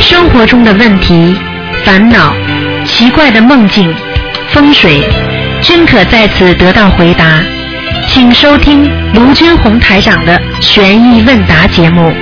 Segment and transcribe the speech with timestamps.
[0.00, 1.36] 生活中的问题、
[1.84, 2.34] 烦恼、
[2.84, 3.94] 奇怪的梦境、
[4.48, 5.04] 风水，
[5.62, 7.40] 均可在此得到回答。
[8.08, 12.12] 请收听卢军红台长的《悬疑问答》节目。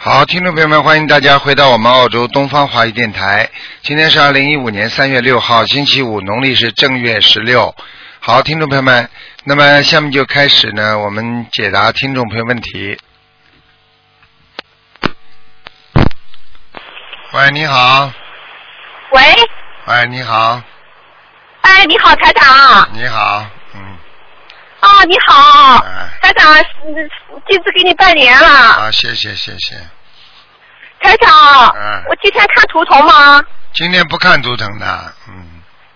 [0.00, 3.46] 好，听众朋友们，欢迎大家回到我们澳洲东方华语电台。
[3.82, 7.74] 今天是二零一五年三月六号，星期五，农历是正月十六。
[8.22, 9.08] 好，听众朋友们，
[9.44, 12.98] 那么下面就开始呢，我们解答听众朋友问题。
[17.32, 18.12] 喂，你好。
[19.12, 19.22] 喂，
[19.86, 20.62] 喂，你好，
[21.62, 22.88] 哎，你好，台长。
[22.92, 23.96] 你好，嗯，
[24.80, 26.54] 啊，你好，哎，台长，
[26.84, 27.10] 嗯
[27.46, 28.46] 弟子给你拜年了。
[28.46, 29.74] 啊，谢谢，谢谢。
[31.00, 33.42] 台长，嗯我今天看图腾吗？
[33.72, 35.49] 今天不看图腾的，嗯，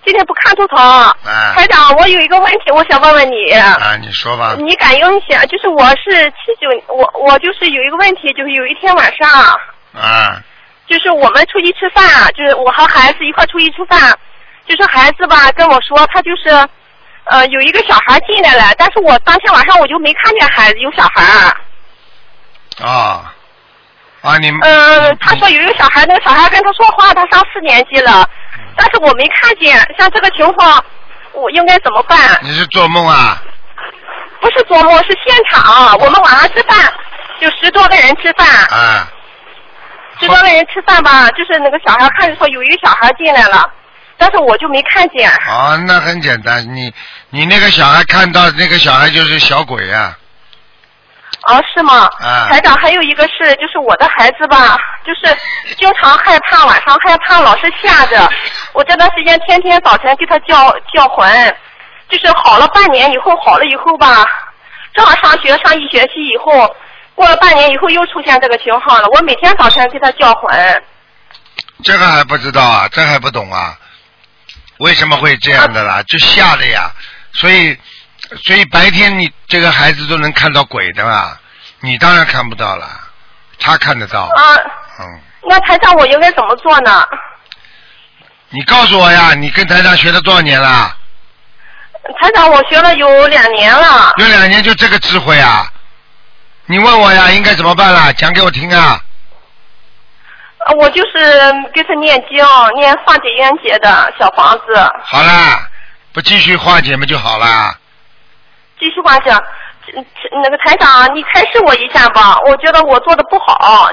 [0.05, 0.79] 今天不看图腾。
[1.25, 3.51] 哎台长，我有一个问题，我想问问你。
[3.53, 9.29] 啊，你说吧，你敢用一下，就是我是七九，我我就是有一个问题，就是有一天晚上，
[9.93, 10.43] 啊，
[10.87, 14.17] 就是我们出去吃饭，就是我和孩子一块出去吃饭，
[14.67, 16.51] 就是孩子吧跟我说，他就是
[17.25, 21.57] 呃有一个小孩进来了，但是我当天晚上我就没看见孩子有小孩。
[22.85, 23.33] 啊，
[24.21, 28.29] 啊，你呃，他说有一个小孩，那个小孩跟他说话，他上四年级了，
[28.77, 29.77] 但是我没看见。
[29.99, 30.85] 像这个情况，
[31.33, 32.19] 我应该怎么办？
[32.43, 33.43] 你是做梦啊？
[34.41, 35.97] 不是做梦，是现场。
[35.99, 36.93] 我们晚上吃饭，
[37.41, 39.09] 有十多个人吃饭，啊，
[40.21, 43.65] 十多个人吃饭吧，就是那个小孩看着说有一个小孩进来了，
[44.19, 45.31] 但是我就没看见。
[45.49, 46.93] 哦，那很简单，你
[47.31, 50.15] 你那个小孩看到那个小孩就是小鬼啊，
[51.47, 52.11] 哦，是吗？
[52.21, 55.37] 嗯台长，还有一个是，就是我的孩子吧，就是
[55.77, 58.29] 经常害怕，晚上害怕，老是吓着。
[58.73, 61.57] 我这段时间天天早晨给他叫叫魂，
[62.09, 64.25] 就是好了半年以后，好了以后吧，
[64.95, 66.75] 正好上学上一学期以后，
[67.15, 69.09] 过了半年以后又出现这个情况了。
[69.09, 70.83] 我每天早晨给他叫魂，
[71.83, 73.77] 这个还不知道啊，这还不懂啊？
[74.79, 76.03] 为什么会这样的啦？
[76.09, 76.91] 就吓的呀，
[77.33, 77.79] 所以
[78.43, 81.37] 所以白天你这个孩子都能看到鬼的嘛，
[81.81, 82.89] 你当然看不到了，
[83.59, 84.57] 他看得到，啊，
[85.01, 87.07] 嗯，那台长我应该怎么做呢？
[88.51, 90.97] 你告诉我呀，你跟台长学了多少年了？
[92.21, 94.13] 台长，我学了有两年了。
[94.19, 95.67] 有两年就这个智慧啊？
[96.67, 98.13] 你问我呀，应该怎么办啦？
[98.13, 99.01] 讲给我听啊！
[100.67, 102.39] 呃我就是给他念经，
[102.79, 104.75] 念化解冤结的小房子。
[105.03, 105.69] 好啦，
[106.13, 107.77] 不继续化解嘛就好啦。
[108.85, 109.43] 继续话讲，
[109.97, 110.05] 嗯
[110.43, 113.91] 那个台长，你开示我一下吧，我觉得我做的不好，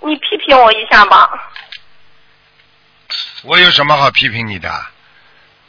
[0.00, 1.28] 你你批评我一下吧。
[3.42, 4.72] 我有什么好批评你的？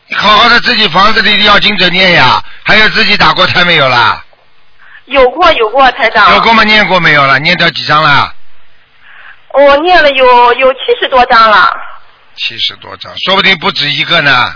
[0.08, 4.24] 你好好的自己房子里要经者念呀，还有自己打过胎没有啦？
[5.06, 6.34] 有过有过，台长。
[6.34, 6.64] 有过吗？
[6.64, 7.38] 念过没有了？
[7.40, 8.34] 念掉几张了？
[9.56, 11.70] 我念了有有七十多张了。
[12.36, 14.56] 七十多张，说不定不止一个呢。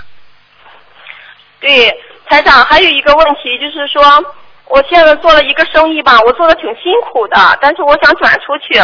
[1.60, 1.92] 对，
[2.28, 4.04] 台长还有一个问题就是说，
[4.66, 8.80] 我现在做了一个生意吧，我做的挺辛苦的，但是我想转出去，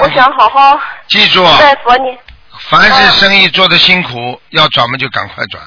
[0.00, 2.16] 我想好好记住，拜佛你。
[2.70, 5.62] 凡是生意做的辛苦，要转嘛就赶快转，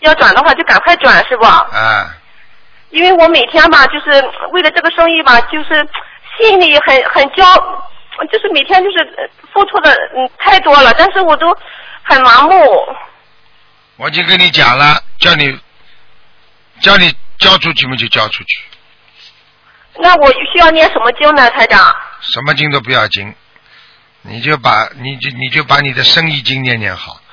[0.00, 1.44] 要转的话就赶快转，是不？
[1.44, 2.14] 啊，
[2.90, 4.10] 因为我每天吧，就是
[4.52, 5.86] 为了这个生意吧，就是
[6.38, 7.44] 心里很很焦，
[8.30, 11.54] 就是每天就是呃付出的嗯太多了，但是我都
[12.02, 12.54] 很麻木。
[13.98, 15.58] 我已经跟你讲了，叫你
[16.80, 18.60] 叫你交出去嘛就交出去，
[20.00, 21.92] 那我需要念什么经呢，台长？
[22.20, 23.34] 什么经都不要经，
[24.22, 27.20] 你就把你就你就把你的生意经念念好。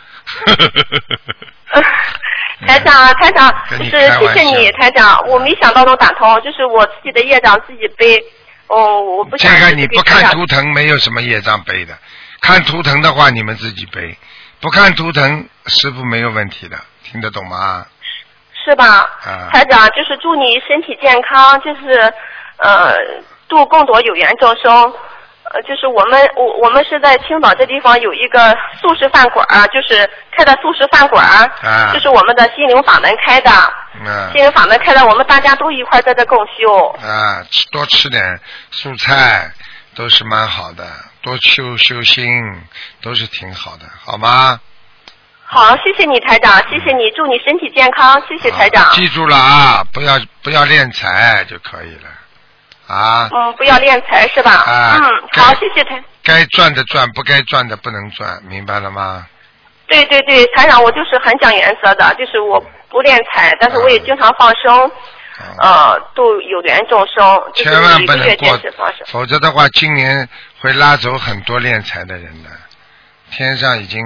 [2.66, 8.20] 台长，台长，就是谢谢你，台长，我没想到能打通，就是我自己的业障自己背，
[8.68, 11.96] 哦，我不这想个你不看图腾没有什么业障背的，
[12.42, 14.18] 看图腾的话你们自己背，
[14.62, 17.86] 不看图腾师傅没有问题的，听得懂吗？
[18.64, 18.86] 是吧？
[19.24, 22.14] 啊台长，就是祝你身体健康，就是
[22.58, 22.96] 呃，
[23.48, 24.94] 度更多有缘众生。
[25.52, 33.52] 呃，就是我们我我们是在青岛这地方有一个素食饭馆儿，就是开的素食饭馆儿，啊就是我们的心灵法门开的，
[34.04, 36.88] 嗯心灵法门开的，我们大家都一块儿在这共修。
[37.08, 38.40] 啊，吃多吃点
[38.72, 39.52] 素菜
[39.94, 40.84] 都是蛮好的，
[41.22, 42.26] 多修修心
[43.04, 44.60] 都是挺好的，好吗？
[45.56, 48.92] 好，谢谢你台长，谢谢你，祝你身体健康，谢谢台长。
[48.92, 54.52] 记住了啊，不要不要练财就可以了，啊，嗯，不要练财是吧？
[54.52, 56.04] 啊嗯，好，谢谢台。
[56.22, 59.26] 该赚的赚，不该赚的不能赚，明白了吗？
[59.88, 64.92] 对对对，台长，我就是很讲原则的，就是我不练财，但是我也经常放生。
[65.62, 68.60] 呃，都有缘众生，就是千万不能过。
[69.06, 70.28] 否则的话，今年
[70.60, 72.50] 会拉走很多练财的人的。
[73.32, 74.02] 天上已经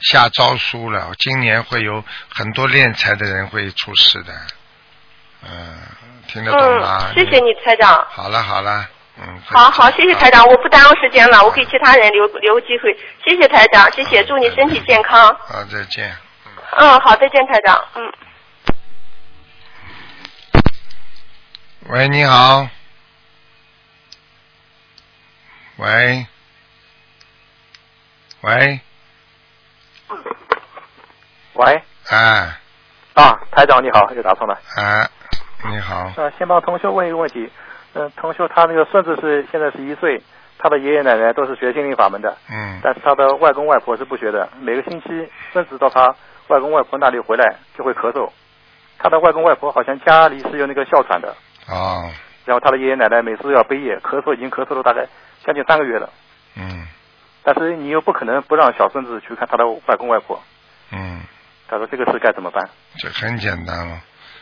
[0.00, 4.32] 下诏书了，今年会有很多敛财的人会出事的。
[5.42, 5.78] 嗯，
[6.28, 7.10] 听得懂吗？
[7.10, 8.06] 嗯，谢谢你台长。
[8.10, 9.42] 好了好了，嗯。
[9.44, 12.96] 好好，谢谢台长，我不耽误时间了，我给其他人留留机会。
[13.22, 15.26] 谢谢台长，谢谢，祝你身体健康。
[15.40, 16.16] 好，再见。
[16.76, 17.84] 嗯，好，再见，台长。
[17.94, 18.12] 嗯。
[21.88, 22.66] 喂，你好。
[25.76, 26.26] 喂。
[28.44, 28.80] 喂。
[31.54, 31.82] 喂。
[32.10, 32.60] 啊
[33.14, 34.54] 啊，台长你好，又打通了。
[34.76, 35.08] 啊，
[35.70, 36.12] 你好。
[36.16, 37.50] 呃，先帮同学问一个问题。
[37.94, 40.20] 嗯、同学他那个孙子是现在是一岁，
[40.58, 44.48] 他的爷爷奶奶都是学心灵法门的，嗯但是他的外公外婆是不学的。
[44.60, 45.06] 每个星期
[45.52, 46.14] 孙子到他
[46.48, 48.28] 外公外婆那里回来就会咳嗽，
[48.98, 51.34] 他的外公外婆好像家里是有那个哮喘的，
[51.68, 52.10] 哦，
[52.44, 55.06] 然后他的爷爷奶奶每次要背夜咳嗽，已经咳嗽了大概
[55.44, 56.10] 将近三个月了。
[56.56, 56.86] 嗯
[57.44, 60.42] 但是你又不可能不让小孙子去看他的外公外婆，
[60.90, 61.20] 嗯，
[61.68, 62.68] 他说这个事该怎么办？
[62.98, 64.00] 这很简单了。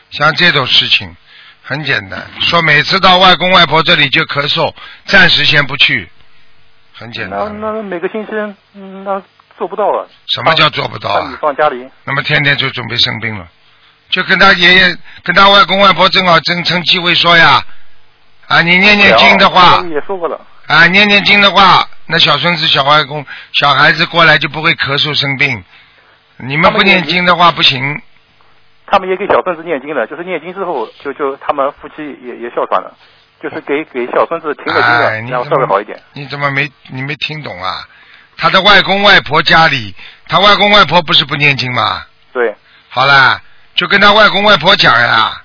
[0.09, 1.13] 像这种事情
[1.61, 4.73] 很简单，说每次到外公外婆这里就咳嗽，
[5.05, 6.09] 暂时先不去，
[6.93, 7.59] 很简单。
[7.59, 8.31] 那每个星期
[8.73, 9.21] 嗯那
[9.57, 10.07] 做不到了。
[10.27, 11.37] 什么叫做不到啊？
[11.41, 11.89] 放家里。
[12.05, 13.47] 那么天天就准备生病了，
[14.09, 17.65] 就跟他爷爷、跟他外公外婆正好正趁机会说呀，
[18.47, 20.39] 啊，你念念经的话，也说过了。
[20.67, 25.63] 啊，念念经的话，那小孙子、小外公、小孩子过来就不会咳嗽生病。
[26.37, 28.01] 你们不念经的话不行，
[28.87, 32.95] 他们也给小孙子念经了，就是念经之后，就就他们夫妻也也哮喘了，
[33.41, 36.01] 就是给给小孙子停了经了，哎，你然后稍微好一点。
[36.13, 37.87] 你怎么没你没听懂啊？
[38.35, 39.93] 他的外公外婆家里，
[40.27, 42.03] 他外公外婆不是不念经吗？
[42.33, 42.55] 对，
[42.89, 43.39] 好啦，
[43.75, 45.43] 就跟他外公外婆讲呀，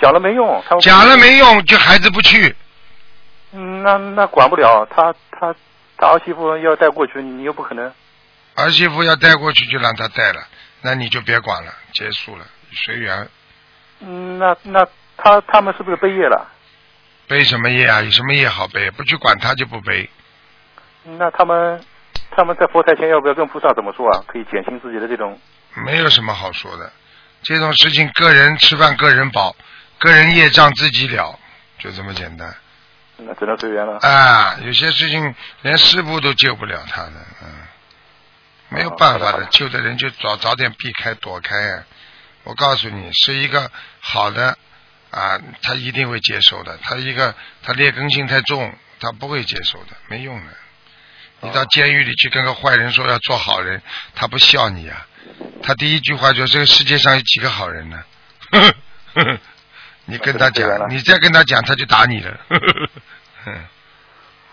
[0.00, 2.54] 讲了没用，他讲了没用，就孩子不去。
[3.52, 5.54] 嗯，那那管不了，他他
[5.96, 7.92] 他儿媳妇要带过去，你又不可能。
[8.54, 10.40] 儿媳妇要带过去就让他带了，
[10.82, 13.28] 那你就别管了，结束了，随缘。
[14.00, 14.86] 嗯，那那
[15.16, 16.48] 他他们是不是背业了？
[17.26, 18.02] 背什么业啊？
[18.02, 18.90] 有什么业好背？
[18.90, 20.08] 不去管他就不背。
[21.04, 21.80] 那他们
[22.30, 24.24] 他们在佛台前要不要跟菩萨怎么说啊？
[24.26, 25.38] 可以减轻自己的这种。
[25.74, 26.92] 没有什么好说的，
[27.42, 29.54] 这种事情个人吃饭个人饱，
[29.98, 31.38] 个人业障自己了，
[31.78, 32.54] 就这么简单。
[33.26, 33.98] 那只能随缘了。
[33.98, 37.12] 啊，有些事情连师傅都救不了他的，
[37.42, 37.48] 嗯，
[38.68, 41.84] 没有办法的，救的人就早早点避开躲开啊。
[42.44, 43.70] 我告诉你，是一个
[44.00, 44.56] 好的
[45.10, 46.78] 啊，他一定会接受的。
[46.82, 50.52] 他一个他劣根性太重，他不会接受的，没用的。
[51.42, 53.82] 你到监狱里去跟个坏人说要做好人，
[54.14, 55.06] 他不笑你啊、
[55.62, 58.04] 他第一句话就这个世界上有几个好人呢？
[60.10, 62.36] 你跟他讲，你再跟他讲，他就打你了。
[63.46, 63.54] 嗯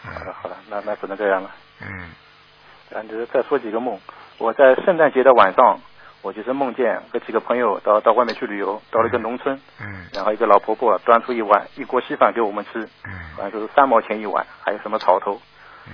[0.03, 1.51] 好了好了，那那只能这样了。
[1.81, 1.87] 嗯
[2.89, 3.99] 然后再说几个梦。
[4.37, 5.79] 我在圣诞节的晚上，
[6.21, 15.41] 我就是梦见和几个朋友到到外面去旅游，到了一个农村，嗯然后一个老婆婆端出一碗一锅稀饭给我们吃，嗯好像就是三毛钱一碗，还有什么草头。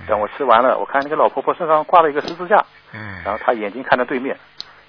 [0.08, 4.36] 让我吃完了，我看那个老婆婆身上挂了一个十字架，嗯然后她眼睛看着对面，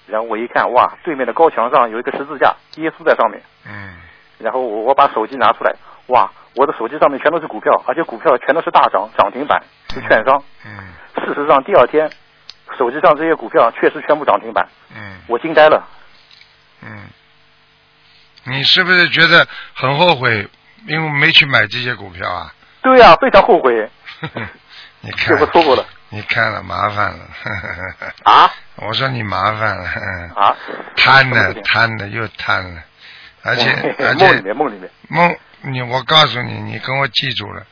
[0.06, 3.40] 然后我一看，哇，对面的高墙上有一个十字架，耶稣在上面。
[3.66, 3.94] 嗯
[4.38, 5.74] 然后我我把手机拿出来，
[6.06, 10.42] 哇，我的手机上面全都是股票，而且股票全都是大涨涨停板，是券商。
[10.64, 10.92] 嗯
[11.24, 12.10] 事实上，第二天
[12.78, 15.82] 手机上这些股票确实全部涨停板，嗯我惊呆了。
[16.82, 17.08] 嗯，
[18.44, 20.48] 你是不是觉得很后悔，
[20.86, 22.52] 因为没去买这些股票啊？
[22.82, 23.90] 对呀、非常后悔，
[25.00, 27.24] 你看我，错过了你看了麻烦了。
[28.24, 29.84] 啊 我说你麻烦了，
[30.36, 30.54] 啊！
[30.96, 32.82] 贪了贪了又贪了，
[33.46, 37.64] 而且而 梦里且面梦里面，梦你我告诉你，你跟我记住了，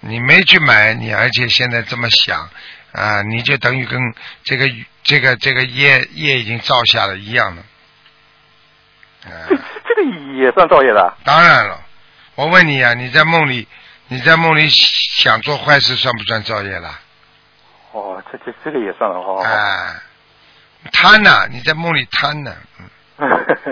[0.00, 2.48] 你没去买，你而且现在这么想
[2.92, 3.98] 啊，你就等于跟
[4.44, 4.68] 这个
[5.02, 7.62] 这个这个业业已经造下了一样了。
[9.24, 10.02] 啊这 这个
[10.36, 11.16] 也算造业的。
[11.24, 11.80] 当然了，
[12.34, 13.68] 我问你啊，你在梦里，
[14.08, 16.98] 你在梦里想做坏事，算不算造业了？
[17.92, 19.40] 哦，这这这个也算了哦。
[19.42, 20.02] 啊，
[20.92, 23.71] 贪呐、你在梦里贪呢、嗯嗯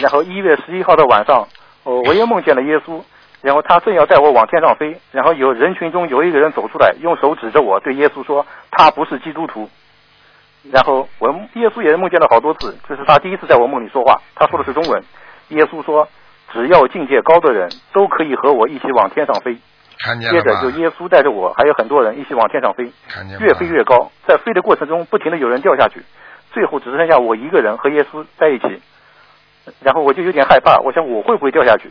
[0.00, 1.46] 然后一月十一号的晚上，
[1.84, 3.02] 我，我又梦见了耶稣，
[3.42, 9.68] 然后他正要带我往天上飞，然后有人群中有一个人走出来，用手指着我，对耶稣说他不是基督徒。
[10.70, 15.02] 然后我耶稣也梦见了好多次，这是他第一次在我梦里说话，他说的是中文。
[15.48, 16.08] 耶稣说，
[16.52, 19.58] 只要境界高的人都可以和我一起往天上飞。
[19.98, 20.62] 看见接着？
[20.62, 26.02] 就耶稣带着我，还有很多人一起往天上飞，看见吗越飞越高，在飞的过程中不停的有人掉下去，
[26.52, 28.80] 最后只剩下我一个人和耶稣在一起。
[29.80, 31.90] 然后我就有点害怕，我想我会不会掉下去？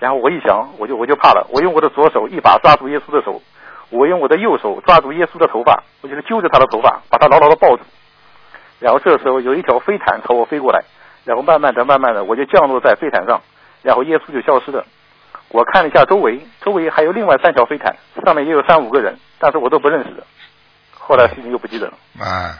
[0.00, 3.40] 然后我一想，我就我就怕了，我用我的左手一把抓住耶稣的手，
[3.90, 7.82] 我用我的右手抓住耶稣的头发，我就是揪着他的头发，把他牢牢的抱住。
[8.80, 10.82] 然后这时候有一条飞毯朝我飞过来，
[11.24, 13.40] 然后慢慢的、慢慢的，我就降落在飞毯上，
[13.82, 14.84] 然后耶稣就消失了。
[15.48, 20.26] 我看了一下周围，周围还有另外三条飞毯，上面也有三五个人，但是我都不认识的。
[20.98, 21.92] 后来事情又不记得了。
[22.18, 22.58] 啊，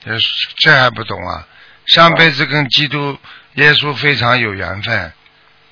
[0.00, 0.10] 这
[0.56, 1.46] 这还不懂啊？
[1.88, 3.18] 上辈子跟基督
[3.54, 5.12] 耶稣非常有缘分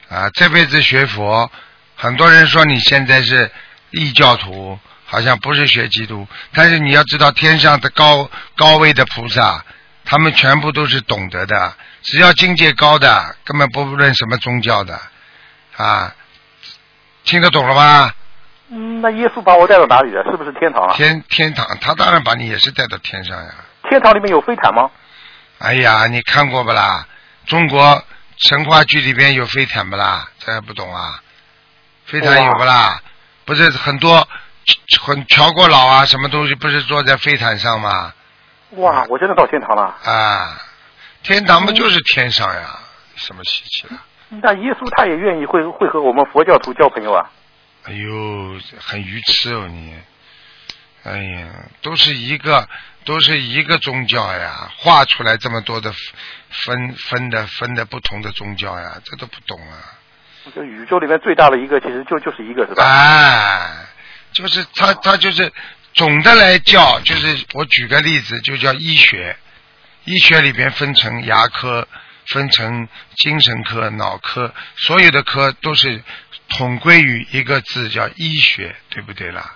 [0.08, 1.50] 啊，这辈子学佛，
[1.94, 3.50] 很多人说你现在是
[3.90, 9.64] 异教徒，好像不是学基督，但是你要知道天上的高高位的菩萨，
[10.04, 14.98] 他们全部都是懂得的，只要境界高的，根本不论什么宗教的
[15.76, 16.14] 啊，
[17.24, 18.12] 听得懂了吗？
[18.70, 20.24] 嗯，那耶稣把我带到哪里了？
[20.30, 20.94] 是不是天堂啊？
[20.94, 23.54] 天天堂，他当然把你也是带到天上呀。
[23.88, 24.90] 天堂里面有飞毯吗？
[25.58, 27.06] 哎呀，你看过不啦？
[27.46, 28.04] 中国
[28.36, 30.28] 神话剧里边有飞毯不啦？
[30.38, 31.22] 这还不懂啊？
[32.04, 33.00] 飞毯有不啦？
[33.44, 34.28] 不是很多
[35.00, 38.12] 很乔国老啊，什么东西不是坐在飞毯上吗？
[38.72, 39.82] 哇，我真的到天堂了。
[40.04, 40.60] 啊，
[41.22, 42.78] 天堂不就是天上呀？
[43.14, 43.98] 什么稀奇的？
[44.28, 47.30] 那耶稣他也愿意会会和我们佛教徒交朋友啊？
[47.84, 49.94] 哎呦，很愚痴哦你！
[51.04, 51.48] 哎呀，
[51.80, 52.68] 都是一个，
[53.06, 55.94] 都是一个宗教呀，画出来这么多的
[56.50, 59.96] 分分的分的不同的宗教呀，这都不懂啊！
[60.54, 62.84] 就宇宙里面最大的一个，其实就就是一个，是吧？
[62.84, 63.86] 哎，
[64.32, 65.50] 就是他他就是
[65.94, 69.36] 总的来叫，就是我举个例子，就叫医学，
[70.04, 71.88] 医学里边分成牙科，
[72.26, 76.02] 分成精神科、脑科，所有的科都是
[76.48, 79.54] 统归于一个字，叫医学，对不对啦？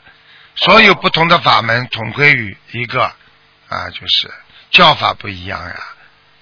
[0.56, 3.12] 所有不同的法门统归于一个
[3.70, 4.30] 啊，就是
[4.70, 5.80] 叫法不一样呀。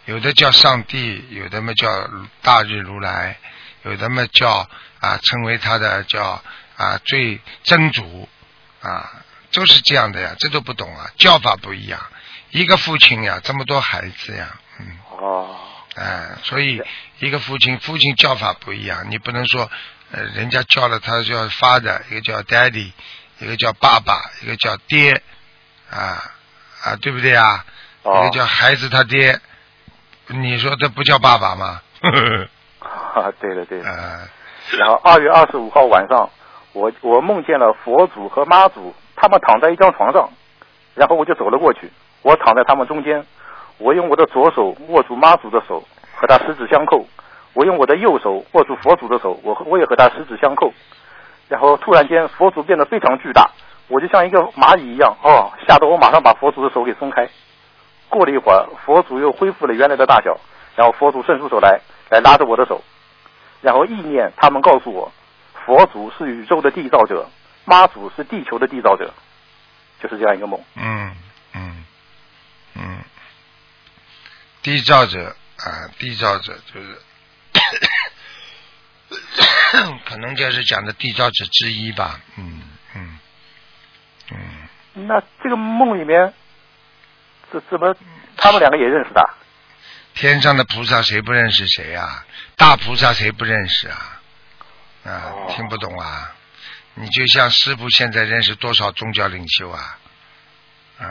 [0.06, 2.10] 有的叫上帝，有的嘛叫
[2.42, 3.38] 大日如来，
[3.84, 4.68] 有的嘛叫
[4.98, 6.42] 啊称为他的叫
[6.76, 8.28] 啊最真主
[8.80, 10.34] 啊，都是这样的呀。
[10.40, 12.00] 这都不懂啊，叫法不一样。
[12.50, 14.98] 一个父亲呀，这么多孩子呀，嗯。
[15.10, 15.56] 哦。
[15.94, 16.82] 哎，所以
[17.18, 19.70] 一个父亲，父亲叫法不一样，你不能说
[20.10, 22.92] 呃人家叫了他叫 father，一个叫 daddy。
[23.40, 25.22] 一个叫爸爸，一个叫爹，
[25.90, 26.34] 啊
[26.84, 27.64] 啊，对不对啊？
[28.04, 29.38] 一个叫孩子他爹，
[30.28, 31.80] 你说这不叫爸爸吗？
[32.80, 34.28] 啊，对的对的。
[34.78, 36.30] 然后二月二十五号晚上，
[36.72, 40.30] 我我梦见了佛祖和妈祖，他们躺在一张床上，
[40.94, 41.90] 然后我就走了过去，
[42.22, 43.24] 我躺在他们中间，
[43.78, 47.06] 我用我的左手握住妈祖的手，和他十指相扣；
[47.54, 50.72] 我用我的右手握住佛祖的手，我我也和他十指相扣。
[51.48, 53.50] 然后突然间，佛祖变得非常巨大，
[53.88, 57.28] 我就像一个蚂蚁一样，哦，吓得我马上把佛祖的手给松开。
[58.08, 60.38] 过了一会儿，佛祖又恢复了原来的大小，
[60.76, 61.80] 然后佛祖伸出手来，
[62.10, 62.82] 来拉着我的手，
[63.60, 65.12] 然后意念他们告诉我，
[65.66, 67.28] 佛祖是宇宙的缔造者，
[67.64, 69.12] 妈祖是地球的缔造者，
[70.00, 70.62] 就是这样一个梦。
[70.76, 71.16] 嗯
[71.54, 71.84] 嗯
[72.74, 73.04] 嗯，
[74.62, 76.98] 缔造者啊，缔造者就是。
[80.06, 82.62] 可能就是讲的缔造者之一吧，嗯
[84.32, 85.06] 嗯。
[85.06, 86.32] 那这个梦里面，
[87.50, 87.94] 怎怎么
[88.36, 89.30] 他们两个也认识的？
[90.14, 92.24] 天上的菩萨谁不认识谁啊？
[92.56, 94.20] 大菩萨谁不认识啊？
[95.04, 96.32] 啊，听不懂啊？
[96.94, 99.98] 你就像师傅现在认识多少宗教领袖啊？
[100.98, 101.06] 啊。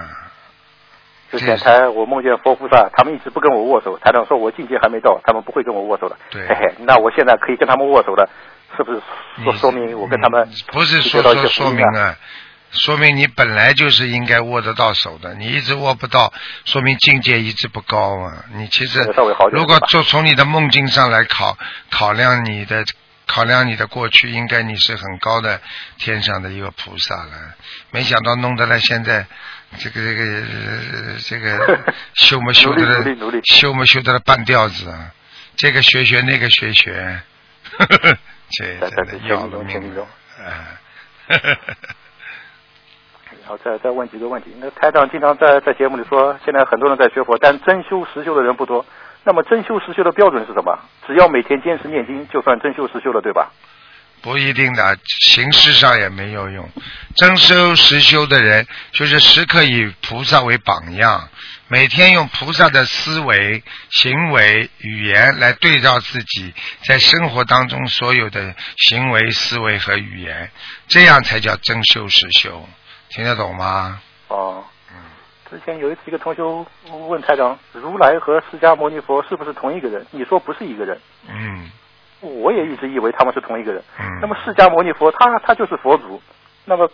[1.30, 3.98] 之前才我梦见佛菩萨，他们一直不跟我握手。
[4.00, 6.18] 台长说我境界还没到，他们不会跟我握手的。
[6.30, 8.30] 对，嘿嘿，那我现在可以跟他们握手了，
[8.78, 9.02] 是不是
[9.44, 12.16] 说说明我跟他们不是说说说明啊？
[12.72, 16.34] 说明你本来就是应该握得到手的，你一直握不到，
[16.66, 18.46] 说明境界一直不高啊。
[18.54, 19.04] 你其实
[19.52, 21.58] 如果就从你的梦境上来考
[21.90, 22.86] 考量你的
[23.26, 25.62] 考量你的过去，应该你是很高的
[25.98, 27.56] 天上的一个菩萨了。
[27.92, 29.26] 没想到弄得来现在。
[29.80, 30.44] 这个这个
[31.28, 33.04] 这个修没修的了，
[33.44, 35.12] 修没修的了半吊子啊！
[35.58, 37.22] 这个学学那个学学，
[38.50, 40.08] 这真的要了命了
[40.40, 40.80] 啊！
[41.28, 41.42] 然
[43.48, 44.54] 后再再问几个问题。
[44.60, 48.86] 那台长经常在在节目里说，现在很多人在学佛，但真修实修的人不多。
[49.24, 50.80] 那么真修实修的标准是什么？
[51.06, 53.52] 只要每天坚持念经，就算真修实修了，对吧？
[54.22, 56.68] 不一定的，形式上也没有用。
[57.16, 61.30] 真修实修的人，就是时刻以菩萨为榜样，
[61.68, 66.54] 每天用菩萨的思维、行为、语言来对照自己
[66.86, 70.50] 在生活当中所有的行为、思维和语言，
[70.88, 72.68] 这样才叫真修实修。
[73.10, 74.02] 听得懂吗？
[74.28, 74.64] 哦。
[74.92, 74.96] 嗯。
[75.50, 76.44] 之前有一次一个同学
[77.08, 80.06] 问台长，如来和释迦牟尼佛是不是同一个人？
[80.12, 81.72] 你说不是一个人，嗯
[82.20, 83.84] 我也一直以为他们是同一个人。
[84.00, 84.20] 嗯。
[84.22, 86.22] 那么释迦牟尼佛他他就是佛祖，
[86.66, 86.88] 那么《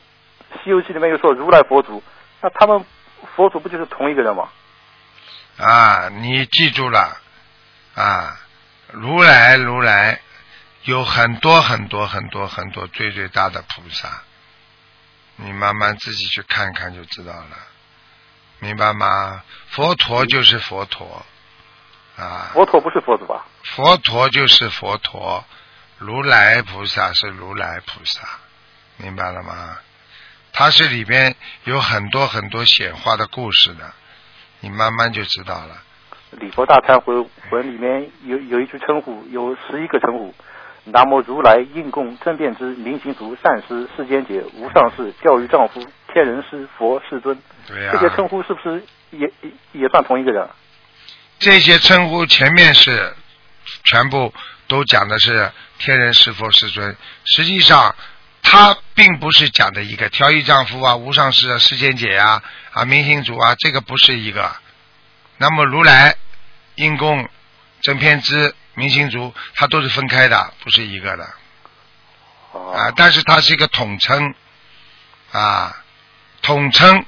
[0.64, 2.04] 西游记》里面又说如来佛祖，
[2.42, 2.86] 那他们
[3.36, 4.50] 佛祖不就是同一个人吗？
[5.58, 7.18] 啊，你记住了
[7.96, 8.36] 啊，
[8.92, 10.20] 如来如来
[10.84, 14.24] 有很多很多很多很多最最大的菩萨，
[15.36, 17.58] 你慢慢自己去看看就知道了，
[18.60, 19.44] 明白吗？
[19.68, 21.26] 佛陀就是佛陀
[22.18, 23.46] 啊，佛陀不是佛祖吧？
[23.64, 25.44] 佛陀就是佛陀，
[25.98, 28.22] 如来菩萨是如来菩萨，
[28.98, 29.78] 明白了吗？
[30.52, 33.92] 它是里边有很多很多显化的故事的，
[34.60, 35.82] 你慢慢就知道了。
[36.40, 37.30] 《礼佛大忏悔文》
[37.62, 40.34] 里面有有一句称呼，有十一个称呼：
[40.86, 45.80] 南无如来应供正遍知明行足善师世间解无上士教育丈夫
[46.12, 47.38] 天人师佛世尊。
[47.68, 50.48] 对呀、这些称呼是不是也也也算同一个人？
[51.40, 53.14] 这些称呼前面是
[53.84, 54.34] 全部
[54.68, 57.96] 都讲的是天人师佛世尊，实际上
[58.42, 64.52] 他并不是讲的一个调御丈夫啊、无上师啊、世间解啊、啊明星主啊，这个不是一个。
[65.38, 66.16] 那么如来、
[66.76, 67.28] 应供、
[67.82, 71.30] 正偏知、明星族，它都是分开的，不是一个的
[72.52, 72.94] 哦啊。
[72.96, 74.34] 但是它是一个统称
[75.32, 75.76] 啊，
[76.42, 77.06] 统称，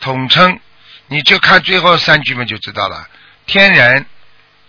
[0.00, 0.60] 统称，
[1.06, 3.08] 你就看最后三句嘛就知道了。
[3.46, 4.06] 天人，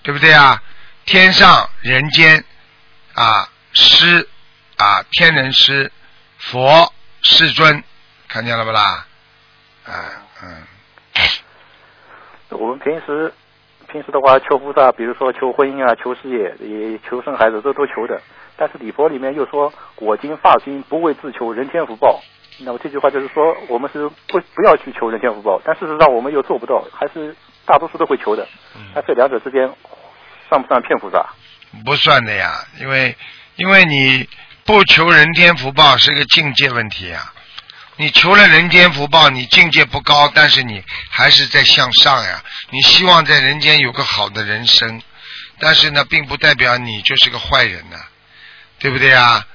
[0.01, 0.61] 对不对啊？
[1.05, 2.43] 天上人间
[3.13, 4.27] 啊，师
[4.77, 5.91] 啊，天人师，
[6.37, 7.83] 佛世尊，
[8.27, 9.05] 看见了不啦？
[9.85, 9.93] 啊，
[10.41, 10.63] 嗯，
[12.49, 13.33] 我们平时
[13.93, 18.19] 平时的话求菩萨，比如说求婚姻啊、求事业、也求生孩子，这都求的。
[18.57, 19.71] 但是礼佛里面又说
[20.01, 22.19] “我今发心，不为自求人天福报”。
[22.65, 27.35] 那么这句话就是说，我们是不不要去求人天福报，但事实上我们又做不到，还是
[27.67, 28.47] 大多数都会求的。
[28.95, 29.71] 那这两者之间
[30.49, 31.29] 算不算骗菩萨？
[31.85, 32.49] 不算的呀，
[32.81, 33.15] 因为
[33.57, 34.27] 因为你
[34.65, 37.19] 不求人天福报是个境界问题呀。
[37.97, 42.43] 你求了人间福报，你境界不高，但是你还是在向上呀。
[42.71, 45.01] 你希望在人间有个好的人生，
[45.59, 47.97] 但是呢，并不代表你就是个坏人呐、
[48.79, 49.45] 对不对啊？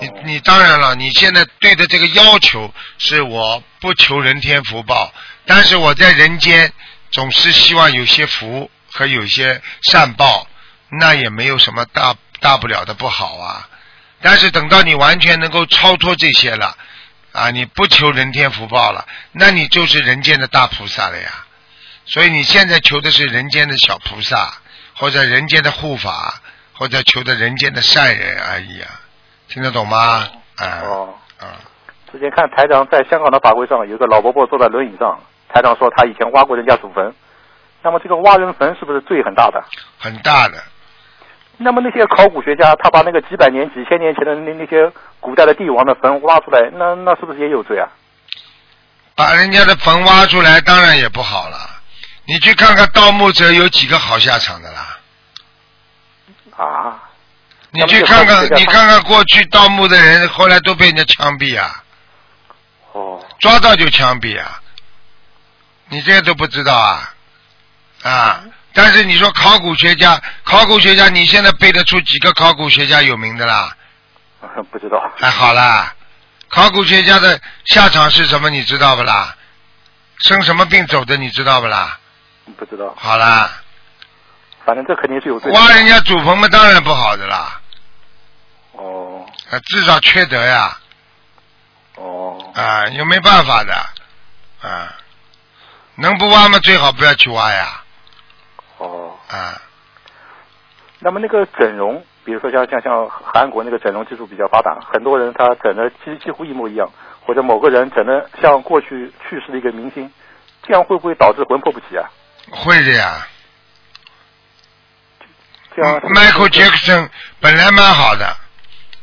[0.00, 5.12] 你哦你当然了，你现在对的这个要求是我不求人天福报，
[5.44, 6.72] 但是我在人间
[7.10, 10.46] 总是希望有些福和有些善报，
[10.90, 13.68] 那也没有什么大大不了的不好啊。
[14.22, 16.78] 但是等到你完全能够超脱这些了，
[17.32, 21.28] 啊，你不求人天福报了，那你就是人间的大菩萨了呀。
[22.06, 24.52] 所以你现在求的是人间的小菩萨，
[24.96, 26.40] 或者人间的护法，
[26.72, 29.00] 或者求的人间的善人而已啊。
[29.48, 30.28] 听得懂吗？
[30.56, 31.54] 啊、哦，啊，
[32.10, 35.20] 之前看台长在香港的法会上，有一个老伯伯坐在轮椅上，
[35.52, 37.14] 台长说他以前挖过人家祖坟。
[37.82, 39.64] 那么这个挖人坟是不是罪很大的？
[39.98, 40.62] 很大的。
[41.62, 47.86] 那么那些考古学家，他把那个几百年、几千年前的那那些古代的帝王的坟挖出来，那那是不是也有罪啊？
[49.14, 51.58] 把人家的坟挖出来，当然也不好了。
[52.24, 54.98] 你去看看盗墓者有几个好下场的啦？
[56.56, 57.02] 啊，
[57.70, 61.84] 你去看看，你看看过去盗墓的人，后来都被人家枪毙啊，
[62.92, 64.62] 哦，抓到就枪毙啊。
[65.90, 67.14] 你这个都不知道啊？
[68.02, 68.40] 啊！
[68.72, 73.76] 但是你说考古学家，考古学家，你现在背得出几个考古学家有名的啦？
[74.70, 75.10] 不知道。
[75.16, 75.94] 还好啦，
[76.48, 78.48] 考古学家的下场是什么？
[78.50, 79.34] 你知道不啦？
[80.18, 81.16] 生什么病走的？
[81.16, 81.98] 你知道不啦？
[82.58, 83.50] 不知道，好啦，
[84.64, 85.50] 反正这肯定是有罪。
[85.52, 87.60] 挖人家祖坟嘛，当然不好的啦，
[88.72, 90.76] 哦啊，至少缺德呀，
[91.96, 93.72] 哦，啊，又没办法的，
[94.62, 94.94] 啊，
[95.94, 96.58] 能不挖吗？
[96.58, 97.79] 最好不要去挖呀，
[98.80, 99.16] 哦。
[99.28, 99.60] 啊，
[100.98, 106.90] 那么那个整容，比如说像像像韩国那个整容技术比较发达，很多人他整的几几乎一模一样，
[107.24, 110.12] 或者某个人整的像过去去世的一个明星，
[110.62, 112.10] 这样会不会导致魂魄不齐啊？
[112.50, 113.26] 会的呀。
[115.76, 118.36] 这样 Michael Jackson 本来蛮好的，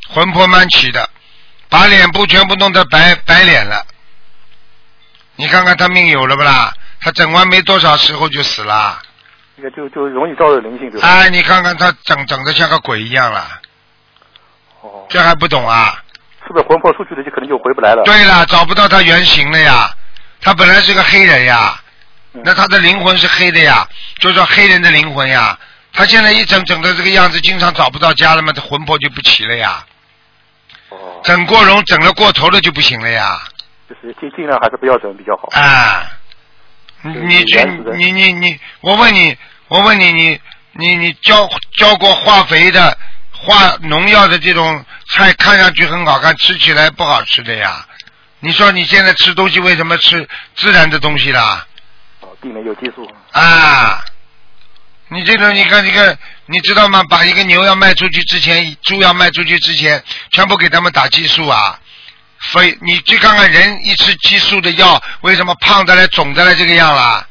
[0.10, 1.10] 魂魄蛮齐的，
[1.70, 3.86] 把脸部全部弄得白白脸了。
[5.38, 6.74] 你看看他命有了不啦？
[7.00, 9.02] 他整完没多少时候就死了。
[9.58, 11.08] 这个就就容易招惹灵性，对吧？
[11.08, 13.43] 哎，你看看他整整的像个鬼一样了，
[14.82, 16.00] 哦，这还不懂啊？
[16.46, 18.04] 是不是魂魄出去了就可能就回不来了？
[18.04, 19.89] 对了，找不到他原型了呀。
[20.39, 21.82] 他本来是个黑人呀，
[22.34, 23.86] 嗯那他的灵魂是黑的呀，
[24.20, 25.58] 就说黑人的灵魂呀。
[25.91, 29.84] 他现在一整整的这个样子，经常找不到家了嘛，他魂魄就不齐了呀。
[30.89, 33.41] 哦，整过容整了过头了就不行了呀。
[33.89, 35.50] 就是尽尽量还是不要整比较好。
[35.60, 36.06] 啊，
[37.02, 37.66] 你就是
[37.98, 40.40] 你你你你，我问你，我问你，你
[40.74, 42.98] 你你浇浇过化肥的、
[43.32, 47.86] 化农药的这种菜，看上去很好看，吃起来不好吃的呀。
[48.40, 51.66] 你说你现在吃东西为什么吃自然的东西啦？
[52.22, 53.10] 哦，避免有激素。
[53.32, 54.04] 啊，
[55.10, 57.04] 你这种你看这个，你知道吗？
[57.10, 61.80] 把一个牛要卖出去之前，猪要卖出去之前，全部给他们打激素啊。
[62.39, 67.26] 非你去看看人一吃激素的药，为什么胖的来、肿的来这个样了？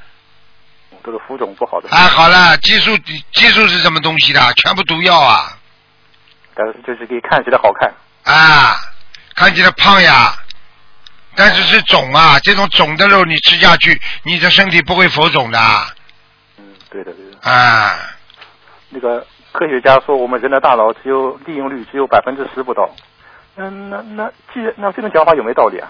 [1.05, 1.89] 这个浮肿不好的。
[1.89, 4.41] 啊，好了，激素激素是什么东西的？
[4.55, 5.57] 全部毒药啊！
[6.55, 7.93] 但是就是可以看起来好看。
[8.25, 8.77] 啊，
[9.37, 10.35] 看起来胖呀，
[11.37, 15.59] 但是是肿啊，这种肿的肉你吃下去，你的身体不会浮肿的
[16.59, 17.51] 嗯，对的对的。
[17.51, 17.97] 啊。
[18.89, 22.89] 那个科学家说，我们人的大脑只有利用率只有百分之十不到。
[23.57, 25.89] 嗯，那那既然那这种讲法有没有道理啊？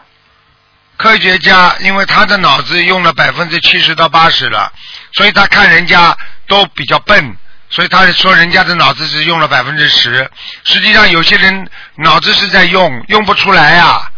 [0.96, 4.72] 科学家因为他的脑子用了百分之七十到八十了，
[5.12, 7.36] 所以他看人家都比较笨，
[7.68, 10.30] 所以他说人家的脑子只用了百分之十。
[10.64, 14.10] 实际上有些人脑子是在用，用不出来啊。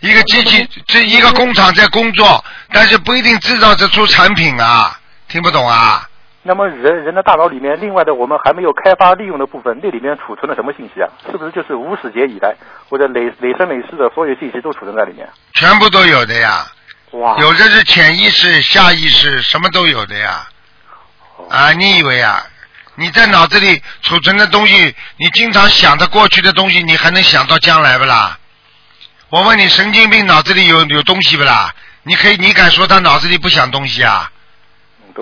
[0.00, 6.08] 一个机器，这一个工厂在工作，但是不一定制造得出产品啊，听不懂啊？
[6.42, 11.08] 那么人人的大脑里面，另外的我们还没有开发利用的部分，那里面储存了什么信息啊？
[11.30, 12.56] 是不是就是无始劫以来
[12.88, 15.28] 或者累累生累世的所有信息都储存在里面？
[15.52, 16.66] 全部都有的呀，
[17.10, 20.48] 哇，有的是潜意识、下意识，什么都有的呀。
[21.50, 22.42] 啊，你以为啊？
[22.94, 28.38] 你在脑子里储存的东西，你经常想着过去的东西，你还能想到将来不啦？
[29.28, 31.74] 我问你，神经病脑子里有有东西不啦？
[32.02, 34.30] 你可以，你敢说他脑子里不想东西啊？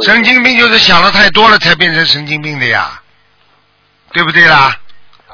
[0.03, 3.01] 神经病就是想的太多了才变成神经病的呀，
[4.13, 4.77] 对不对啦？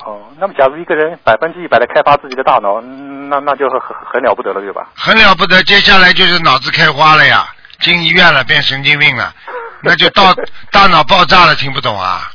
[0.05, 4.89] 哦，那么假如一个人百分之一百的开发自己的大脑，嗯那那就很很很了不得了，对吧？
[4.95, 7.49] 很了不得，接下来就是脑子开花了呀，
[7.81, 9.35] 进医院了，变神经病了，
[9.83, 10.35] 那就到
[10.71, 12.31] 大脑爆炸了，听不懂啊？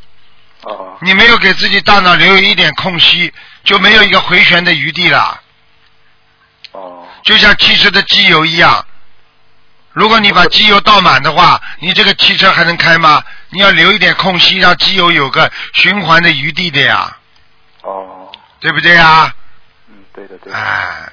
[0.63, 3.31] 哦，你没有给自己大脑留有一点空隙，
[3.63, 5.39] 就没有一个回旋的余地了。
[6.71, 8.83] 哦，就像汽车的机油一样，
[9.93, 13.23] 如果你把机油倒满的话，你这个汽车还能开吗？
[13.49, 17.17] 你要留一点空隙，让机油有个循环的余地的呀，
[17.81, 19.33] 哦，对不对呀？
[19.89, 20.57] 嗯，对的对的。
[20.57, 21.11] 哎，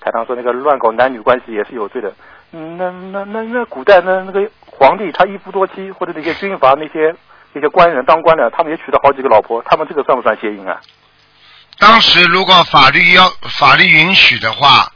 [0.00, 2.12] 台长说那个乱搞男女关系也是有罪的。
[2.52, 7.14] 嗯，那那那那古代那那个皇帝他一夫多妻，或者那些军阀那些
[7.52, 10.80] 那些官人当官的，他们也娶了好几个老婆，他们这个算不算邪淫啊？
[11.78, 14.90] 当时如果法律要法律允许的话，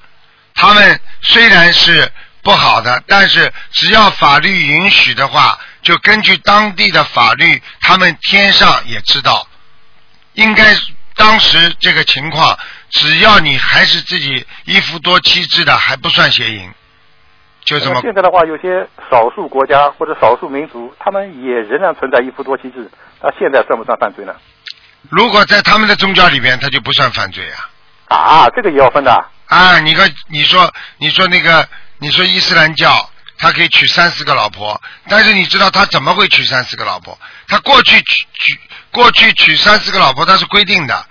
[0.54, 2.10] 他们虽然是
[2.50, 9.46] 不好的，但是只要法律允许的话，就根据当地的法律，他们天上也知道，
[10.32, 10.74] 应该
[11.14, 12.58] 当时这个情况，
[12.88, 16.68] 只要你还是自己一夫多妻制的，还不算邪淫，
[17.64, 22.90] 就这么么现在的话，有些少数国家或者少数民族，他们也仍然存在一夫多妻制，
[23.22, 24.34] 那现在算不算犯罪呢？
[25.08, 27.70] 如果在他们的宗教里边，他就不算犯罪啊。
[28.08, 29.30] 啊，这个也要分的啊。
[29.46, 31.68] 啊，你个你说你说那个
[32.00, 37.18] 你说伊斯兰教，他可以娶三四个老婆，但是你知道他怎么会娶三四个老婆？
[37.46, 38.60] 他过去娶娶
[38.90, 41.06] 过去娶三四个老婆，他是规定的。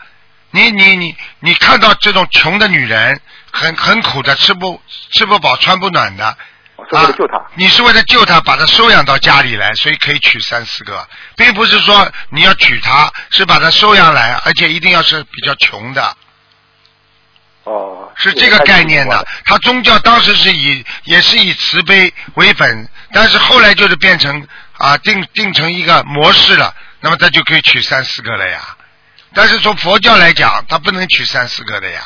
[0.51, 3.21] 你你你你看到这种穷的女人，
[3.51, 6.37] 很很苦的，吃不吃不饱穿不暖的，
[6.75, 7.37] 我是为了救他。
[7.37, 7.45] 啊。
[7.55, 16.17] 你是为了救她，把她收养到家里来，所以可以娶三四个，并不是说你要娶她，是把她收养来，而且一定要是比较穷的。
[17.65, 19.25] 哦，是这个概念的。
[19.45, 28.59] 他宗教当时是以也是以慈悲为本，但是后来就是变成啊定定成一个模式了，那么他就可以娶三四个了呀。
[29.33, 32.01] 但是从佛教来讲，他不能娶三四个的呀。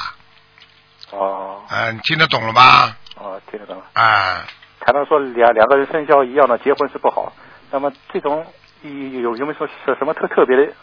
[1.11, 2.95] 哦啊，你听得懂了吧？
[3.15, 3.83] 哦，听得懂了。
[3.93, 4.45] 啊，
[4.79, 7.33] 台长说两两个人生肖一样的结婚是不好，
[7.71, 8.45] 那么这种
[8.81, 10.73] 有有有没有说是什么特特别的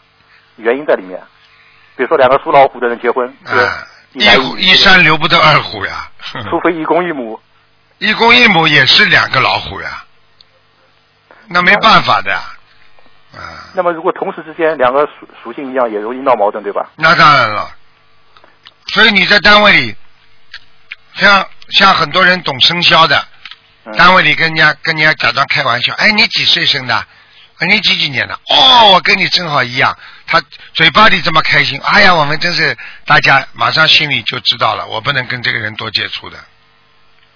[0.57, 1.19] 原因在里面？
[1.97, 3.55] 比如说两个属老虎的人结婚，啊，一
[4.13, 6.09] 一虎一山留不得二虎呀。
[6.49, 7.39] 除非一公一母。
[7.99, 10.03] 一公一母也是两个老虎呀，
[11.47, 12.33] 那没办法的。
[12.33, 16.89] 啊，那么如果同时之间两个属属性一样，也容易闹矛盾，对吧？
[16.95, 17.69] 那当然了。
[18.87, 19.95] 所以你在单位里，
[21.13, 23.23] 像像很多人懂生肖的，
[23.85, 26.95] 嗯单位里跟人家跟人家假装开玩笑，哎，你几岁生的？
[27.59, 28.33] 哎，你几几年的？
[28.49, 29.95] 哦，我跟你正好一样。
[30.31, 30.41] 他
[30.73, 36.37] 嘴巴里这么开心，哎呀，我们真是大家马上心里就知道了，我不能跟这个人多接触的，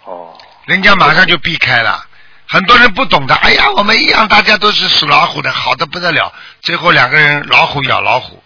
[0.05, 2.07] 哦，人家马上就避开了。
[2.47, 6.33] 很多人不懂的，哎呀，我们一样，大家都是属老虎的，好的不得了。
[6.61, 8.41] 最后两个人老虎咬老虎，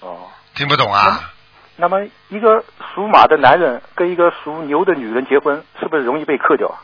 [0.00, 1.32] 哦，听不懂啊？
[1.76, 6.82] 那么一个属马的男人跟一个属牛的女人结婚，是不是容易被克掉啊？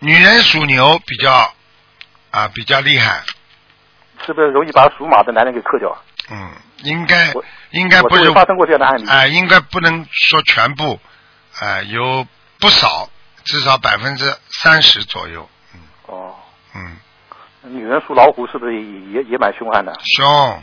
[0.00, 1.54] 女人属牛比较
[2.32, 3.22] 啊比较厉害，
[4.24, 5.96] 是不是容易把属马的男人给克掉？
[6.30, 6.50] 嗯，
[6.82, 7.32] 应该
[7.70, 9.08] 应该不是发生过这样的案例。
[9.08, 10.98] 啊、应该不能说全部，
[11.60, 12.26] 啊、有
[12.58, 13.10] 不少，
[13.44, 16.34] 至少百分之三十左右，嗯哦，
[16.74, 16.96] 嗯，
[17.62, 19.92] 女人属老虎是不是也也也蛮凶悍的？
[20.16, 20.62] 凶，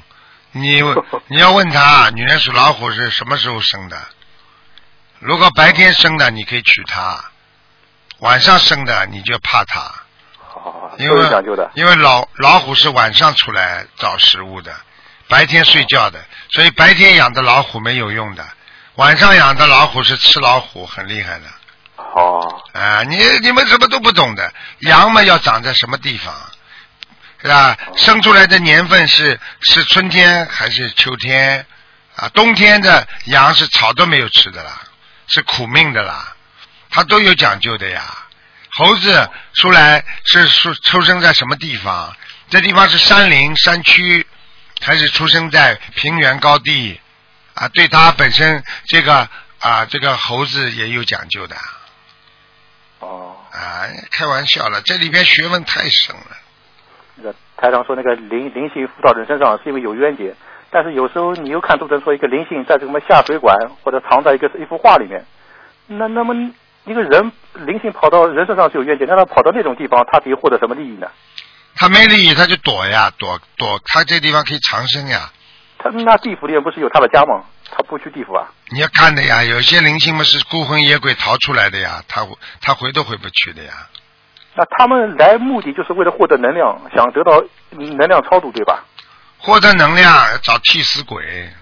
[0.51, 0.81] 你
[1.27, 3.97] 你要问他，女人属老虎是什么时候生的？
[5.19, 7.23] 如果白天生的，你可以娶她；
[8.21, 10.00] 晚上生的，你就怕她，
[10.97, 11.63] 因都有讲究的。
[11.63, 14.73] 为因为老老虎是晚上出来找食物的，
[15.27, 18.45] 白天睡觉的，所以白天养的老虎没有用的，
[18.95, 21.45] 晚上养的老虎是吃老虎，很厉害的。
[21.95, 26.33] 哦，啊，你你们什么都不懂的，羊嘛要长在什么地方，
[27.41, 27.77] 是吧？
[27.95, 31.65] 生出来的年份是是春天还是秋天？
[32.17, 34.81] 啊，冬天的羊是草都没有吃的啦，
[35.27, 36.35] 是苦命的啦，
[36.89, 38.03] 它都有讲究的呀。
[38.77, 42.15] 猴子出来是出出生在什么地方？
[42.49, 44.25] 这地方是山林山区，
[44.81, 46.99] 还是出生在平原高地？
[47.53, 49.27] 啊，对它本身这个
[49.59, 51.55] 啊这个猴子也有讲究的。
[52.99, 56.37] 哦，啊，开玩笑了，这里边学问太深了。
[57.15, 60.33] 那个台长说那个灵灵性附到人身上是因为有冤结，
[60.69, 65.25] 但是有时候你又看图腾说一个灵性在这个什么下水管或者藏在一个一幅画里面，
[65.87, 66.33] 那那么
[66.85, 71.07] 一个人灵性跑到人身上是有怨气，但他跑到那种地方，他可以获得什么利益呢？
[71.75, 75.31] 他没利益，他就躲呀，躲躲，他这地方可以长生呀。
[75.77, 77.43] 他那地府里面不是有他的家吗？
[77.71, 78.51] 他不去地府啊？
[78.69, 82.27] 你要看的呀，有些灵性嘛是孤魂野鬼逃出来的呀，他
[82.61, 83.71] 他回都回不去的呀。
[84.53, 88.83] 那他们来目的就是为了获得能量，想得到能量超度，对吧？
[89.37, 91.53] 获得能量要找替死鬼，嗯，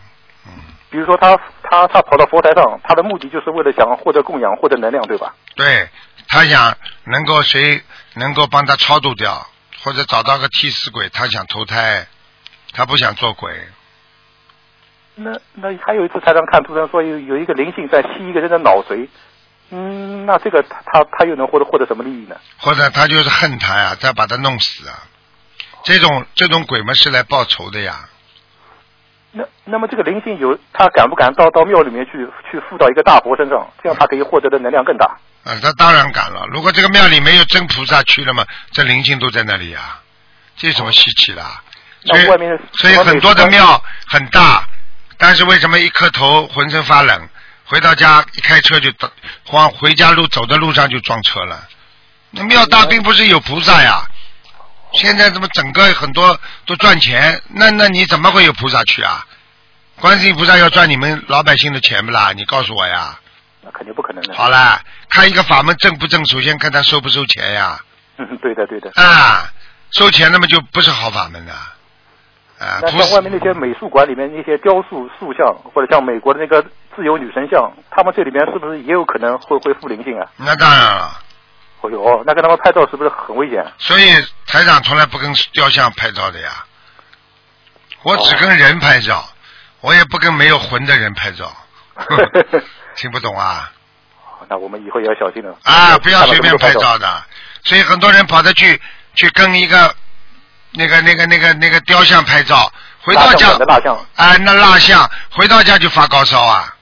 [0.89, 5.36] 比如说他他他跑到佛台上，他的目的就是为了想获得供养，获得能量，对吧？
[5.56, 5.88] 对
[6.28, 7.84] 他想能够谁
[8.15, 9.47] 能够帮他超度掉，
[9.84, 12.08] 或者找到个替死鬼，他想投胎，
[12.73, 13.52] 他不想做鬼。
[15.15, 19.08] 那那还有一次台上看图上说有有一个灵性在吸一个人的脑髓，
[19.69, 22.36] 嗯，那这个他他他又能获得获得什么利益呢？
[22.58, 25.04] 或者他就是恨他呀，再把他弄死啊。
[25.84, 28.10] 这种这种鬼们是来报仇的呀。
[29.32, 35.06] 那那么这个灵性有他敢不敢到到庙里面去去附到一个大佛身上，这样他可以获得的能量更大？
[35.44, 36.46] 啊，他当然敢了。
[36.52, 40.00] 如果这个庙里没有真菩萨去了嘛，这灵性都在那里呀，
[40.58, 41.62] 这有什么稀奇的啊？
[42.06, 42.26] 所以
[42.74, 44.68] 所以很多的庙很大，
[45.18, 47.30] 但是为什么一磕头浑身发冷？
[47.65, 49.08] 回到家一开车就到
[49.52, 51.68] 往回家路走的路上就撞车了。
[52.32, 54.02] 那庙大并不是有菩萨呀，
[54.93, 57.41] 现在怎么整个很多都赚钱？
[57.49, 59.25] 那那你怎么会有菩萨去啊？
[59.99, 62.32] 观世音菩萨要赚你们老百姓的钱不啦？
[62.34, 63.19] 你告诉我呀。
[63.62, 64.34] 那肯定不可能的。
[64.34, 67.80] 好啦，看一个法门正不正，首先看他收不收钱呀。
[68.17, 68.89] 嗯， 对的对的。
[68.95, 69.52] 啊，
[69.91, 71.54] 收钱那么就不是好法门了。
[72.60, 76.62] 啊，那不是像外面那些美术馆里面那些雕塑塑像，或者像美国的那个
[76.95, 80.30] 自由女神像，他们这里面是不是也有可能会会附灵性啊？
[80.38, 81.21] 那当然了，
[81.82, 83.65] 哦哟，那跟他们拍照是不是很危险？
[83.78, 84.13] 所以
[84.46, 86.65] 台长从来不跟雕像拍照的呀。
[88.04, 89.28] 我只跟人拍照，
[89.82, 91.52] 我也不跟没有魂的人拍照。
[92.96, 93.72] 听不懂啊？
[94.48, 95.56] 那我们以后也要小心了。
[95.63, 97.24] 啊，不要随便拍照的。
[97.63, 98.82] 所以很多人跑着去
[99.15, 99.94] 去跟一个
[100.72, 103.50] 那个那个那个那个雕像拍照，回到家
[104.15, 106.74] 啊，那蜡像回到家就发高烧啊。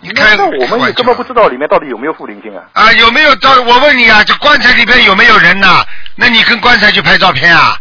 [0.00, 2.62] 你看，那那我们也根本不知道里面到底有没有附灵性啊。
[2.72, 3.60] 啊，有没有到？
[3.60, 5.84] 我问你啊，这棺材里边有没有人呐？
[6.16, 7.76] 那你跟棺材去拍照片啊？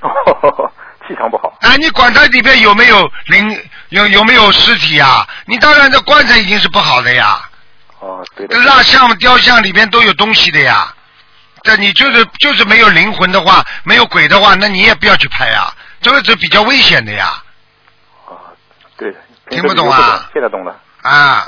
[1.06, 1.52] 气场不好。
[1.60, 5.26] 啊，你管它里边有没有灵，有有没有尸体啊？
[5.46, 7.40] 你当然这棺材已经是不好的呀。
[8.00, 8.56] 哦，对的。
[8.60, 10.94] 蜡像、雕像里边都有东西的呀。
[11.62, 17.42] 这你就是就是没有灵魂的话，没有鬼的话，那你也不要去拍啊，这个是比较危险的呀。
[18.26, 18.32] 啊，
[18.96, 19.18] 对的。
[19.50, 20.74] 听不懂啊现在懂了。
[21.02, 21.46] 啊，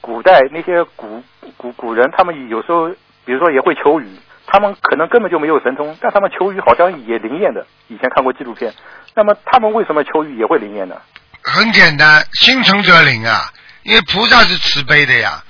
[0.00, 1.22] 古代那些古
[1.56, 2.88] 古古人，他们有时候，
[3.24, 4.06] 比如说也会求雨，
[4.46, 7.66] 他们可能根本就没有神通，但他们求雨好像也灵验的。
[7.88, 8.72] 以前看过纪录片，
[9.14, 10.96] 那么他们为什么求雨也会灵验呢？
[11.42, 13.50] 很简单，心诚则灵啊，
[13.82, 15.42] 因为菩萨是慈悲的呀。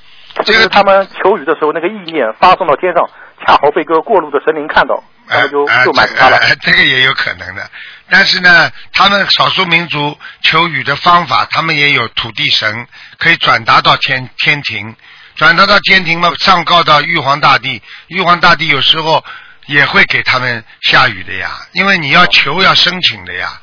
[0.45, 3.05] 这个就是他们求雨的时候，那个意念发送到天上，
[3.45, 5.85] 恰好被个过路的神灵看到，他们就啊。
[5.85, 7.71] 这个这个也有可能的，
[8.11, 12.87] 但是呢，他们少数民族求雨的方法，他们也有土地神
[13.19, 14.95] 可以转达到天天庭，
[15.37, 19.25] 转达到天庭嘛，上告到玉皇大帝，玉皇大帝有时候
[19.67, 23.61] 也会给他们下雨的呀，因为你要求要申请的呀，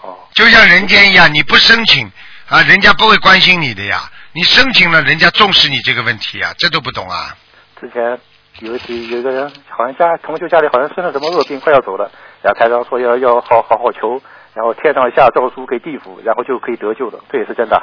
[0.00, 2.10] 哦，就像人间一样，你不申请
[2.48, 7.36] 啊，人家不会关心你的呀，你申请了，人家重视你这个问题啊，这都不懂啊，
[7.80, 8.18] 之前
[8.62, 12.08] 有一有一个人好像家同学家里好像生了什么恶病，快要走了，
[12.42, 14.22] 然后台长说要要好好好求，
[14.54, 17.82] 然后天上下诏书给地府，然后就可以得救的，这也是真的。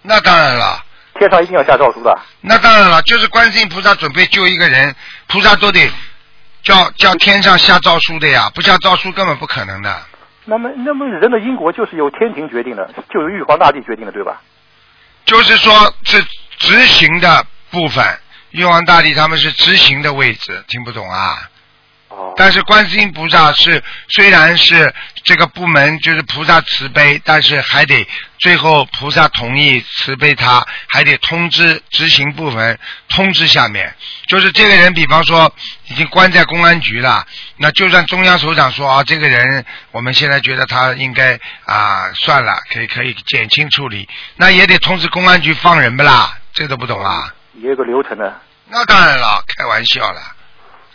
[0.00, 0.80] 那当然了，
[1.18, 2.18] 天上一定要下诏书的。
[2.40, 4.94] 那当然了，就是观世音菩萨准备救一个人，
[5.26, 5.90] 菩萨都得
[6.62, 9.94] 叫叫天上下诏书的呀，不下诏书根本不可能的。
[10.46, 14.40] 那么，那么人的因果就是由天庭决定的，就由玉皇大帝决定的，对吧？
[15.26, 16.24] 就是说是
[16.58, 18.02] 执行的部分，
[18.50, 21.50] 玉皇大帝他们是执行的位置，听不懂啊？
[22.08, 22.32] 哦。
[22.36, 28.06] 但是观世音菩萨是虽然是这个部门就是菩萨慈悲，但是还得
[28.38, 33.94] 最后菩萨同意慈悲他，还得通知执行部门通知下面。
[34.26, 35.52] 就是这个人，比方说
[35.88, 46.38] 已经关在公安局了，那就算中央首长说啊，这个人我们现在觉得他应该啊算了，可以可以减轻处理，那也得通知公安局放人不啦？
[46.54, 47.34] 这都不懂啊？
[47.60, 48.40] 也有个流程的。
[48.70, 50.20] 那当然了，开玩笑了。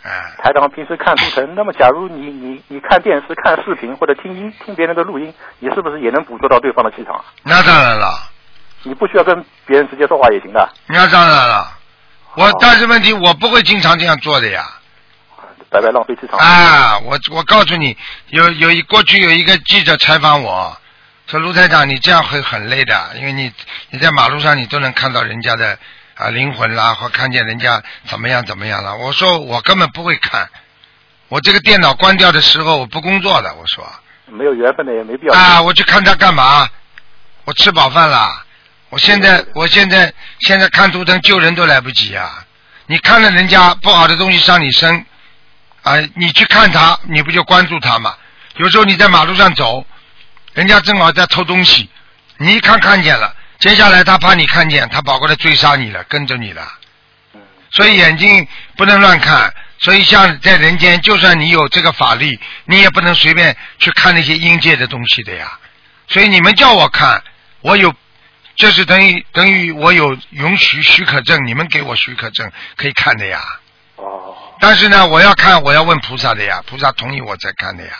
[0.02, 7.24] 哎，台长平时看图腾，那么假如你你你看电视、看视频或者听音听别人的录音，你是不是也能捕捉到对方的气场啊？
[7.42, 8.30] 那当然了。
[8.82, 10.68] 你不需要跟别人直接说话也行的。
[10.88, 11.72] 那当然了，
[12.34, 14.62] 我但是问题我不会经常这样做的呀。
[15.70, 16.38] 白白浪费气场。
[16.38, 17.96] 啊，我我告诉你，
[18.28, 20.76] 有有一过去有一个记者采访我，
[21.26, 23.50] 说卢台长你这样会很累的，因为你
[23.88, 25.78] 你在马路上你都能看到人家的。
[26.16, 28.96] 啊，灵魂啦，或看见人家怎么样怎么样了？
[28.96, 30.48] 我说我根本不会看，
[31.28, 33.52] 我这个电脑关掉的时候我不工作的。
[33.54, 33.84] 我说
[34.26, 35.60] 没有缘分的也没必要啊！
[35.60, 36.68] 我去看他干嘛？
[37.44, 38.44] 我吃饱饭了，
[38.90, 42.44] 我现在我现在现在看图腾救人都来不及啊！
[42.86, 45.04] 你看了人家不好的东西上你身
[45.82, 48.14] 啊，你去看他，你不就关注他吗？
[48.56, 49.84] 有时候你在马路上走，
[50.52, 51.90] 人家正好在偷东西，
[52.36, 53.34] 你一看看见了。
[53.64, 56.70] 接下来他怕你看见，他跑过来追杀你了，跟着你了。
[57.70, 58.46] 所以眼睛
[58.76, 59.50] 不能乱看。
[59.78, 65.58] 所以像在人间，就算你有这个法力，你也不能随便去看那些阴界的东西的呀。
[66.08, 67.24] 所以你们叫我看，
[67.62, 67.94] 我有，
[68.54, 73.42] 这是等于等于我有允许许可证，你们给我许可证可以看的呀。
[73.96, 74.36] 哦。
[74.60, 77.92] 但是呢，我要看，我要问菩萨的呀，菩萨同意我才看的呀。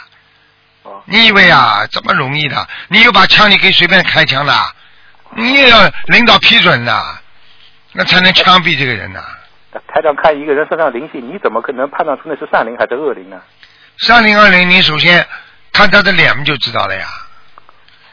[0.83, 1.03] 哦。
[1.07, 2.69] 你以为啊，这么容易的？
[2.89, 4.53] 你有把枪，你可以随便开枪的。
[5.37, 7.05] 你也要领导批准的，
[7.93, 9.23] 那才能枪毙这个人呐。
[9.89, 13.41] 台长看一个人身上灵性，你怎么可能判断出那是善灵还是恶灵呢？
[13.97, 15.27] 善灵恶灵，你首先
[15.73, 17.07] 看他的脸就知道了呀。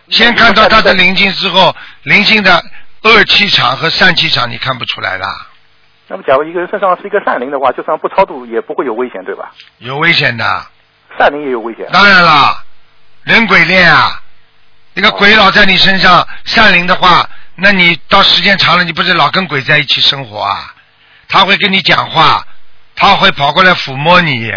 [0.09, 2.63] 先看到他的灵性之后，灵性的
[3.03, 5.27] 恶气场和善气场你看不出来啦。
[6.07, 9.51] 那么，假如一个人身上是一个善灵的话，就算不超度也不会有危险，对吧？
[9.77, 10.65] 有危险的。
[11.17, 11.87] 善灵也有危险。
[11.93, 12.63] 当然了，
[13.23, 14.21] 人鬼恋啊。
[14.93, 20.73] 一个鬼老在你身上善灵的话，那你到时间长了，你不是老跟鬼在一起生活啊？
[21.29, 22.45] 他会跟你讲话，
[22.95, 24.51] 他会跑过来抚摸你，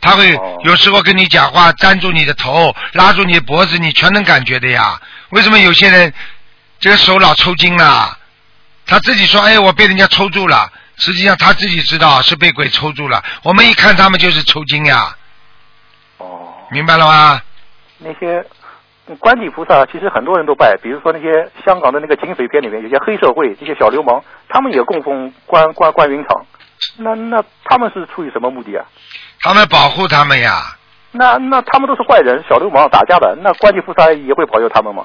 [0.00, 5.00] 他会有时候跟你讲话，粘住你的头，拉住你的脖子，你全能感觉的呀。
[5.30, 6.12] 为什么有些人
[6.78, 8.16] 这个手老抽筋了？
[8.86, 13.24] 他自己说：“哎，我被人家抽住了。”实际上他自己知道是被鬼抽住了。
[13.42, 15.16] 我们一看他们就是抽筋呀。
[16.18, 16.54] 哦。
[16.70, 17.42] 明白了吗？
[17.98, 18.44] 那些。
[19.18, 26.46] 观地菩萨其实很多人都拜，比如说那些香港的那个警匪片里面有些黑社会、这些小流氓，他们也供奉关关关云长。
[26.98, 28.84] 那那他们是出于什么目的啊？
[29.40, 30.76] 他们保护他们呀。
[31.12, 35.04] 那那他们都是坏人、小流氓、打架的，那观地菩萨也会保佑他们吗？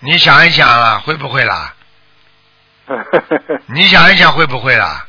[0.00, 1.74] 你想一想啊，会不会啦？
[3.66, 5.04] 你想一想会不会啦？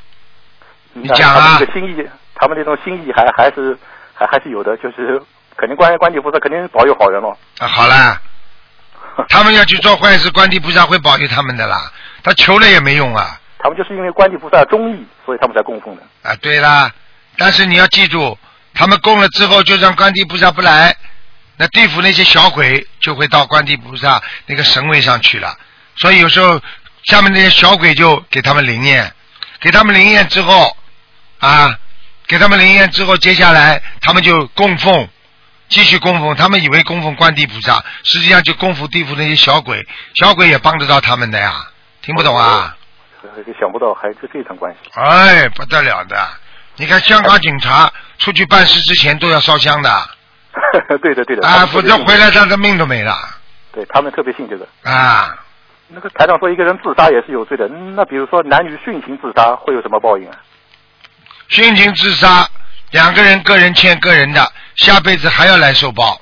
[0.94, 1.40] 你讲啊。
[1.40, 3.78] 他们这个心意，他们那种心意还还是
[4.14, 5.22] 还还是有的，就是
[5.56, 7.30] 肯定观观地菩萨肯定是保佑好人了。
[7.60, 8.20] 啊，好了。
[9.30, 11.92] 他们要去做坏事，观地菩萨会保佑他们的啦。
[12.24, 13.40] 他求了也没用啊。
[13.60, 16.02] 他们就是因为观地菩萨忠义，所以他们才供奉的。
[16.24, 16.92] 啊，对啦。
[17.38, 18.38] 但是你要记住，
[18.74, 20.96] 他们供了之后，就算观地菩萨不来，
[21.58, 25.56] 那地府那些小鬼就会到观地菩萨那个神位上去了。
[25.98, 26.62] 所以有时候
[27.04, 29.12] 下面那些小鬼就给他们灵验，
[29.60, 30.76] 给他们灵验之后
[31.40, 31.78] 啊，
[32.28, 35.08] 给他们灵验之后，接下来他们就供奉。
[35.70, 41.54] 继续供奉，他们以为供奉观地菩萨，实际上就供奉地府那些小鬼，小鬼也帮得到他们的呀，
[42.02, 42.76] 听不懂啊？
[43.60, 44.90] 想不到还是这层关系。
[44.94, 46.18] 哎，不得了的！
[46.78, 49.90] 你看香港警察出去办事之前都要烧香的。
[51.02, 51.46] 对的对的。
[51.46, 53.18] 啊，否则回来他的命都没了。
[53.74, 54.66] 对他们特别信这个。
[54.84, 55.38] 啊。
[55.90, 60.38] 那个台长说一个人自杀也是有罪的，那比如说男女殉情自杀会有什么报应啊？
[61.50, 62.48] 殉情自杀，
[62.92, 64.52] 两个人个人欠个人的。
[64.80, 66.20] 下辈子还要来受报。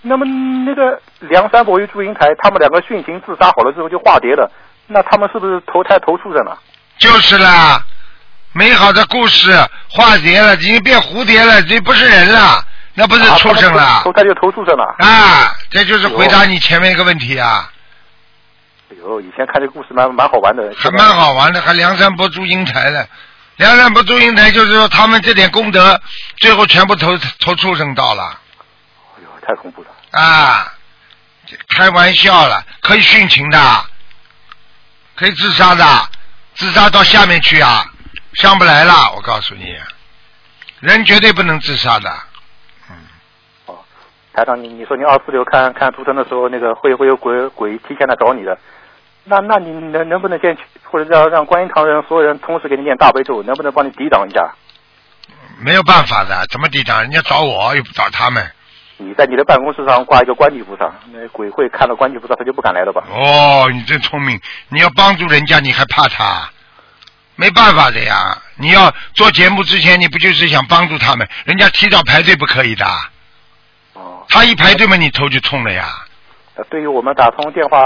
[0.00, 0.24] 那么
[0.64, 4.50] 那个梁山伯与祝英台，他们两个殉情自杀好了之后就化蝶了，
[4.86, 6.56] 那他们是不是投胎投畜生了？
[6.98, 7.82] 就是啦，
[8.52, 9.52] 美好的故事
[9.88, 12.64] 化蝶了，已经变蝴蝶了，这不是人了，
[12.94, 14.84] 那不是畜生了啊投胎就投畜生了。
[14.98, 15.54] 啊！
[15.70, 17.70] 这就是回答你前面一个问题啊，
[18.90, 23.04] 哎呦，以前看这个故事蛮蛮好玩的，还蛮好玩的，还梁山伯祝英台呢。
[23.58, 26.00] 梁山伯祝英台就是说他们这点功德，
[26.38, 28.40] 最后全部投投畜生道了
[29.16, 29.88] 哎呦，太恐怖了。
[30.10, 30.72] 啊！
[31.44, 33.84] 这开玩笑了，可以殉情的，
[35.16, 35.84] 可以自杀的，
[36.54, 37.84] 自杀到下面去啊，
[38.34, 39.12] 上不来了。
[39.16, 39.76] 我告诉你，
[40.80, 42.10] 人绝对不能自杀的。
[43.66, 43.78] 哦，
[44.34, 48.56] 台长，你你说你二四六看看图腾的时候，那个会会有鬼鬼提前来找你的，
[49.28, 54.54] 那那你能能不能先去，或者让让观音堂人所有人同时给你念大悲咒，能不能帮你抵挡一下？
[55.60, 57.02] 没有办法的，怎么抵挡？
[57.02, 58.44] 人家找我又不找他们。
[58.96, 63.04] 你在你的办公室上挂一个观地菩萨，那鬼会看到观地菩萨，他就不敢来了吧？
[63.10, 64.40] 哦，你真聪明！
[64.70, 66.50] 你要帮助人家，你还怕他？
[67.36, 68.36] 没办法的呀！
[68.56, 71.28] 你要做节目之前，你不就是想帮助他们？
[71.44, 72.84] 人家提早排队不可以的，
[73.92, 76.04] 哦，他一排队嘛，你头就痛了呀。
[76.56, 77.78] 呃对于我们打通电话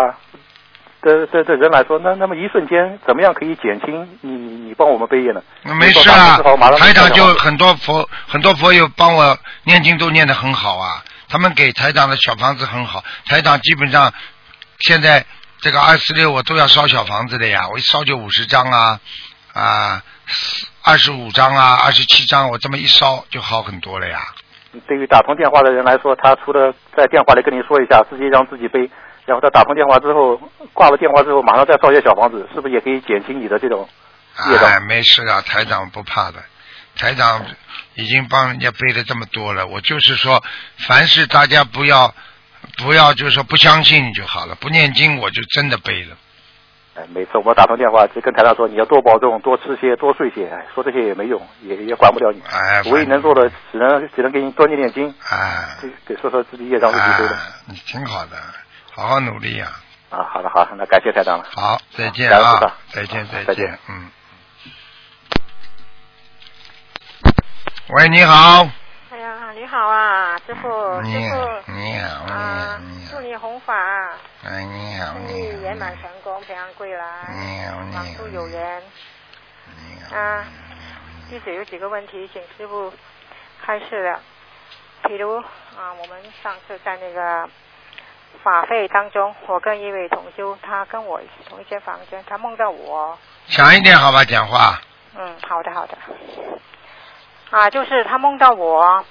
[1.02, 5.42] 的的的人来说，那那么一瞬间怎么样可以减轻你你你帮我们背业呢？
[5.62, 6.38] 那没事啊
[6.78, 14.12] 台长就就很多佛很多佛友帮我念经都念得很好啊，他们给台长的小房子很好，台长基本上
[14.78, 15.26] 现在
[15.60, 19.00] 这个二四六我都要烧小房子的呀，我一烧就五十张啊
[19.52, 20.02] 啊
[20.84, 24.20] 二十五张啊二十七张，我这么一烧就好很多了呀。
[24.86, 28.90] 对于打通电话的人来说，他除了在电话里跟你说一下，自己让自己背，
[29.26, 30.40] 然后他打通电话之后，
[30.72, 33.88] 挂了电话之后，马上再烧些小房子，是不是也可以减轻你的这种
[34.50, 36.42] 业障哎，没事啊，台长不怕的，
[36.96, 37.44] 台长
[37.94, 39.66] 已经帮人家背了这么多了。
[39.66, 40.42] 我就是说，
[40.78, 42.14] 凡是大家不要
[42.78, 46.16] 不要，就是说不相信就好了，不念经我就真的背了。
[46.94, 50.46] 哎，每次我们打通电话就跟台长说，你要多保重，多吃些，多睡些。
[50.48, 52.42] 哎，说这些也没用，也也管不了你。
[52.50, 57.34] 哎，唯一能做的，只能只能给你多念念经，哎给给说说自己业障自己背的。
[57.34, 58.36] 哎，你挺好的，
[58.90, 59.80] 好好努力呀、啊，
[60.12, 61.44] 好的好，那感谢台长了。
[61.54, 64.10] 好，再见啊再见再见再见，嗯。
[67.88, 68.66] 喂，你好，
[69.10, 70.68] 哎呀，你好啊，师傅，
[71.02, 73.74] 师傅，你好啊你，好祝你红法，
[74.44, 77.04] 哎，你好生你好，意圆满成功，平安归来，
[77.34, 78.82] 你好你好有缘。
[79.76, 80.44] 你好啊，
[81.30, 82.92] 弟子有几个问题，请师傅
[83.64, 84.20] 开示了。
[85.04, 87.48] 比如啊，我们上次在那个
[88.42, 94.80] 法会当中，我跟一位同修，他跟我同一间房间，他梦到我，响一点好吧，讲话。
[95.16, 95.96] 嗯，好的好的。
[97.50, 99.04] 啊，就是他梦到我，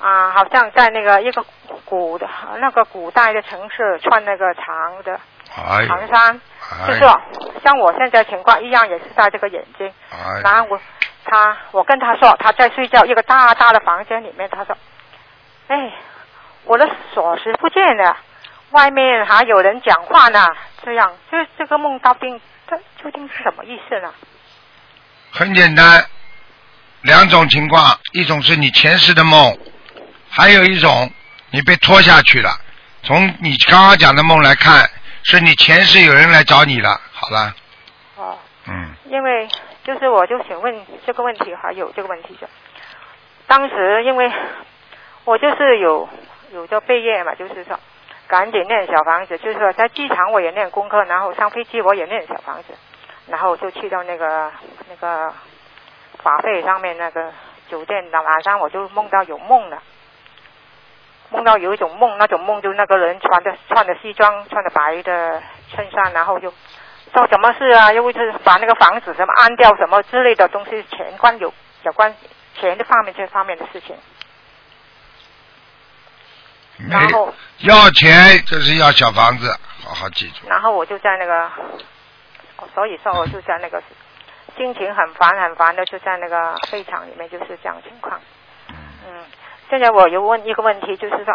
[0.00, 1.44] 啊，好像在那个一个
[1.84, 2.26] 古的
[2.58, 5.20] 那个古代的城市，穿那个长的
[5.54, 6.40] 哎长衫，
[6.86, 9.92] 就哎是像我现在情况一样，也是戴这个眼镜。
[10.10, 10.80] 哎然后我
[11.24, 14.74] 他我跟他说他在睡觉，一个大大的房间里面，他说，
[15.68, 15.92] 哎，
[16.64, 18.16] 我的锁匙不见了，
[18.70, 20.46] 外面还有人讲话呢，
[20.84, 24.12] 这样这这个梦到底这究竟是什么意思呢？
[25.32, 26.04] 很简单，
[27.02, 29.56] 两种情况，一种是你前世的梦，
[30.28, 31.10] 还有一种
[31.50, 32.50] 你被拖下去了。
[33.02, 34.88] 从你刚刚讲的梦来看，
[35.22, 37.00] 是你前世有人来找你了。
[37.12, 37.54] 好了，
[38.16, 39.48] 哦，嗯，因为
[39.84, 42.46] 就是我就想问这个问题，还有这个问题就，
[43.46, 44.30] 当时因为
[45.24, 46.08] 我就是有
[46.52, 47.78] 有着备业嘛，就是说
[48.28, 52.74] 赶紧念小房子，就是说在机场我也念功课，然后上飞机我也念小房子，
[53.26, 54.50] 然后就去到那个
[54.88, 55.32] 那个
[56.22, 57.32] 法会上面那个
[57.68, 59.82] 酒店，晚上我就梦到有梦了。
[61.32, 65.40] 梦到有一种梦，那种梦就那个人穿的穿的西装，穿的白的
[65.70, 66.52] 衬衫，然后就
[67.12, 67.92] 做什么事啊？
[67.92, 72.12] 又就是把那个房子什么安掉什么之类的东西，钱关有有关
[72.54, 73.94] 钱的方面这方面的事情。
[76.82, 79.54] 没然后要钱就是要小房子，
[79.84, 80.48] 好好记住。
[80.48, 81.50] 然后我就在那个，
[82.74, 83.82] 所以说我就在那个
[84.56, 88.20] 心情很烦很烦的，就在那个会场里面就是这样情况。
[88.68, 89.24] 嗯，
[89.68, 91.34] 现在我又问一个问题，就是说，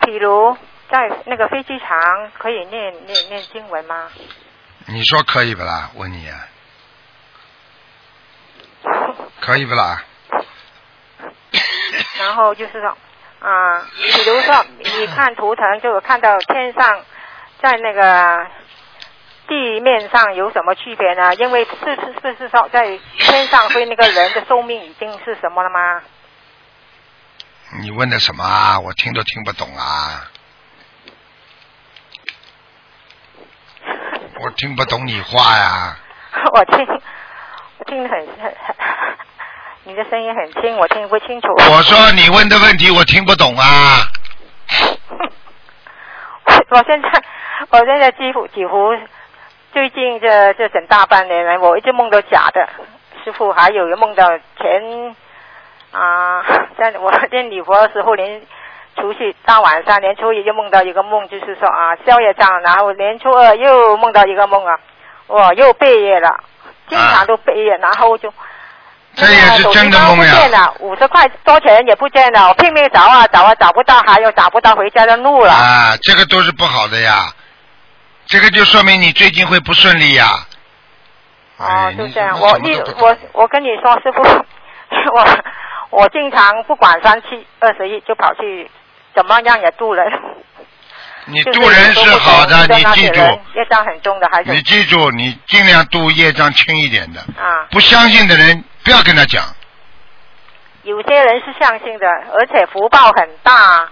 [0.00, 0.56] 比如
[0.90, 4.10] 在那个飞机场可以念念念经文吗？
[4.86, 5.90] 你说可以不啦？
[5.94, 6.48] 问你啊，
[9.40, 10.02] 可以不啦？
[12.18, 12.96] 然后就是说，
[13.40, 17.04] 啊、比如说你看图腾，就看到天上
[17.62, 18.46] 在那个
[19.46, 21.34] 地面上有什么区别呢？
[21.36, 26.02] 因为是是是是说在天上会那个人的寿命已经是什么了吗？
[27.80, 28.80] 你问的什么啊？
[28.80, 30.30] 我听都听不懂啊！
[34.40, 35.96] 我听不懂你话呀！
[36.52, 36.86] 我听
[37.86, 38.74] 听得很很很，
[39.88, 41.48] 你的声音很轻，我听不清楚。
[41.56, 44.04] 我说你问的问题我听不懂啊。
[46.68, 47.10] 我现在
[47.70, 48.94] 我现在几乎几乎
[49.72, 52.68] 最近这这整大半年来，我一直梦到假的。
[53.24, 54.28] 师傅还有梦到
[54.60, 55.16] 前
[55.92, 56.42] 啊，
[56.76, 58.42] 在我念礼佛的时候，连
[58.94, 64.78] 除夕大晚上，年初一就梦到一个梦，就是说啊宵夜账，然后年初二又梦到一个梦啊，
[65.28, 66.40] 我又背业了，
[66.90, 68.30] 经常都背业，然后就。
[69.14, 70.60] 这也是真的梦不见呀。
[70.60, 75.52] 了，五十块多钱也不见了，我拼命找啊找啊找不到，还有找不到回家的路了。
[75.52, 77.32] 啊，这个都是不好的呀，
[78.26, 80.28] 这个就说明你最近会不顺利呀。
[81.56, 82.38] 哦哎，就这样。
[82.38, 84.22] 我一怎么什么都不懂我我跟你说，师傅，
[85.12, 85.26] 我
[85.90, 88.70] 我经常不管三七二十一就跑去，
[89.16, 90.06] 怎么样也渡人。
[91.28, 93.20] 你就是渡人是好的，你记住，
[93.54, 97.20] 业障很重的，还是你记住，你尽量渡业障轻一点的。
[97.20, 97.66] 啊。
[97.70, 99.42] 不相信的人不要跟他讲。
[100.82, 103.88] 有些人是相信的，而且福报很大。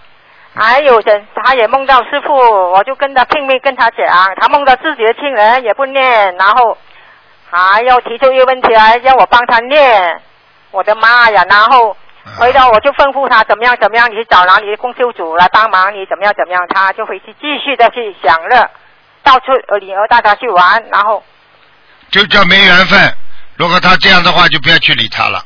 [0.55, 2.33] 还有人，他也梦到师傅，
[2.73, 4.07] 我就跟他拼命跟他讲，
[4.41, 6.79] 他梦到自己的亲人也不念，然后
[7.51, 10.23] 还要提出一个问题来要我帮他念。
[10.71, 11.45] 我的妈呀！
[11.49, 11.97] 然后
[12.39, 18.69] 回头我就吩咐他怎么样怎么样，你去找哪里的供修组来帮忙，你怎么样怎么样，他就回去继续的去享乐，
[19.23, 21.23] 到处呃领儿带他去玩，然后
[22.11, 22.99] 就叫没缘分。
[23.57, 25.39] 如果他这样的话，就不要去理他了。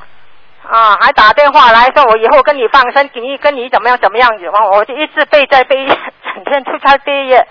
[0.68, 5.86] 啊，还打电话来说我以后跟你放生，跟你跟你怎么样怎么样子，我我就一直背在背，
[6.24, 7.46] 整天出差背业，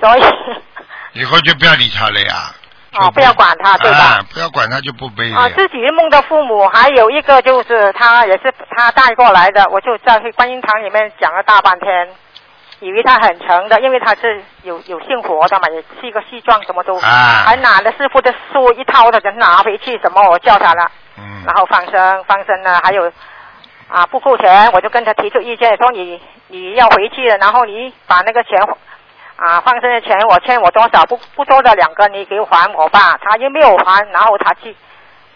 [0.00, 0.22] 所以
[1.12, 2.52] 以后就不要理他了呀。
[2.94, 3.98] 啊不要管他，对吧？
[3.98, 12.08] 啊，不要管他就不背啊，自己梦到父母，还有一个就是他也是他带过来的，我就在观音堂里面讲了大半天，
[12.80, 20.90] 以为他很诚的，因为他是有有信佛的嘛，也是一个西装，什么都，啊还拿了师傅的书一套的人拿回去，什么我叫他了。
[21.16, 23.12] 嗯然后放生放生呢，还有
[23.86, 28.58] 啊不够钱，我就跟他提出意见，说你你要回去了，然后你把那个钱
[29.36, 34.74] 啊放生的钱我欠我多少不不多的两个你给还我吧，他又没有还，然后他去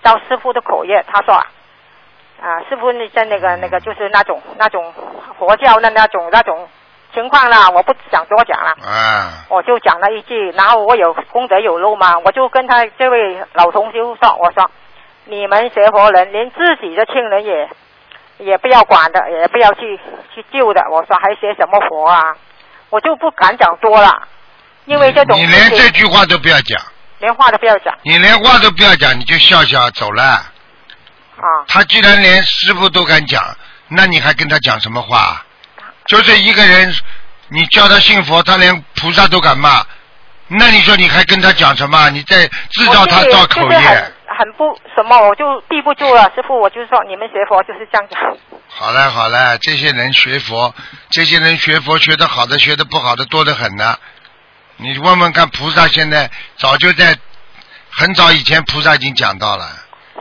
[0.02, 4.94] 照师傅的口业，他说啊师傅你在那个那个就是那种那种
[5.38, 6.68] 佛教的那种那种
[7.12, 8.70] 情况啦，我不想多讲了。
[8.86, 14.70] 啊，我就讲了一句，然后我有功德有路嘛，我就跟他这位老同修说，我说
[15.24, 17.68] 你们学佛人连自己的亲人也
[18.38, 19.98] 也不要管的，也不要去
[20.34, 22.36] 去救的，我说还学什么佛啊？
[22.90, 24.28] 我就不敢讲多了，
[24.86, 26.80] 因为这种你连这句话都不要讲，
[27.18, 30.24] 连话都不要讲你连话都不要讲，你就笑笑走了。
[30.24, 30.42] 啊
[31.68, 33.56] 他既然连师傅都敢讲，
[33.88, 35.44] 那你还跟他讲什么话？
[36.06, 36.94] 就是一个人，
[37.48, 39.84] 你叫他信佛，他连菩萨都敢骂，
[40.48, 42.10] 那你说你还跟他讲什么？
[42.10, 44.52] 你在制造他造口业很。
[44.58, 46.24] 不什么，我就避不住了。
[46.34, 48.16] 师傅，我就是说你们学佛就是这样子。
[48.66, 50.74] 好了好了，这些人学佛，
[51.10, 53.96] 这些人学佛学的好的，学的不好的多得很呢。
[54.78, 57.16] 你问问看，菩萨现在早就在
[57.90, 59.64] 很早以前，菩萨已经讲到了。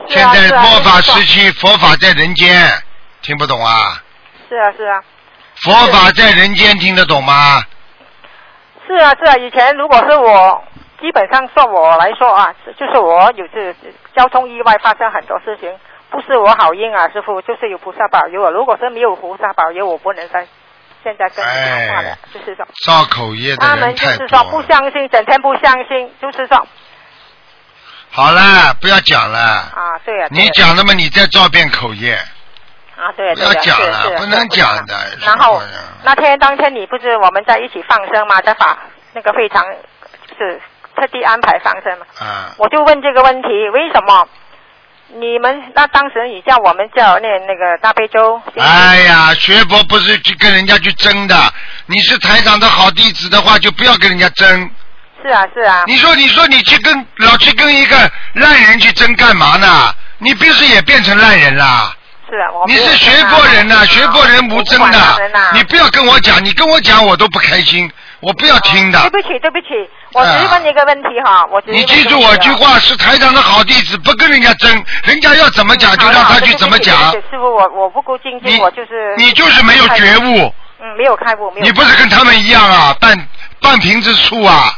[0.07, 2.71] 现在末法时期，佛法在人间，
[3.23, 4.03] 听不懂啊？
[4.47, 5.01] 是啊是啊
[5.63, 7.63] 佛法在人间，听得懂吗？
[8.87, 10.63] 是啊是啊，以前如果是我，
[10.99, 13.75] 基本上算我来说啊，就是我有次
[14.15, 15.71] 交通意外发生很多事情，
[16.09, 18.51] 不是我好运啊，师傅，就是有菩萨保佑我。
[18.51, 20.47] 如果是没有菩萨保佑，我不能在
[21.03, 22.65] 现在跟你讲话的，哎就是说。
[22.85, 24.61] 造口业的他们就是说不。
[24.63, 26.67] 相信，整天不相信，就是说
[28.11, 29.39] 好了，不要讲了。
[29.39, 30.93] 啊，对啊，对啊你讲了嘛？
[30.93, 32.15] 你再造遍口业。
[32.97, 35.61] 啊，对啊不要对啊，是讲了是不能讲的是然后
[36.03, 38.41] 那天当天你不是我们在一起放生吗？
[38.41, 38.77] 在法
[39.13, 39.63] 那个非常
[40.37, 40.59] 是
[40.97, 42.05] 特地安排放生嘛。
[42.19, 44.27] 啊，我就问这个问题，为什么
[45.19, 48.41] 你们那当时你叫我们叫念那个大悲咒？
[48.57, 51.35] 哎呀，学佛不是去跟人家去争的。
[51.85, 54.69] 你是台长的好弟子的话，就不要跟人家争。
[55.23, 57.97] 是啊是啊，你说，你说你去跟老去跟一个
[58.33, 59.93] 烂人去争干嘛呢？
[60.19, 61.93] 你不是也变成烂人啦？
[62.29, 64.99] 是啊，我你是学佛人呐、啊学佛人无争的。
[65.53, 67.89] 你不要跟我讲，你跟我讲我都不开心，
[68.19, 68.99] 我不要听的。
[69.01, 69.67] 对不起对不起，
[70.13, 77.11] 我只是问你一个问题哈，我只是你记住我句话，是台长的好弟子，不跟人家争，人家要怎么讲就让他去怎么讲。
[77.11, 83.27] 师傅，我我不够精你进，我就是你就是没有觉悟，嗯，没有开悟，没有你不是跟他们一样啊，半
[83.61, 84.73] 半瓶子醋啊。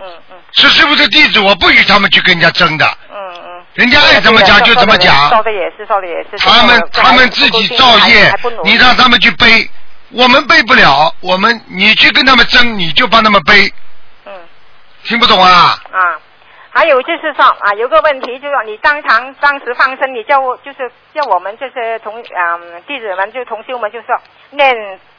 [0.00, 3.62] 嗯嗯是师傅的弟子，我不与他们去跟人家争的，嗯嗯。
[3.74, 5.28] 人家爱怎么讲就怎么讲。
[5.28, 6.38] 说的也是，说的也是。
[6.38, 9.68] 他们他们自己造业你让他们去背，
[10.14, 13.72] 我们背不了，我们你去跟他们争，你就帮他们背，
[14.26, 14.32] 嗯
[15.02, 15.76] 听不懂啊？
[15.90, 15.98] 啊，
[16.70, 24.16] 还有就是说啊，有个问题就是说你当场当时放生，你叫我就是叫我们这些同嗯弟子们就同修们就说
[24.50, 24.72] 念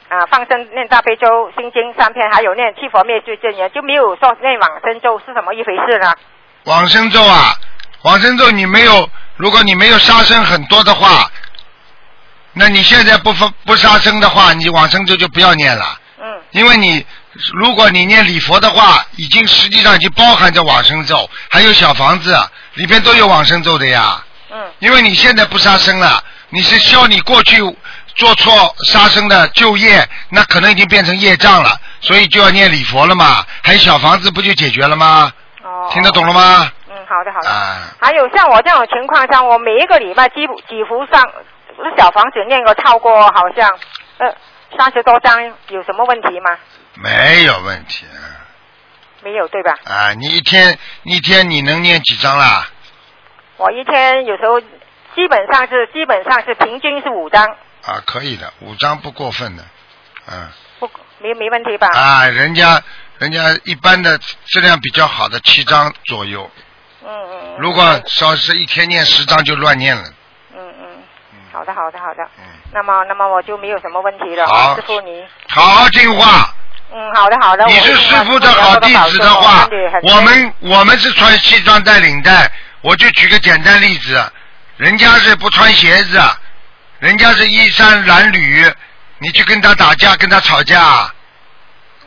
[0.08, 6.14] 啊放生念大悲咒心经三篇，还有念七佛灭罪真言，就没有说念往生咒是什么一回事呢？
[6.64, 7.52] 往生咒啊，
[8.02, 11.30] 往生咒你没有，如果你没有杀生很多的话，
[12.58, 17.04] 那你现在不不不杀生的话，你往生咒就不要念了，嗯因为你
[17.52, 22.34] 如果你念礼佛的话，已经实际上已经包含着往生咒，还有小房子
[22.74, 24.24] 里边都有往生咒的呀。
[24.50, 27.60] 嗯因为你现在不杀生了，你是消你过去
[28.14, 33.44] 做错杀生的旧业，那可能已经变成业障了，所以就要念礼佛了嘛。
[33.62, 35.30] 还有小房子不就解决了吗？
[35.62, 36.70] 哦，听得懂了吗？
[36.88, 37.50] 嗯，好的好的。
[37.50, 41.22] 啊，还有像我这种情况下，我每一个礼拜几乎几乎上
[41.96, 43.68] 小房子念个超过好像
[44.18, 44.34] 呃
[44.76, 46.58] 三十多张，有什么问题吗？
[46.94, 48.04] 没有问题
[49.22, 49.74] 没有对吧？
[49.84, 50.12] 啊。
[50.14, 52.68] 你一天一天你能念几张啦？
[53.56, 57.44] 我一天有时候基本上是基本上是平均是五张，
[57.84, 59.64] 啊，可以的，五张不过分的，
[60.30, 60.48] 嗯。
[60.78, 61.88] 不没没问题吧？
[61.94, 62.82] 啊，人家
[63.18, 66.50] 人家一般的质量比较好的七张左右，
[67.04, 67.40] 嗯嗯。
[67.44, 70.04] 嗯如果说是一天念十张就乱念了。
[71.56, 72.22] 好的好的好的。
[72.38, 74.46] 嗯，那么那么我就没有什么问题了。
[74.46, 76.52] 好师傅你好好听话。
[76.92, 77.64] 嗯好的好的。
[77.64, 79.66] 你是师傅的好弟子的话，
[80.02, 82.50] 我们我们是穿西装带领带，
[82.82, 84.22] 我就举个简单例子，
[84.76, 86.20] 人家是不穿鞋子，
[86.98, 88.70] 人家是衣衫褴褛，
[89.16, 91.10] 你去跟他打架，跟他吵架，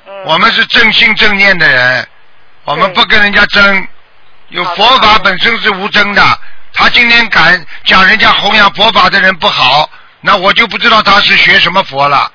[0.05, 2.07] 嗯我们是正心正念的人，
[2.65, 3.87] 我们不跟人家争。
[4.49, 6.21] 有佛法本身是无争的，
[6.73, 9.89] 他今天敢讲人家弘扬佛法的人不好，
[10.21, 12.31] 那我就不知道他是学什么佛了，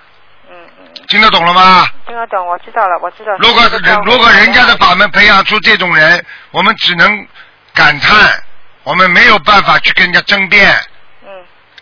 [0.51, 1.87] 嗯嗯，听得懂了吗？
[2.07, 3.33] 听得懂，我知道了，我知道。
[3.39, 7.27] 如果人如果人家的法门培养出这种人，我们只能
[7.73, 8.43] 感叹，
[8.83, 10.71] 我们没有办法去跟人家争辩。
[11.23, 11.31] 嗯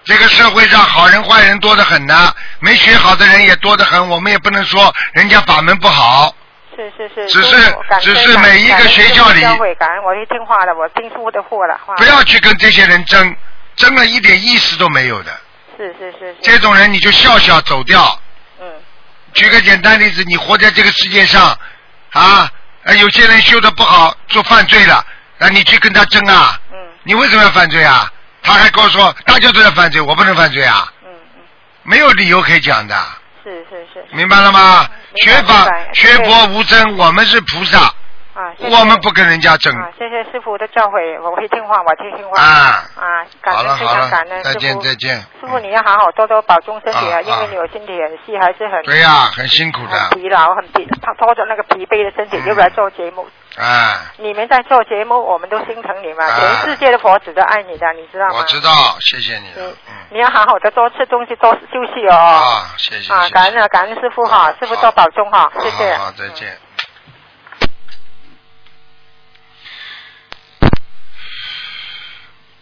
[0.04, 6.34] 这个社会上好人坏人多得很呢，没学好的人也多得很，我们也不能说人家法门不好。
[6.90, 11.80] 是是是，只是只是每一个学校里师傅教诲感恩，我会听话的，我听师傅的话了。
[11.96, 13.36] 不要去跟这些人争，
[13.76, 15.32] 争了一点意思都没有的。
[15.76, 16.36] 是是是是。
[16.42, 18.20] 这种人你就笑笑走掉。
[18.60, 18.66] 嗯
[19.32, 21.56] 举个简单例子，你活在这个世界上，
[22.10, 22.50] 啊，
[22.84, 25.04] 呃有些人修的不好，做犯罪了，
[25.38, 26.60] 那你去跟他争啊？
[26.70, 28.12] 嗯你为什么要犯罪啊？
[28.42, 30.92] 他还跟我说大家都在犯罪，我不能犯罪啊？
[31.02, 31.42] 嗯嗯，
[31.84, 32.94] 没有理由可以讲的，
[33.42, 34.04] 是是是。
[34.12, 34.86] 明白了吗？
[35.16, 37.78] 学法学佛无争，我们是菩萨，
[38.34, 39.74] 啊，谢谢我们不跟人家争。
[39.76, 42.40] 啊，谢谢师傅的教诲，我会听话，我会听话。
[42.40, 44.80] 啊啊，感恩非常感恩，再见。
[44.80, 45.16] 再见。
[45.40, 53.26] 师傅，你要好好多多保重身体啊啊，因为啊你有身体很细，还是很对呀、很辛苦的，疲劳，很疲，他拖着那个疲惫的身体嗯又来做节目。
[53.56, 56.38] 啊，你们在做节目，我们都心疼你们，啊。
[56.64, 58.36] 全世界的佛子都爱你的，你知道吗？
[58.38, 62.14] 我知道，谢谢你了你，嗯，你要好好的多吃东西，多休息哦。
[62.14, 63.34] 啊，谢谢，啊，谢谢。
[63.34, 65.94] 感恩啊，感恩师傅哈，师傅多保重哈，谢谢。
[65.96, 66.58] 好好，再见。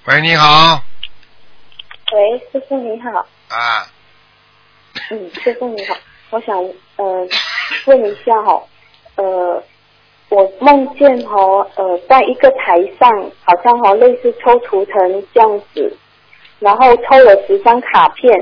[0.07, 0.83] 喂，你好，
[2.13, 3.27] 喂，师傅你好，
[3.57, 3.87] 啊，
[5.11, 5.95] 嗯，师傅你好，
[6.31, 6.57] 我想
[6.97, 7.29] 呃
[7.87, 8.61] 问一下哈，
[9.15, 9.63] 呃，
[10.31, 11.37] 我梦见哈
[11.77, 15.93] 呃在一个台上，好像哈类似抽图腾这样子，
[16.61, 18.33] 然后抽了十张卡片，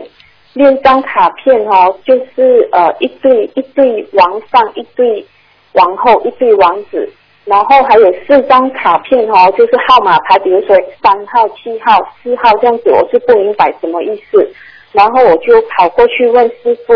[0.53, 5.27] 六张卡片哈就是呃一对一对王上，一对
[5.73, 7.11] 王后，一对王子。
[7.45, 14.47] 然后还有四张卡片哦，就是号码牌，比如说三号、七号、四号这样子，我是不明白什么意思。
[14.93, 16.93] 然后我就跑过去问师傅，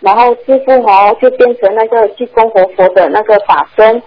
[0.00, 4.02] 然后师傅哦就变成那个济公活佛的那个法身，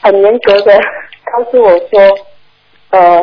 [0.00, 0.78] 很严格的
[1.24, 2.00] 告诉我说，
[2.90, 3.22] 呃，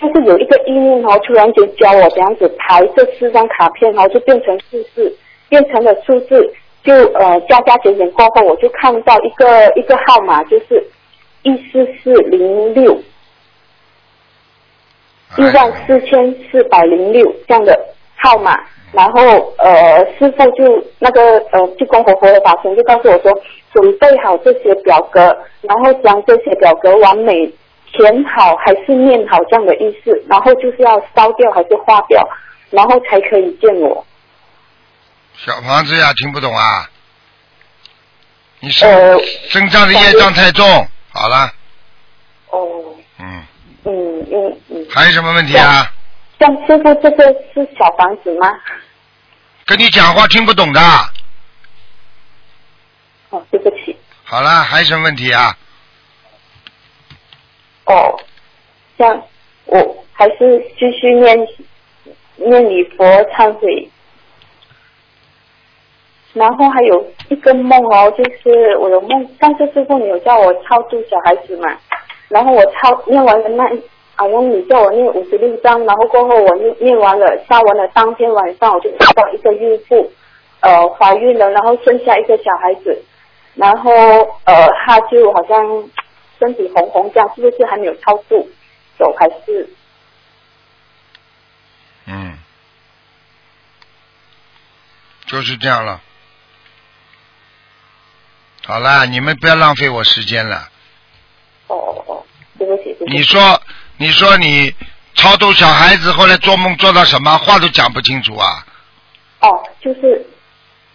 [0.00, 5.16] 就是有一个意念哦，突然间教我怎样子排这四张卡片哦，就变成数字，
[5.48, 6.52] 变成了数字，
[6.82, 10.86] 就呃加加减减过后，我就看到一个一个号码，就是
[11.42, 12.96] 一四四零六，
[15.38, 17.78] 一万四千四百零六这样的
[18.16, 18.58] 号码。
[18.92, 19.20] 然后
[19.58, 23.32] 呃，师傅就那个呃就公活佛的法身就告诉我说，
[23.74, 25.20] 准备好这些表格，
[25.60, 27.52] 然后将这些表格完美
[27.92, 32.26] 填好还是念好这样的意思，然后就是要烧掉还是化掉，
[32.70, 34.06] 然后才可以见我。
[35.36, 36.88] 小房子呀，听不懂啊？
[38.60, 39.18] 你是呃，
[39.48, 40.64] 身上的业障太重，
[41.12, 41.52] 好了，
[42.50, 43.42] 哦，嗯，
[43.84, 45.90] 嗯嗯嗯，还有什么问题啊？
[46.38, 48.48] 像师傅这个是小房子吗？
[49.66, 50.80] 跟你讲话听不懂的，
[53.34, 53.96] 哦，对不起。
[54.22, 55.56] 好了，还有什么问题啊？
[57.86, 58.16] 哦，
[58.96, 59.22] 像
[59.66, 61.36] 我还是继续念
[62.36, 63.90] 念礼佛忏悔。
[66.32, 71.76] 然后还有一个梦哦，就是我的梦，上次师傅你有叫我超度小孩子嘛，
[72.28, 73.64] 然后我超念完了那，
[74.16, 80.10] 好像你叫我念五十六章，然后过后我念念完了，烧完了当天晚上我就看到一个孕妇，
[80.60, 83.00] 呃怀孕了，然后生下一个小孩子，
[83.54, 83.90] 然后
[84.44, 85.58] 呃他就好像
[86.38, 88.48] 身体红红这样，是不是还没有超度
[88.98, 89.68] 走还是？
[92.06, 92.38] 嗯，
[95.26, 96.00] 就是这样了。
[98.66, 100.68] 好了，你们不要浪费我时间了。
[101.68, 102.24] 哦哦哦，
[102.58, 103.10] 对不起，对不起。
[103.10, 103.62] 你说，
[103.98, 104.74] 你说你
[105.14, 108.66] 超度小孩子，后来做梦做到什么，话都讲不清楚啊？
[109.40, 109.48] 哦，
[109.80, 110.26] 就是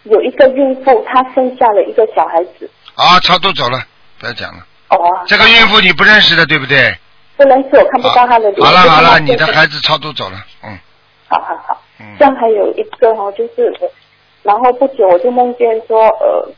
[0.04, 2.70] 有一个孕妇，她生下了一个小孩子。
[2.94, 3.78] 啊，超度走了，
[4.18, 4.58] 不要讲了。
[4.88, 4.96] 哦。
[5.26, 6.94] 这个孕妇你不认识的，对不对？
[7.36, 8.66] 不认识，我看不到她的脸。
[8.66, 10.78] 好了好了，你的孩子超度走了，嗯
[11.28, 13.72] 好好好，嗯这样还有一个哦，就是，
[14.42, 16.48] 然后不久我就梦见说，呃，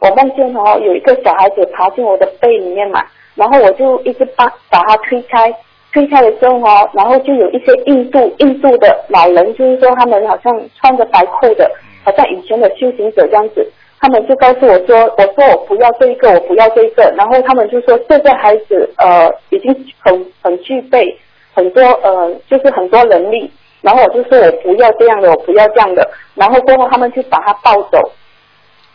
[0.00, 3.02] 我梦见哦有一个小孩子爬进我的背里面嘛，
[3.34, 5.54] 然后我就一直把把他推开，
[5.92, 11.70] 推开的时候哦，然后就有一些印度印度的老人，就是说他们好像穿着白裤的，
[12.06, 13.68] 好像以前的修行者这样子。
[13.98, 21.18] 他们就告诉我说，我说我不要这一个，我不要这一个，然后他们就说这个孩子呃已经很很具备
[21.54, 23.50] 很多呃就是很多能力，
[23.80, 27.98] 然后我就说我不要这样的，我不要这样的，然后过后他们就把他抱走，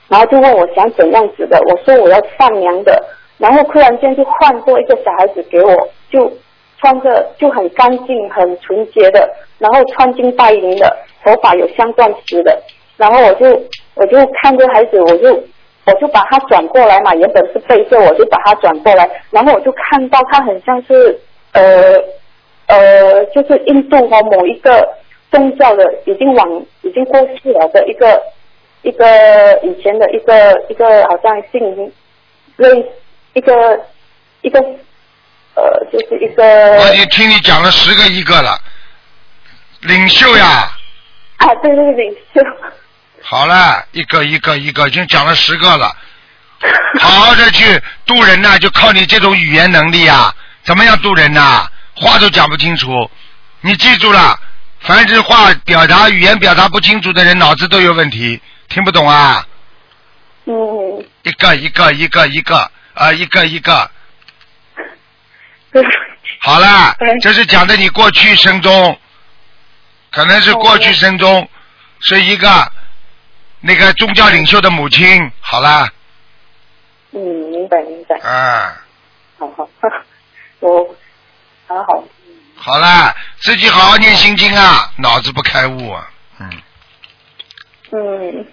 [0.08, 3.04] 然后就问我想怎样子的，我说我要善良的，
[3.40, 5.76] 然后突然间就换过一个小孩子给我，
[6.12, 6.32] 就
[6.80, 10.96] 穿着就很干净、很纯洁的，然后穿金戴银的，
[11.26, 12.62] 头发有镶钻石的，
[13.02, 13.46] 然后我就
[13.96, 15.34] 我就看这孩子，我就
[15.86, 21.20] 我就把他转过来嘛，原本是背着，我就把他转过来，然后我就看到他很像是
[21.54, 21.96] 呃
[22.68, 24.88] 呃，就是印度和某一个
[25.32, 26.48] 宗教的已经往
[26.84, 28.22] 已经过世了的一个
[28.84, 29.04] 一个
[29.64, 31.92] 以前的一个一个好像姓
[32.58, 32.70] 类
[33.34, 33.80] 一个
[34.42, 34.60] 一个
[35.56, 36.44] 呃，就是一个
[36.78, 38.58] 我已经听你讲了十个一个了，
[39.82, 40.70] 领袖呀，
[41.38, 42.42] 啊，对对对，领袖。
[43.24, 45.96] 好了，一个一个一个，已经讲了十个了，
[47.00, 50.34] 好好的去渡人呐、就靠你这种语言能力啊！
[50.64, 53.10] 怎么样渡人呐、话都讲不清楚，
[53.62, 54.40] 你记住了，
[54.82, 59.46] 凡是话表达语言表达不清楚的人，脑子都有问题，听不懂啊！
[60.46, 60.54] 嗯，
[61.24, 63.90] 一个一个一个一个啊、一个一个，
[66.42, 69.00] 好了，这是讲的你过去生中，
[70.12, 71.48] 可能是过去生中
[72.02, 72.72] 是一个
[73.62, 75.90] 那个宗教领袖的母亲，好啦，
[77.12, 77.20] 嗯，
[77.52, 78.84] 明白明白，啊，
[79.38, 79.70] 好好，
[80.60, 80.96] 我
[81.68, 82.04] 好好，
[82.56, 86.10] 好啦，自己好好念心经啊，脑子不开悟啊，
[86.40, 86.50] 嗯。
[87.94, 88.46] 嗯，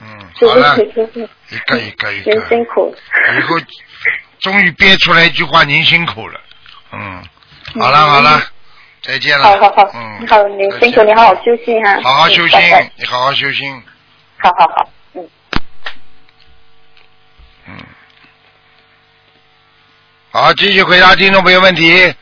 [0.00, 2.94] 嗯， 好了，一个一个一您个，辛苦，
[3.36, 3.56] 以后
[4.40, 6.40] 终于憋出来一句话，您辛苦了，
[6.92, 7.22] 嗯，
[7.78, 8.10] 好了嗯。
[8.10, 8.42] 好了，
[9.02, 11.06] 再见了，好好好，嗯，好，您再辛苦，见。
[11.08, 13.82] 你好好休息哈，好好修心嗯拜拜，你好好修心，
[14.42, 15.28] 好好好，嗯。
[17.68, 17.76] 嗯，
[20.30, 22.14] 好，继续回答听众朋友问题。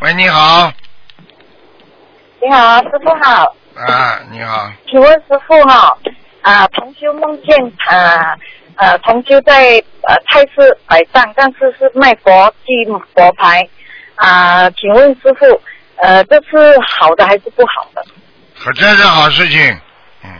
[0.00, 0.72] 喂，你好，
[2.40, 5.94] 你好，师傅好，啊，你好，请问师傅哈
[6.40, 8.34] 啊，同修梦见啊
[8.76, 9.74] 呃同修在
[10.08, 12.72] 呃菜市摆档，但是是卖佛具
[13.14, 13.60] 佛牌
[14.14, 15.60] 啊，请问师傅
[15.96, 18.02] 呃这是好的还是不好的？
[18.64, 19.80] 可真是好事情，
[20.22, 20.30] 嗯，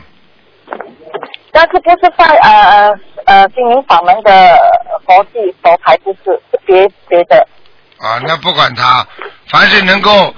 [1.50, 2.88] 但是不是在呃
[3.26, 4.56] 呃经营法门的
[5.04, 7.36] 佛具佛牌，不是是别别的。
[7.98, 9.04] 啊，那不管他，
[9.48, 10.32] 凡是能够，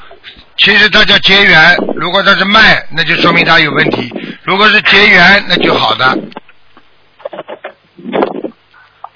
[0.57, 4.09] 其实他叫结缘，如果他是卖，那就说明他有问题；
[4.43, 6.07] 如果是结缘，那就好的。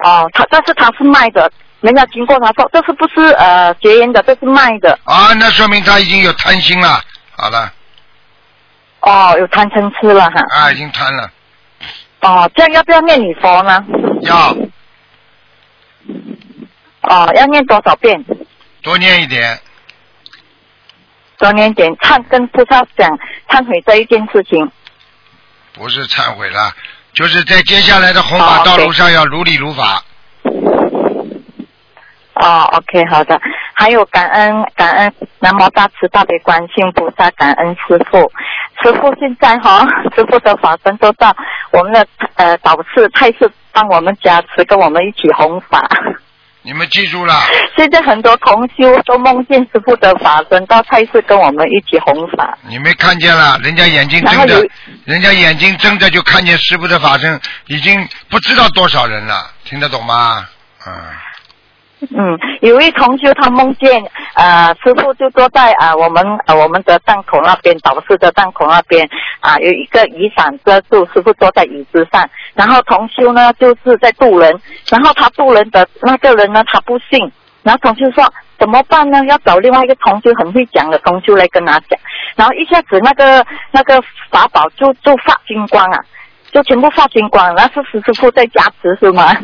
[0.00, 1.50] 哦，他但是他是卖的，
[1.80, 4.98] 人家经过他说这是不是呃结缘的，这是卖的。
[5.04, 7.00] 啊，那说明他已经有贪心了。
[7.36, 7.72] 好了，
[9.08, 10.40] 哦，有贪嗔痴了哈。
[10.54, 11.30] 啊，已经贪了，
[12.20, 13.84] 哦，这样要不要念礼佛呢？
[14.22, 14.54] 要
[17.02, 18.22] 哦，要念多少遍？
[18.82, 19.58] 多念一点。
[21.38, 24.70] 多念点，忏跟菩萨讲忏悔这一件事情。
[25.72, 26.74] 不是忏悔了，
[27.14, 30.02] 就是在接下来的弘法哦道路上要如理如法。
[32.40, 33.40] 哦，OK，好的。
[33.74, 38.30] 还有感恩感恩南无大慈大悲观世音菩萨，感恩师傅。
[38.82, 39.84] 师傅现在哈、
[40.14, 41.34] 师傅的法身都到
[41.72, 45.88] 我们的呃导师太师帮我们加持，跟我们一起弘法。
[46.62, 47.34] 你们记住了，
[47.76, 52.58] 现在很多同修都梦见师傅的法身到菜市跟我们一起弘法。
[52.68, 53.58] 你没看见了？
[53.62, 54.68] 人家眼睛睁着，
[55.04, 60.46] 人家眼睛睁着就看见师傅的法身，已经不知道多少人了，听得懂吗？
[60.86, 60.92] 嗯，
[62.00, 64.02] 嗯，有一同修他梦见
[64.34, 69.08] 呃师傅就坐在啊、呃我们呃我们的档口那边导师的档口那边
[69.40, 77.32] 啊、有一个雨伞遮住，师傅坐在椅子上，然后同修呢就是在渡人，然后他渡人的那个人呢他不信，
[77.62, 79.24] 然后同修说怎么办呢？
[79.26, 81.98] 要找另外一个同修很会讲的同修来跟他讲，
[82.36, 85.98] 然后一下子那个那个法宝就就发金光啊，
[86.52, 89.34] 就全部发金光，那是师傅在加持是吗？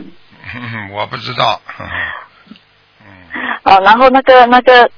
[0.52, 1.60] 哼 哼我不知道。
[3.62, 4.88] 啊，然后那个那个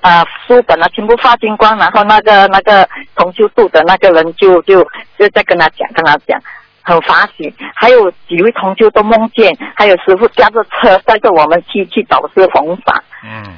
[0.00, 4.82] 啊书本啊全部发金光，然后那个那个同修度的那个人就就
[5.18, 6.40] 就在跟他讲跟他讲，
[6.82, 7.54] 很发喜。
[7.74, 13.02] 还有几位同修都梦见，还有师傅驾着车带着我们去去找师弘法。
[13.22, 13.56] 嗯，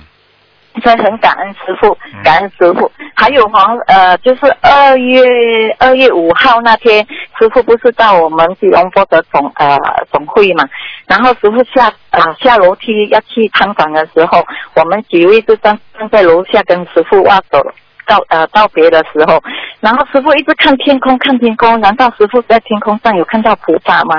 [0.82, 2.90] 所以很感恩师傅嗯，感恩师傅。
[3.14, 5.22] 还有黄呃，就是二月
[5.78, 7.06] 二月五号那天，
[7.38, 9.76] 师傅不是到我们吉隆坡的总呃
[10.12, 10.64] 总会嘛？
[11.06, 17.60] 然后师傅下呃下楼梯要去探访的时候，我们几位就站站在楼下跟师傅握手
[18.04, 19.42] 告呃道别的时候，
[19.80, 24.16] 然后师傅一直看天空看天空，难道师傅在天空上有看到菩萨吗？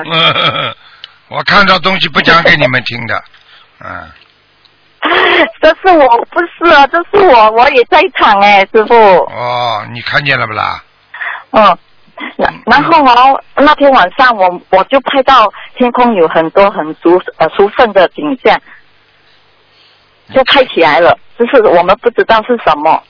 [1.29, 3.23] 我看到东西不讲给你们听的。
[3.79, 4.09] 嗯，
[5.61, 8.93] 这是我不是啊，这是我我也在场哎，师傅。
[8.95, 10.83] 哦，你看见了不啦？
[11.51, 11.77] 嗯，
[12.35, 18.59] 然然后哦，那天晚上我我就拍到天空有很多很殊呃殊胜的景象，
[20.33, 23.01] 就拍起来了，就是我们不知道是什么，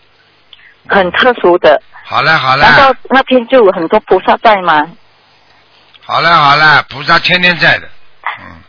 [0.87, 1.81] 很特殊的。
[2.03, 4.87] 好嘞好难道了，那天就有很多菩萨在吗？
[6.05, 7.89] 好嘞好嘞，菩萨天天在的。
[8.39, 8.61] 嗯，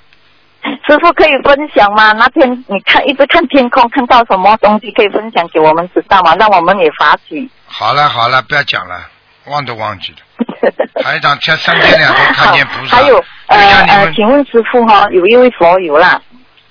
[0.87, 2.12] 师傅可以分享吗？
[2.12, 6.35] 那天你看一直看天空，看到什么东西可以分享给我们知道吗？
[6.37, 7.49] 让我们也发起。
[7.66, 9.01] 好了好了，不要讲了，
[9.47, 10.19] 忘都忘记了。
[11.03, 13.16] 台长天三天两头看见菩萨，还有
[13.47, 13.57] 呃
[13.89, 16.21] 呃，请问师傅哈、有一位佛友啦，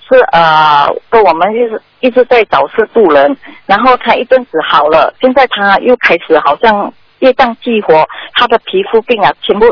[0.08, 3.36] 是呃跟我们一直一直在找事度人，
[3.66, 9.66] 然后他一阵子好了，现在他又开始好像业障激活，他的皮肤病啊全部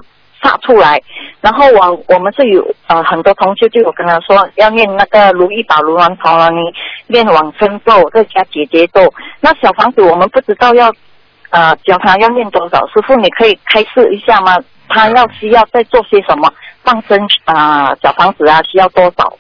[0.47, 1.03] 杀出来，
[1.41, 6.61] 然后我我们是有呃很多同学就有跟他说要念那个如意宝如王陀罗尼，
[7.09, 10.93] 念往生咒，再加解结咒，那小房子我们不知道要。
[11.51, 12.85] 呃，教他要念多少？
[12.89, 14.57] 师傅，你可以开示一下吗？
[14.89, 16.53] 他要需要再做些什么？
[16.83, 19.39] 放生啊、小房子啊，需要多少？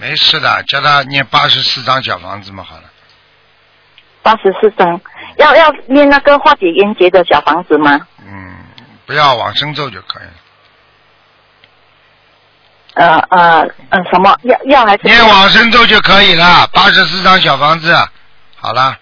[0.00, 2.84] 没事的，叫他念八十四张小房子嘛，好了。
[4.22, 4.98] 八十四张。
[5.36, 7.98] 要要念那个化解冤结的小房子吗？
[8.24, 8.53] 嗯，
[9.06, 10.32] 不要往生咒就可以了。
[12.94, 14.38] 呃呃呃，什么？
[14.42, 17.92] 要要还是念往生咒就可以了，八十四张小房子，
[18.56, 18.96] 好了。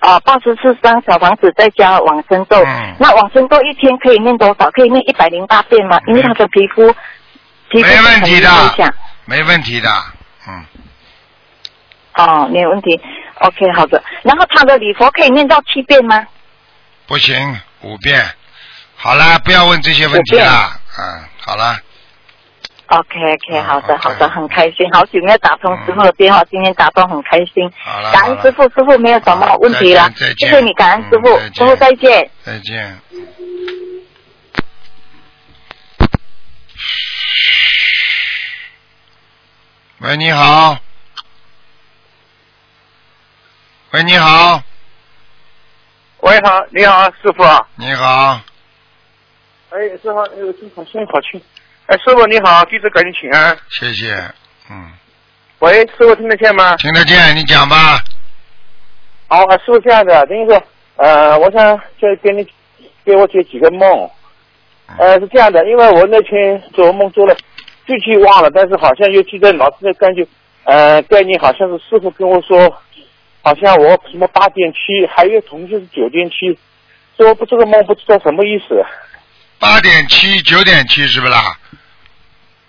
[0.00, 2.56] 啊，八十四张小房子再加往生咒。
[2.64, 4.70] 嗯那往生咒一天可以念多少？
[4.72, 6.00] 可以念一百零八遍吗？
[6.06, 6.92] 因为他的皮肤
[7.68, 8.94] 皮肤没问题的。
[9.26, 9.88] 没问题的，
[10.48, 10.64] 嗯，
[12.14, 13.00] 哦，没有问题。
[13.36, 14.02] OK，好的。
[14.22, 16.26] 然后他的礼佛可以念到七遍吗？
[17.06, 18.28] 不行，五遍。
[19.02, 21.80] 好啦，不要问这些问题啦，嗯，好啦
[22.88, 27.72] ，OK OK，好的嗯好的很开心，好久没有打通师傅的电话，今天打通很开心。
[27.82, 32.30] 好了，感恩师傅，师傅没有什么问题了再见谢谢你，感恩师傅嗯再，见师傅再见。
[32.44, 33.00] 再见。
[40.00, 40.78] 喂，你好。
[43.92, 44.62] 喂，你好，
[46.20, 47.44] 喂，好，你好，师傅。
[47.74, 48.40] 你好，
[49.70, 51.40] 哎，师傅，哎呦，真好，真好听。
[51.86, 53.56] 哎，师傅你好，弟子赶紧请安。
[53.68, 54.12] 谢谢，
[54.68, 54.90] 嗯，
[55.60, 56.76] 喂，师傅听得见吗？
[56.76, 58.00] 听得见，你讲吧。
[59.28, 60.60] 好，啊，师傅这样的，等于说，
[60.96, 62.44] 呃，我想就给你
[63.04, 64.10] 给我解几个梦。
[64.98, 67.36] 呃，是这样的，因为我那天做梦做了，
[67.86, 70.26] 具体忘了，但是好像又记得脑子的感觉，
[70.64, 72.68] 呃，概念好像是师傅跟我说，
[73.42, 76.58] 好像我什么八点七，还有同学是九点七，
[77.16, 78.84] 所以我不这个梦不知道什么意思。
[79.60, 81.56] 八点七、九点七是不啦？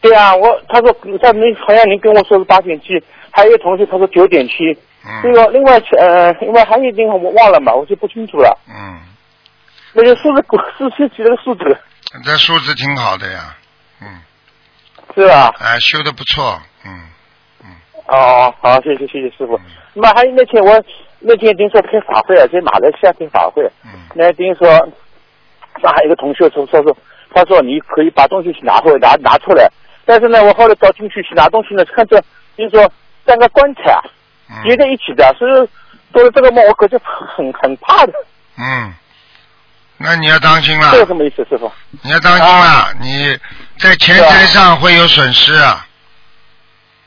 [0.01, 2.87] 对啊，我他说他您好像您跟我说是八点七，
[3.31, 4.53] 还有一个同学他说九点七，
[5.23, 8.59] 这嗯个另外呃，另外还有一点我忘了嘛，我就不清楚了。
[8.67, 8.99] 嗯，
[9.93, 10.43] 那个数字
[10.77, 11.63] 是是几个数字
[12.25, 13.55] 这数字挺好的呀，
[14.01, 14.07] 嗯，
[15.15, 15.53] 是吧？
[15.59, 16.91] 哎，修的不错，嗯，
[18.07, 19.57] 哦，好，谢谢谢谢师傅。
[19.93, 20.83] 那么还有那天我
[21.19, 24.67] 那天听说开法会啊，在马来西亚开法会，嗯那听说
[25.81, 26.97] 上海一个同学说说说，
[27.33, 29.69] 他说你可以把东西去拿回拿拿出来，
[30.05, 32.21] 但是呢，我后来到进去去拿东西呢，看着
[32.55, 32.91] 听说
[33.25, 34.01] 三个棺材啊
[34.49, 35.69] 嗯叠在一起的，所以
[36.11, 38.13] 做了这个梦，我可是很很怕的。
[38.57, 38.93] 嗯，
[39.97, 41.71] 那你要当心了这，个什么意思，师傅？
[42.03, 43.39] 你要当心了，你
[43.77, 45.87] 在钱财上会有损失啊。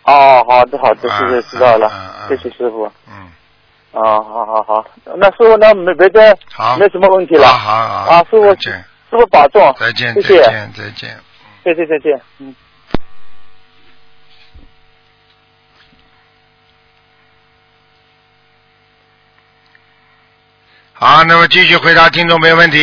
[0.05, 2.91] 哦，好的好的，啊谢谢知道了啊啊，谢谢师傅。
[3.09, 3.31] 嗯，
[3.95, 4.84] 哦，好好好，
[5.16, 7.47] 那师傅那没别的好，没什么问题了。
[7.47, 11.20] 好好好，啊，师傅，师傅保重，再见，谢谢，再见，再见。
[11.64, 12.55] 再见再见，嗯。
[20.92, 22.78] 好，那么继续回答听众没问题。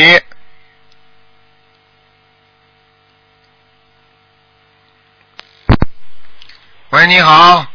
[6.91, 7.66] 喂，你好，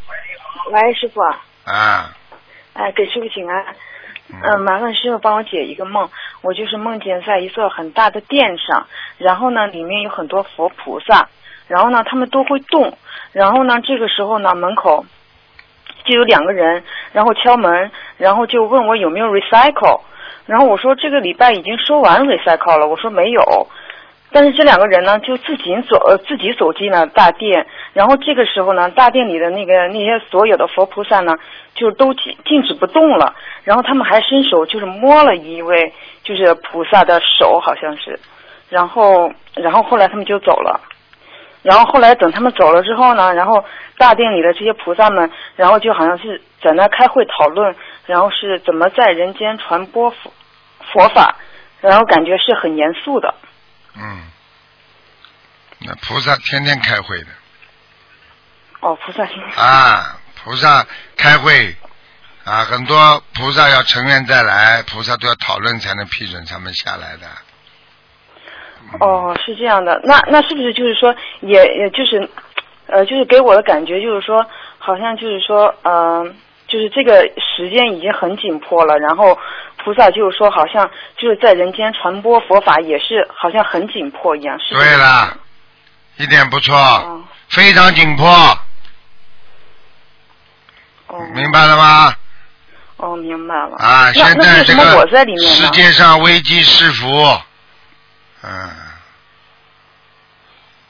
[0.71, 1.21] 喂，师傅，
[1.71, 2.15] 啊，
[2.77, 3.65] 哎，给师傅请安。
[4.43, 6.09] 嗯、麻烦师傅帮我解一个梦。
[6.43, 8.87] 我就是梦见在一座很大的殿上，
[9.19, 11.29] 然后呢，里面有很多佛菩萨，
[11.69, 12.97] 然后呢，他们都会动，
[13.33, 15.05] 然后呢，这个时候呢，门口
[16.05, 20.01] 就有两个人，然后敲门，然后就问我有没有 recycle，
[20.45, 23.43] 然后我说这个礼拜已经收完 recycle 了，我说没有。
[24.37, 31.33] 但是这两个人呢，就自己走呃自己走进了大殿，然后这个时候呢，大殿里的那个那些所有的佛菩萨呢，
[31.75, 33.35] 就都静静止不动了，
[33.65, 38.21] 然后他们还伸手就是摸了一位就是菩萨的手，好像是，
[38.69, 40.83] 然后然后后来他们就走了，
[41.63, 43.65] 然后后来等他们走了之后呢，然后
[43.97, 47.75] 大殿里的这些菩萨们，然后就好像是在那开会讨论，
[48.05, 50.31] 然后是怎么在人间传播佛
[50.93, 51.37] 佛法，
[51.81, 53.35] 然后感觉是很严肃的。
[53.99, 54.23] 嗯，
[55.81, 57.27] 那菩萨天天开会的
[58.81, 59.57] 哦，菩萨天天。
[59.57, 60.87] 啊，菩萨
[61.17, 61.75] 开会
[62.45, 67.27] 啊，很多菩萨要成员再来，菩萨都要讨论才能批准他们下来的。
[69.01, 72.31] 哦，是这样的，那那是不是就是说，也也就是，
[72.87, 74.47] 呃，就是给我的感觉就是说，
[74.79, 76.37] 好像就是说，嗯、
[76.69, 77.21] 就是这个
[77.57, 79.37] 时间已经很紧迫了，然后
[79.87, 85.39] 菩萨就是说，好像就是在人间传播佛法也是好像很紧迫一样，是对了，
[86.17, 88.27] 一点不错，哦非常紧迫，
[91.07, 92.17] 哦明白了吗？
[92.97, 93.77] 哦，明白了。
[93.77, 95.55] 啊，现在这个我在里面？
[95.55, 97.41] 世界上危机四伏，
[98.43, 98.71] 嗯，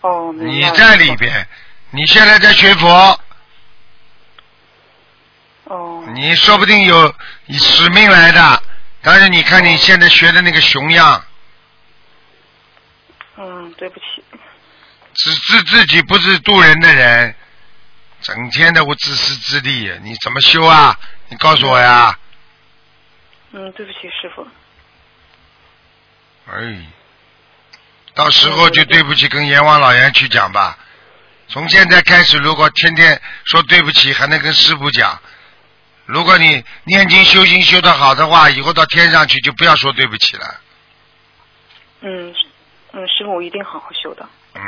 [0.01, 1.47] 哦，明白了你在里边，
[1.91, 3.21] 你现在在学佛，
[5.65, 8.63] 哦，你说不定有以使命来的，
[9.07, 11.25] 但是你看你现在学的那个熊样，
[13.37, 14.05] 嗯，对不起。
[15.15, 17.33] 只自自己不是渡人的人，
[18.21, 20.99] 整天的我自私自利，你怎么修啊？
[21.29, 22.19] 你告诉我呀！
[23.53, 24.45] 嗯，对不起，师傅。
[26.51, 26.85] 哎，
[28.13, 30.77] 到时候就对不起，跟阎王老爷去讲吧。
[31.47, 35.17] 从现在开始，如果天天说对不起，还能跟师傅讲。
[36.07, 40.45] 如果你念经修心修得好的话，以后到天上去就不要说对不起了。
[42.01, 42.33] 嗯
[42.93, 44.27] 嗯，师傅，我一定好好修的。
[44.55, 44.63] 嗯。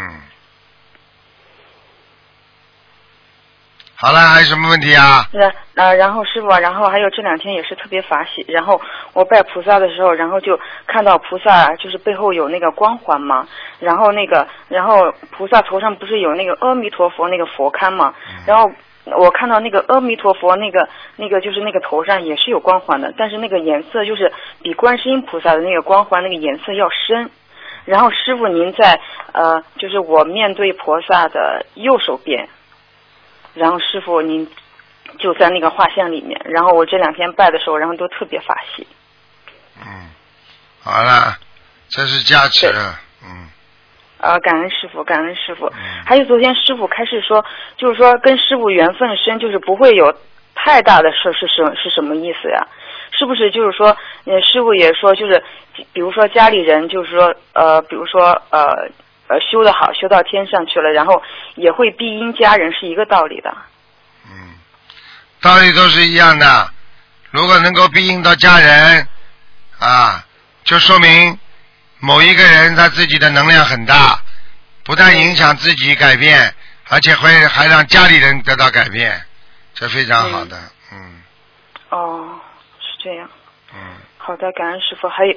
[4.01, 5.29] 好了，还有什么问题啊？
[5.33, 8.81] 然啊，然后师傅啊，然后还有这两天也是特别法喜，然后
[9.13, 13.49] 我拜菩萨的时候，然后就看到菩萨就是背后有那个光环嘛，
[13.81, 18.15] 然后那个，然后菩萨头上不是有那个阿弥陀佛那个佛龛嘛，
[18.47, 18.71] 然后
[19.17, 24.33] 我看到那个阿弥陀佛那个那个就是那个头上也是有光环的，但是那个颜色就是
[24.63, 27.31] 比观世音菩萨的那个光环那个颜色要深。
[27.85, 29.01] 然后师傅您在
[29.33, 32.47] 呃，就是我面对菩萨的右手边，
[33.55, 34.47] 然后师傅您
[35.19, 38.87] 就在那个画像里面，然后我这两天拜的时候，然后都特别法喜。
[39.81, 40.11] 嗯，
[40.83, 41.39] 好了，
[41.89, 42.67] 这是加持，
[43.25, 43.49] 嗯，
[44.19, 45.73] 呃，感恩师傅，感恩师傅。
[46.05, 47.45] 还有昨天师傅开始说，
[47.77, 50.15] 就是说跟师傅缘分深，就是不会有
[50.55, 52.67] 太大的事，是什是什么意思呀？
[53.13, 55.43] 是不是就是说，呃，师傅也说，就是
[55.93, 58.91] 比如说家里人，就是说，呃，比如说，呃，
[59.29, 61.23] 呃，修的好，修到天上去了，然后
[61.55, 63.57] 也会庇荫家人，是一个道理的。
[64.27, 64.55] 嗯
[65.41, 66.69] 道理都是一样的。
[67.31, 69.07] 如果能够庇荫到家人，
[69.79, 70.25] 啊，
[70.65, 71.39] 就说明
[72.01, 74.23] 某一个人他自己的能量很大，
[74.85, 76.55] 不但影响自己改变，
[76.89, 79.21] 而且会还让家里人得到改变，
[79.75, 80.57] 这非常好的。
[80.93, 81.23] 嗯
[81.91, 82.41] 哦，
[82.81, 83.29] 是这样。
[83.75, 83.79] 嗯。
[84.17, 85.09] 好的，感恩师傅。
[85.09, 85.35] 还有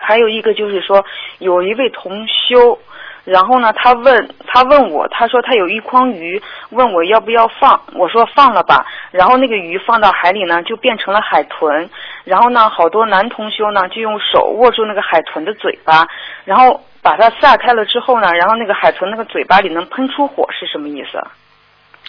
[0.00, 1.04] 还有一个就是说，
[1.38, 2.80] 有一位同修，
[3.24, 8.84] 然后呢，他问他问我，他说他有一筐鱼，问我要不要放，我说放了吧。
[9.12, 11.88] 然后那个鱼放到海里呢，就变成了海豚。
[12.24, 16.06] 然后呢，好多男同修呢就用手握住那个海豚的嘴巴，
[16.44, 21.20] 然后把它撒开了之后呢，然后那个海豚那个嘴巴里能喷出火，是什么意思？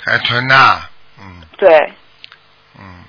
[0.05, 0.81] 海豚呐、
[1.19, 1.69] 嗯对，
[2.79, 3.03] 嗯，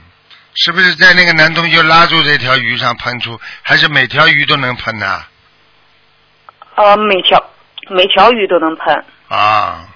[0.54, 5.22] 是不是在那个男同修拉住这条鱼上喷出，还是每条鱼都能喷呢？
[6.76, 7.42] 呃，每条
[7.90, 9.04] 每条鱼都能喷。
[9.28, 9.88] 啊，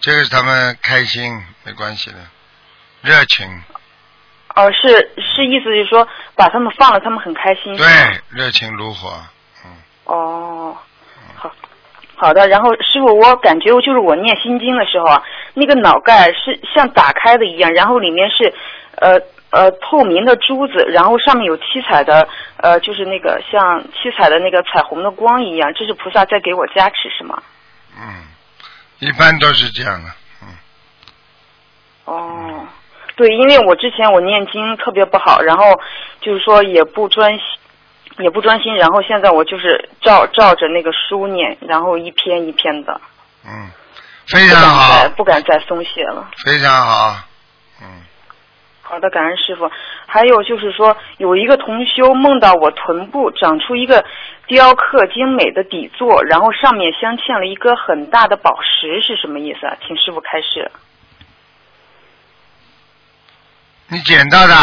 [0.00, 1.32] 这个是他们开心，
[1.64, 2.16] 没关系的，
[3.02, 3.46] 热情，
[4.54, 7.76] 哦、是是意思就是说把他们放了，他们很开心。
[7.76, 7.86] 对，
[8.30, 9.10] 热情如火。
[9.64, 9.72] 嗯
[10.04, 10.76] 哦，
[11.34, 11.50] 好，
[12.14, 12.46] 好的。
[12.46, 15.22] 然后师傅，我感觉就是我念心经的时候啊，
[15.54, 18.52] 那个脑盖是像打开的一样，然后里面是
[18.96, 19.18] 呃
[19.54, 22.26] 呃透明的珠子，然后上面有七彩的
[22.56, 27.40] 呃，就是那个像七彩的那个彩虹的光一样，这是菩萨在给我加持是吗？
[27.96, 28.26] 嗯，
[28.98, 30.10] 一般都是这样的。
[30.42, 30.48] 嗯
[32.06, 32.66] 哦，
[33.16, 35.64] 对，因为我之前我念经特别不好，然后
[36.20, 37.40] 就是说也不专心，
[38.18, 43.00] 也不专心，然后现在我就是照照着那个书念，然后一篇一篇的，
[43.46, 43.70] 嗯，
[44.26, 46.28] 非常好不敢再，不敢再松懈了。
[46.44, 47.16] 非常好。
[48.86, 49.70] 好的，感恩师傅。
[50.06, 54.04] 还有就是说，有一个同修梦到我臀部长出一个
[54.46, 59.76] 雕刻精美的底座，然后上面镶嵌了一个很大的宝石，是什么意思啊？
[59.86, 60.70] 请师傅开示。
[63.88, 64.54] 你捡到的？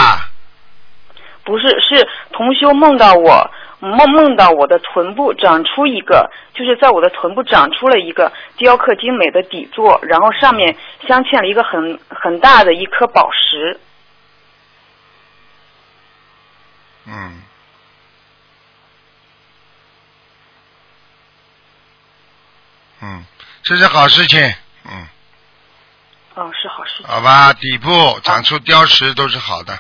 [1.44, 3.50] 不是，是同修梦到我
[3.80, 13.80] 梦梦到我的臀部长出一个，就是在我的臀部长出了一个雕刻精美的底座，然后上面镶嵌了一个很很大的一颗宝石。
[17.06, 17.42] 嗯。
[23.04, 23.26] 嗯，
[23.64, 24.40] 这是好事情，
[24.86, 25.08] 嗯，
[26.36, 27.04] 哦，是好事。
[27.04, 27.90] 好吧，底部
[28.22, 29.74] 长出雕石都是好的，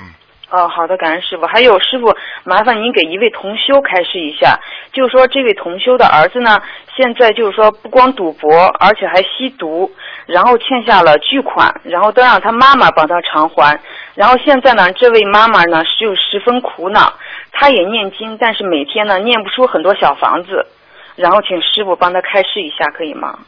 [0.00, 0.12] 嗯
[0.50, 1.46] 哦，好的，感恩师傅。
[1.46, 4.58] 还有师傅，麻烦您给一位同修开示一下，
[4.92, 6.60] 就是说这位同修的儿子呢，
[6.96, 9.94] 现在就是说不光赌博，而且还吸毒，
[10.26, 13.80] 然后欠下了巨款，然后都让他妈妈帮他偿还。
[14.18, 17.16] 然后现在呢，这位妈妈呢就十分苦恼，
[17.52, 20.66] 她也念经，但是每天呢念不出很多小房子，
[21.14, 23.38] 然后请师傅帮她开示一下，可以吗？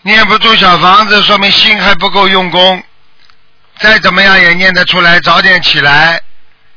[0.00, 2.82] 念不出小房子，说明心还不够用功。
[3.76, 6.18] 再怎么样也念得出来，早点起来，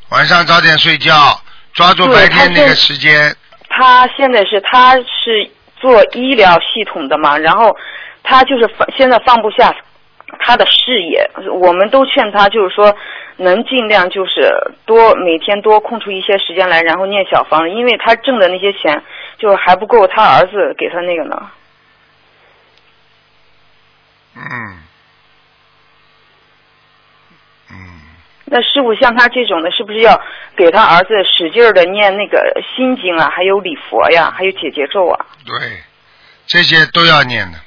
[0.10, 3.34] 晚上早点睡觉，抓住白天那个时间。
[3.70, 7.74] 他现在是他是做医疗系统的嘛，然后
[8.24, 9.74] 他就是放现在放不下
[10.40, 12.96] 他的事业，我们都劝他就是说
[13.38, 19.04] 能尽量就是多每天多空出一些时间来，然后念小房子，因为他挣的那些钱
[19.38, 21.50] 就是还不够他儿子给他那个呢。
[24.36, 24.78] 嗯，
[28.46, 30.20] 那师傅像他这种的，是不是要
[30.56, 35.26] 给他儿子使劲的念那个心经啊，还有礼佛呀，还有解结咒啊？
[35.46, 35.82] 对，
[36.48, 37.58] 这些都要念的。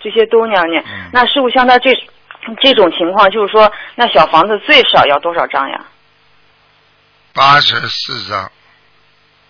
[0.00, 0.84] 这些都要念。
[1.12, 1.94] 那师傅像他这
[2.60, 5.84] 这种情况，就是说，那小房子最少要多少张呀？
[7.34, 8.50] 八十四张，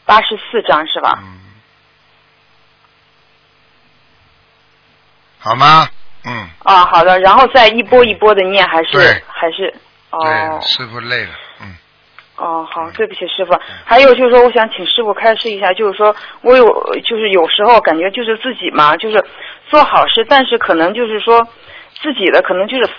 [0.04, 1.18] 八十四张是吧？
[1.22, 1.38] 嗯
[5.42, 5.88] 好吗？
[6.26, 9.74] 嗯，啊，好的，然后再一波一波的念，还是还是
[10.10, 11.30] 哦对，师傅累了。
[12.40, 13.54] 哦，好，对不起师傅。
[13.84, 16.66] 还有就是说，我想请师傅开示一下，就是说我有
[17.04, 19.22] 就是有时候感觉就是自己嘛，就是
[19.68, 21.46] 做好事，但是可能就是说
[22.02, 22.90] 自己的可能就是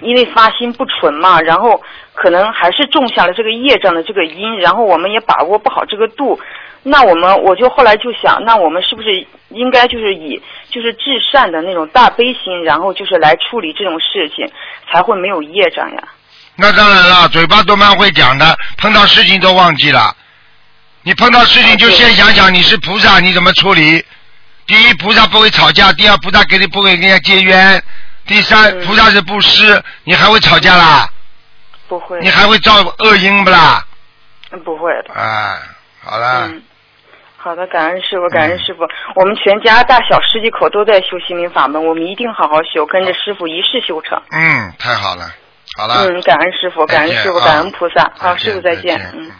[0.00, 1.82] 因为发心不纯嘛，然后
[2.14, 6.40] 可能还是种下了这个业障的这个因，然后我们也把握不好这个度。
[6.82, 10.40] 那我们我就后来就想，那我们是不是应该就是以
[10.70, 14.50] 就是至善的那种大悲心，然后就是来处理这种事情，
[14.90, 16.02] 才会没有业障呀？
[16.60, 20.14] 那当然了，嘴巴都蛮会讲的，碰到事情都忘记了。
[21.02, 24.04] 你碰到事情就先想想你是菩萨，你怎么处理？
[24.66, 27.80] 第一，菩萨不会吵架；第二，菩萨给你不会跟人家结冤；
[28.26, 31.08] 第三，菩萨是布施，你还会吵架啦？
[31.88, 32.20] 不会。
[32.20, 33.82] 你还会造恶因不啦？
[34.52, 35.14] 嗯不会的。
[35.14, 35.58] 啊，
[36.04, 36.62] 好了，嗯，
[37.38, 38.82] 好的，感恩师傅，感恩师傅。
[39.14, 44.20] 我们全家大小十几口都在修心灵法门，我们一定好好修，跟着师傅一世修成。
[44.30, 45.24] 嗯，太好了，
[45.76, 45.94] 好了。
[46.06, 48.12] 嗯，感恩师傅，感恩师傅，感恩菩萨。
[48.18, 49.00] 好，师傅再见。
[49.14, 49.30] 嗯。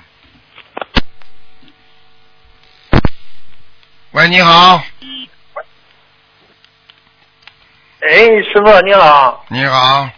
[4.12, 4.82] 喂，你好，
[8.01, 8.11] 哎，
[8.43, 9.44] 师傅你好。
[9.48, 10.09] 你好，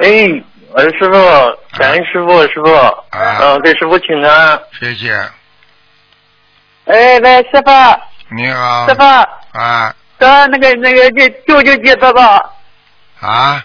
[0.00, 2.70] 哎，我是师傅，感恩师傅，师傅，
[3.10, 4.58] 嗯、给师傅请安。
[4.78, 5.14] 谢谢。
[6.86, 7.70] 哎，喂，师傅，
[8.34, 8.88] 你好。
[8.88, 9.02] 师傅，
[9.58, 12.52] 啊刚那个那个舅舅舅接到了，
[13.20, 13.62] 啊，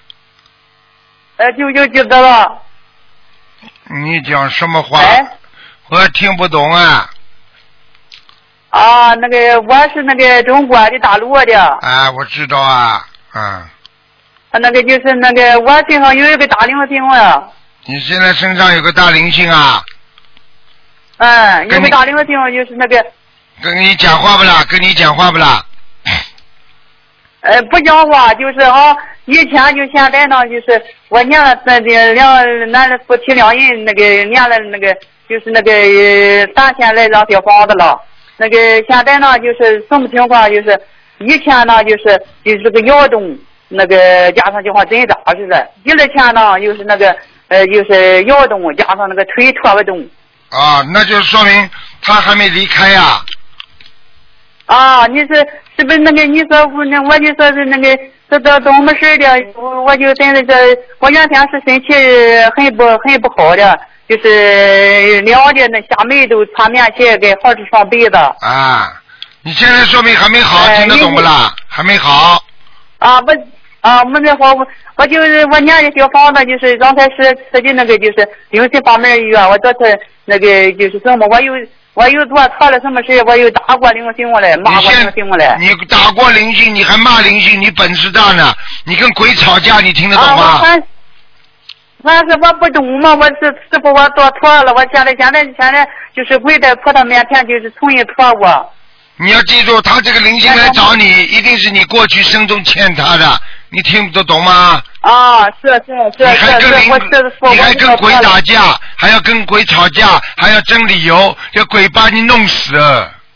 [1.39, 2.61] 哎，就就记得了，
[3.85, 4.99] 你讲什么话？
[4.99, 5.25] 哎
[5.89, 7.09] 我听不懂啊！
[8.69, 13.69] 啊，那个我是那个中国的大陆的，啊，我知道啊，嗯啊
[14.51, 17.43] 那个就是那个我身上有一个大灵性啊，
[17.85, 19.81] 你现在身上有个大灵性啊，
[21.17, 23.03] 嗯，有个大灵性就是那个
[23.63, 24.63] 跟你讲话不啦？
[24.69, 25.65] 跟你讲话不啦？
[27.41, 28.95] 哎不讲话，就是哈、
[29.29, 34.91] 以前就现在呢，就是我念了那个两男夫妻两人那个念了那个
[35.29, 35.71] 就是那个
[36.55, 38.01] 三千来张小房子了，
[38.37, 38.57] 那个
[38.89, 40.49] 现在呢就是什么情况？
[40.49, 40.81] 就是
[41.19, 43.37] 以前呢就是就是个摇动，
[43.67, 47.15] 那个加上就像针扎似的；第二天呢又是那个
[47.49, 49.99] 呃就是摇动，加上那个腿拖不动。
[50.49, 51.69] 啊，那就说明
[52.01, 53.21] 他还没离开呀、
[55.11, 55.35] 你是
[55.77, 56.23] 是不是那个？
[56.25, 57.97] 你说我那我就说是那个
[58.29, 59.51] 这这怎么事儿的？
[59.55, 60.53] 我我就在那这，
[60.99, 61.93] 我两天是身体
[62.55, 68.15] 很不很不好的，就是凉的那下面都穿棉鞋，给好吃上被子。
[68.41, 68.93] 啊，
[69.41, 71.51] 你现在说明还没好，哎听得懂不啦？
[71.67, 72.43] 还没好。
[72.99, 73.33] 啊，我
[73.81, 74.67] 啊，我那会我
[74.97, 81.53] 我就是我娘的小房子，就是刚才是吃的那个就是灵性方面的药，我这次那个就是什么，我有
[81.99, 85.57] 我又做错了什么事，我又打过灵性过来，骂过灵性过来。
[85.59, 88.53] 你打过灵性，你还骂灵性，你本事大呢？
[88.85, 90.57] 你跟鬼吵架，你听得懂啊，我吗？
[90.59, 90.83] 反
[92.01, 95.85] 反是我不懂嘛，我是师傅我做错了，我现在现在现在
[96.15, 98.45] 就是跪在菩萨面前，就是重新错误。
[99.17, 104.81] 你要记住，他这个灵性来找你，一定是你过去生中欠他的，你听得懂吗？
[105.01, 108.61] 啊，是是是你还是是，跟灵我是我你还跟鬼打架，
[108.95, 112.73] 还要跟鬼吵架，还要争理由，这鬼把你弄死，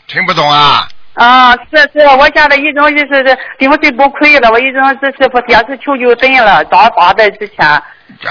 [0.06, 0.88] 听不懂啊？
[1.14, 7.82] 啊，是是，我现在已经就是灵性不亏了，我已经是师傅天是求救真了，长发在之前。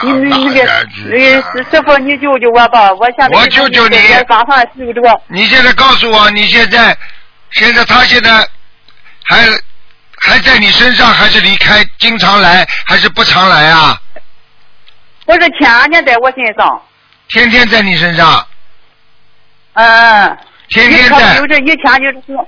[0.04, 2.94] 你你那个那个师师傅，你救救我吧！
[2.94, 3.98] 我现在我救救你。
[5.28, 6.96] 你现在告诉我，你现在
[7.52, 8.48] 现在他现在
[9.26, 9.46] 还
[10.24, 14.00] 还在你身上，还是离开，经常来，还是不常来啊？
[15.26, 16.82] 我是天天在我身上。
[17.30, 18.46] 天天在你身上，
[19.74, 20.38] 嗯。
[20.70, 22.40] 天天在就是以前就是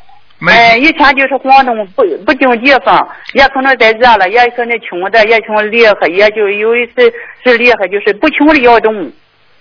[0.47, 9.11] 哎，以前就是广东不不经地方，也可能在热了，也可能穷的，也穷厉害，也就有一次是厉害，就是不穷的要动，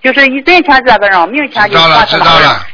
[0.03, 2.67] 就是一整天这个样，明天就知道了，知道了。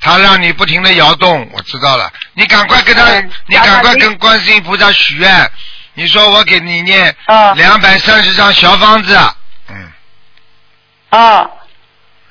[0.00, 2.10] 他让你不停的摇动，我知道了。
[2.34, 5.50] 你赶快跟他，嗯你赶快跟观世音菩萨许愿。
[5.94, 9.18] 你说我给你念啊两百三十张小房子，
[9.68, 9.76] 嗯
[11.10, 11.50] 啊。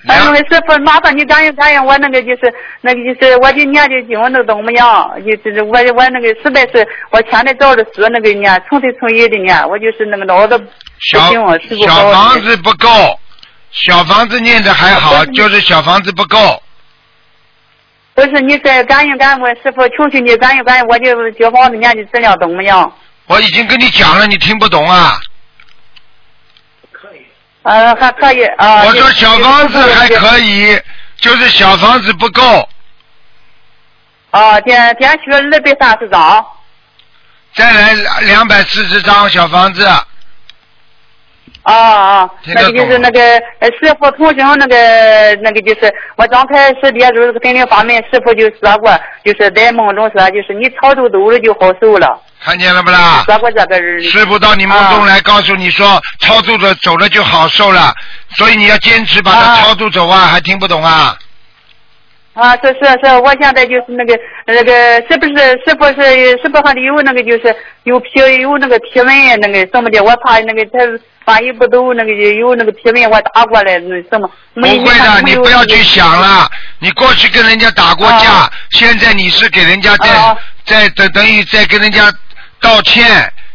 [0.08, 5.12] 哎，那个师傅，麻烦你答应答应我那个就是那个就是我的念的经那怎么样？
[5.44, 10.66] 就是我我那个实在是我现在照着书那个念，从头从尾的念，我就是那个脑子不
[11.02, 13.20] 小行，师傅小房子不够，
[13.72, 16.64] 小房子念的还好，就是小房子不够。
[18.20, 21.06] 不是你再感应感应我师傅，求求你感应感应我的
[21.40, 22.94] 小房子念的质量怎么样？
[23.28, 25.18] 我已经跟你讲了，你听不懂啊？
[26.92, 27.26] 可以
[27.64, 28.84] 呃，还可以啊。
[28.84, 30.78] 我说小房子还可以，
[31.16, 32.68] 就是小房子不够。
[34.32, 36.46] 啊，点点许二百三十张。
[37.54, 37.94] 再来
[38.24, 39.88] 两百四十张小房子。
[41.70, 43.22] 啊啊，那个就是那个
[43.60, 48.92] 呃师傅同行那个那个就是我刚开始接触心灵法门，师傅就说过，
[49.24, 52.20] 就是在梦中说，就是你超度走了就好受了。
[52.42, 53.24] 看见了不啦？
[53.26, 54.02] 说过这个人。
[54.02, 57.94] 师傅到你梦中来告诉你说，超度着走了就好受了，
[58.38, 60.20] 所以你要坚持把它超度走啊！
[60.22, 61.18] 还听不懂啊？
[62.40, 64.72] 啊，是是是，我现在就是那个那个，
[65.10, 65.36] 是不是
[65.66, 67.54] 是不是是不是还得有那个就是
[67.84, 68.10] 有皮
[68.40, 70.02] 有那个皮纹那个什么的？
[70.02, 70.80] 我怕那个他
[71.26, 74.30] 万一不都那个有那个皮纹，我打过来那什么？
[74.56, 76.50] 不会的，你不要去想了。
[76.80, 82.12] 你过去跟人家打过架，现在你是给人家在在等等于在跟人家
[82.62, 83.06] 道歉，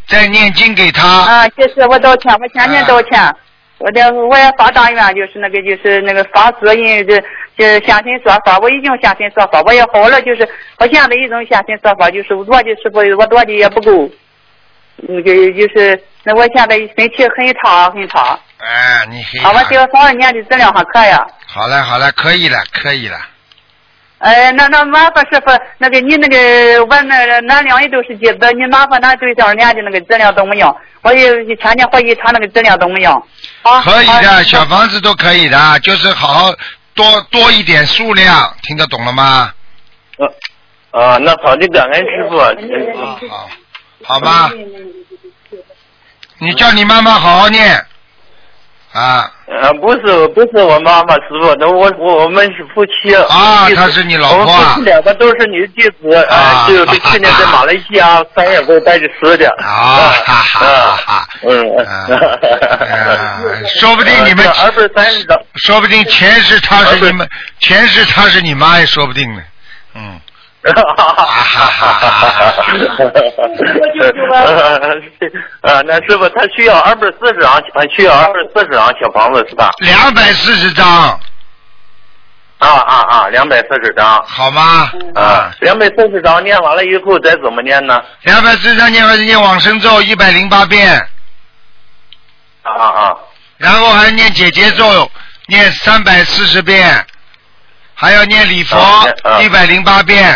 [0.06, 1.08] 在念经给他。
[1.08, 3.34] 啊，就是我道歉，我天天道歉。
[3.78, 7.22] 我的我也发大愿，就是那个就是那个发私人这
[7.56, 10.48] 这现身说法，我已经现身说法，我也好了，就是
[10.78, 14.10] 我现在一种现身说法，就是逻辑师傅我做的也不够，
[15.08, 18.38] 嗯，就就是那我现在身体很差很差。
[18.58, 21.12] 哎，你黑啊，我这个房子念的质量还可以。
[21.46, 23.16] 好嘞好嘞，可以了可以了。
[24.18, 30.74] 哎，那那麻烦师傅，那个你那个我那那两人都是弟子，你麻烦那对象念的那个质量怎么样？
[31.02, 33.22] 我也天天怀疑他那个质量怎么样？
[33.62, 36.54] 啊，可以的，啊小房子都可以的，就是好好
[36.94, 39.52] 多多一点数量，听得懂了吗？
[40.16, 40.26] 呃
[40.90, 42.38] 啊，那好你，感恩师傅。
[43.28, 43.50] 好，
[44.04, 44.50] 好吧。
[46.38, 47.84] 你叫你妈妈好好念，
[48.94, 53.14] 啊呃，不是不是我妈妈师傅，那我我我们是夫妻。
[53.14, 59.48] 啊她是你老婆啊我们夫妻两个都是女弟子，啊呃，就是去年在马来西亚三月份带去吃的。
[59.58, 61.26] 啊哈哈哈！
[61.42, 63.40] 嗯，啊
[63.80, 69.42] 说不定你们二十三张，说不定前世他是你们，前世他是你妈也说不定呢。
[69.96, 70.20] 嗯。
[75.62, 79.70] 呃，那师傅他需要二百四十张，呃需要二百四十张小房子是吧？
[79.80, 80.86] 两百四十张。
[82.58, 83.28] 啊啊啊！
[83.28, 84.24] 两百四十张。
[84.26, 84.90] 好吗？
[85.14, 88.02] 啊，两百四十张念完了以后再怎么念呢？
[88.22, 90.90] 两百四十张念完念往生咒一百零八遍，
[92.62, 93.14] 啊啊啊！
[93.58, 95.10] 然后还念姐姐咒
[95.46, 97.04] 念三百四十遍，
[97.94, 100.34] 还要念礼佛啊啊一百零八遍。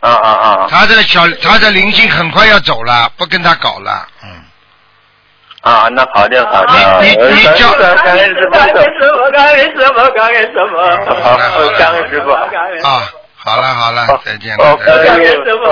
[0.00, 0.66] 啊啊啊！
[0.70, 4.06] 他的小他的灵性很快要走了，不跟他搞了。
[4.22, 4.28] 嗯。
[5.62, 7.02] 啊，那好的好的。
[7.02, 10.76] 你你你叫感恩师傅，感恩师傅，感恩师傅，感恩师傅。
[11.22, 11.36] 好，
[11.78, 12.30] 感恩师傅。
[12.30, 13.02] 啊，
[13.34, 15.64] 好了好了，再见再见感恩师傅，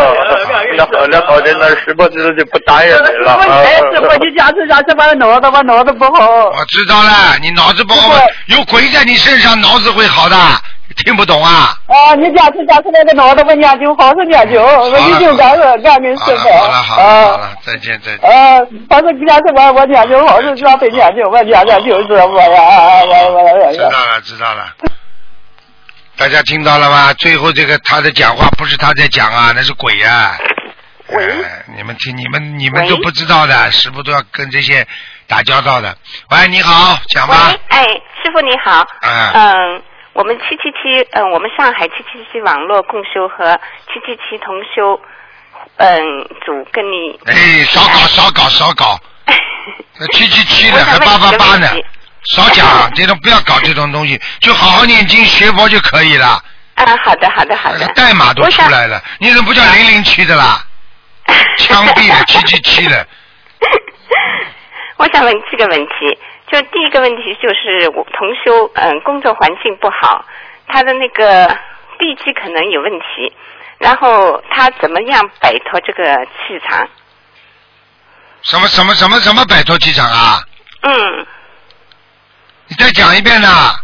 [0.76, 3.46] 那好的好的，那师傅这就不打扰你了啊。
[3.62, 6.46] 哎，师傅，你下次下次把脑子把脑子不好。
[6.46, 10.36] 我知道了，你脑子不好，有鬼在你身上，脑子会好的。
[10.96, 11.76] 听不懂啊？
[11.86, 16.48] 啊，你下次下次那个脑子我念经，好好念经，我一定感恩感恩师傅。
[16.48, 18.30] 好了好了好了，再见再见。
[18.30, 22.62] 啊，反正下次我我念经，好是准备念经，我念念经师傅呀，
[23.06, 24.72] 我我我知道了知道了。
[26.16, 27.12] 大家听到了吗？
[27.14, 30.36] 最后这个他的讲话不是他在讲啊，那是鬼啊！
[31.08, 31.26] 喂、
[31.76, 34.86] 你们听，你们你们都不知道的，师傅都要跟这些
[35.26, 35.94] 打交道的。
[36.30, 37.50] 喂，你好，讲吧。
[37.50, 38.86] 喂，哎，师傅你好。
[39.02, 39.82] 嗯嗯，
[40.14, 43.60] 我们七七七，嗯，我们上海七七七网络共修和
[43.92, 45.00] 七七七同修，
[45.76, 45.98] 嗯，
[46.44, 47.18] 组跟你。
[47.26, 48.96] 哎，少搞少搞少搞，
[50.14, 51.68] 七七七的还八八八呢，
[52.36, 52.64] 少讲
[52.94, 56.40] 这种不要搞这种东西，就好好念经学佛就可以了。
[56.76, 57.86] 啊，好的好的好的。
[57.88, 60.64] 代码都出来了，你怎么不叫零零七的啦？
[61.58, 63.04] 枪毙了七七七了。
[64.96, 66.18] 我想问这个问题，
[66.54, 70.24] 就第一个问题就是我同修，嗯，工作环境不好，
[70.68, 71.48] 他的那个
[71.98, 73.34] 地基可能有问题，
[73.78, 76.88] 然后他怎么样摆脱这个气场？
[78.42, 80.38] 什么什么什么什么摆脱气场啊？
[80.82, 81.26] 嗯，
[82.68, 83.74] 你再讲一遍呐？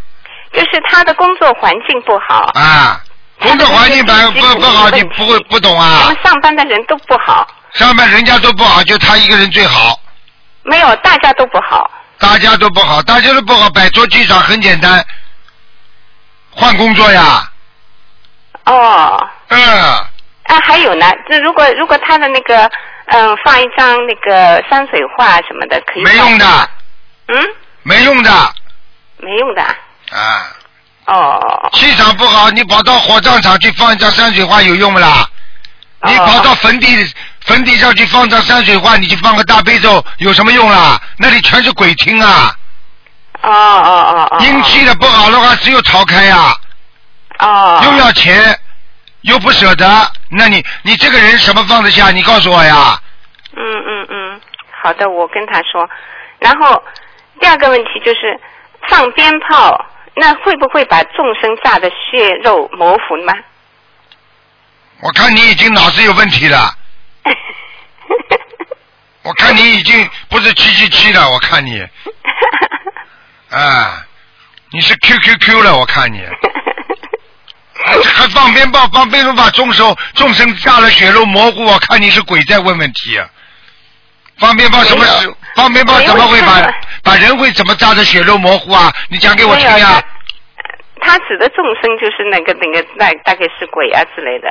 [0.52, 3.02] 就是他的工作环境不好，啊，
[3.40, 6.16] 工作环境不不不好，你不会不懂啊我啊们？
[6.22, 9.98] 上班的人都不好，上班人家都不好，就他一个人最好，
[10.62, 11.90] 没有大家都不好。
[12.20, 15.05] 大家都不好，大家都不好，摆桌气场很简单，
[16.51, 17.51] 换工作呀。
[18.66, 19.28] 哦。
[19.48, 19.59] 嗯。
[20.44, 22.70] 啊，还有呢，这如果如果他的那个
[23.06, 26.70] 嗯放一张那个山水画什么的，可以没用的。
[27.28, 27.36] 嗯。
[27.82, 28.30] 没用的
[29.16, 29.62] 没用的。
[29.62, 30.52] 啊。
[31.06, 31.70] 哦。
[31.72, 35.26] 气场不好，你跑到火葬场去放一张山水画有用不啦？
[36.02, 37.14] 你跑到坟地
[37.51, 41.01] 坟地上去放张山水画，你去放个大悲咒有什么用啦？
[41.18, 42.55] 那里全是鬼听啊！
[43.43, 44.39] 哦哦哦哦。
[44.40, 46.55] 阴气的不好的话，只有逃开呀、
[47.40, 47.81] 哦。
[47.85, 48.56] 又要钱，
[49.22, 49.85] 又不舍得，
[50.31, 52.12] 那你你这个人什么放得下？
[52.12, 52.97] 你告诉我呀。
[53.56, 54.40] 嗯嗯嗯，
[54.82, 55.90] 好的，我跟他说。
[56.39, 56.81] 然后
[57.40, 58.39] 第二个问题就是
[58.89, 63.35] 放鞭炮，那会不会把众生炸的血肉模糊吗？
[65.01, 66.77] 我看你已经脑子有问题了。
[69.23, 71.81] 我看你已经不是七七七了，我看你。
[73.51, 74.05] 啊，
[74.73, 76.23] 你是 QQQ 了，我看你。
[77.82, 83.27] 还还放鞭炮，放鞭炮把众生众生炸了血肉模糊，我看你是鬼在问问题啊！
[84.39, 85.35] 放鞭炮什么时？
[85.57, 86.62] 放鞭炮怎么会把
[87.02, 88.93] 把人会怎么炸的血肉模糊啊？
[89.09, 90.02] 你讲给我听呀、没有他
[91.02, 94.48] 他指的众生就是那个那个大大概是鬼啊之类的。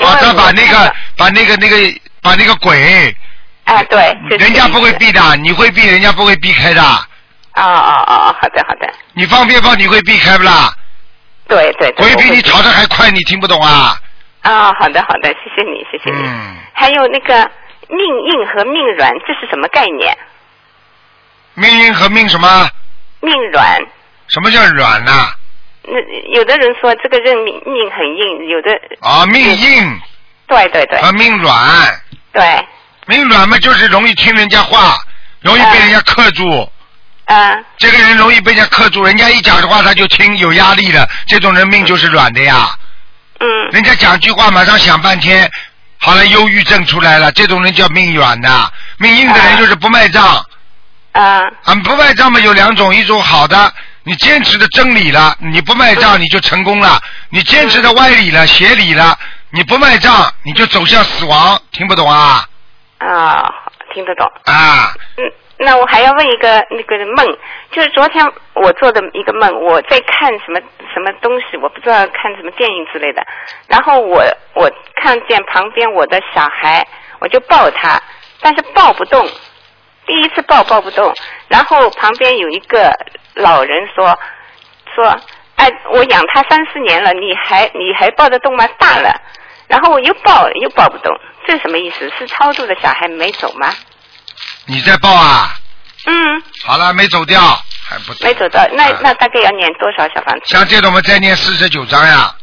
[0.00, 1.76] 哦，他把那个把那个那个
[2.22, 3.14] 把那个鬼，
[3.64, 6.82] 啊，对，人家不会避的，你会避，人家不会避开的。
[6.82, 10.72] 哦哦哦，好的好的，你放鞭炮你会避开不啦？
[11.48, 12.14] 对对对。
[12.14, 13.96] 鬼比你跑得还快，你听不懂啊？
[14.42, 16.26] 啊、好的好的，谢谢你谢谢你。
[16.26, 17.50] 嗯，还有那个
[17.88, 17.98] 命
[18.30, 20.16] 硬和命软，这是什么概念？
[21.54, 22.70] 命硬和命什么？
[23.20, 23.78] 命软，
[24.28, 25.34] 什么叫软呐、
[25.82, 25.98] 那
[26.34, 28.70] 有的人说这个人命命很硬，有的
[29.00, 29.26] 啊？
[29.26, 30.00] 命硬
[30.50, 31.56] 对对对啊命软，
[32.32, 32.66] 对，
[33.06, 34.98] 命软嘛就是容易听人家话，
[35.40, 36.70] 容易被人家克住。
[37.26, 37.64] 嗯。
[37.78, 42.68] 这个人容易被人家克住，人家一讲的话他就听，有压力了，这种人命就是软的呀。
[43.38, 43.46] 嗯。
[43.70, 45.48] 人家讲句话马上想半天，
[45.98, 48.72] 好了，忧郁症出来了，这种人叫命软的。
[48.98, 50.44] 命硬的人就是不卖账。
[51.12, 51.42] 啊。
[51.64, 53.72] 啊，不卖账嘛有两种，一种好的，
[54.02, 56.98] 你坚持的真理了，你不卖账你就成功了；
[57.28, 59.16] 你坚持的歪理了、邪理了，
[59.52, 60.12] 你不卖账
[60.44, 61.60] 你就走向死亡。
[61.72, 62.44] 听不懂啊？
[62.98, 63.54] 啊，
[63.92, 64.26] 听得懂。
[64.44, 64.92] 啊。
[65.16, 67.26] 嗯，那我还要问一个那个梦，
[67.72, 68.24] 就是昨天
[68.54, 70.60] 我做的一个梦，我在看什么
[70.92, 73.26] 什么东西，我不知道看什么电影之类的，
[73.66, 74.22] 然后我
[74.54, 76.86] 我看见旁边我的小孩，
[77.18, 78.00] 我就抱他，
[78.40, 79.26] 但是抱不动，
[80.06, 81.12] 第一次抱抱不动，
[81.48, 82.92] 然后旁边有一个
[83.34, 84.18] 老人说
[84.94, 85.16] 说，
[85.56, 88.66] 哎，我养他三四年了，你还你还抱得动吗？
[88.78, 89.10] 大了，
[89.70, 91.16] 然后我又抱又抱不动，
[91.46, 92.10] 这什么意思？
[92.18, 93.72] 是超度的小孩没走吗？
[94.66, 95.54] 你在抱啊？
[96.06, 97.40] 嗯，好了，没走掉，
[97.88, 100.42] 还不没走掉，那那大概要念多少小房子？
[100.46, 102.34] 像这种我们再念四十九章呀，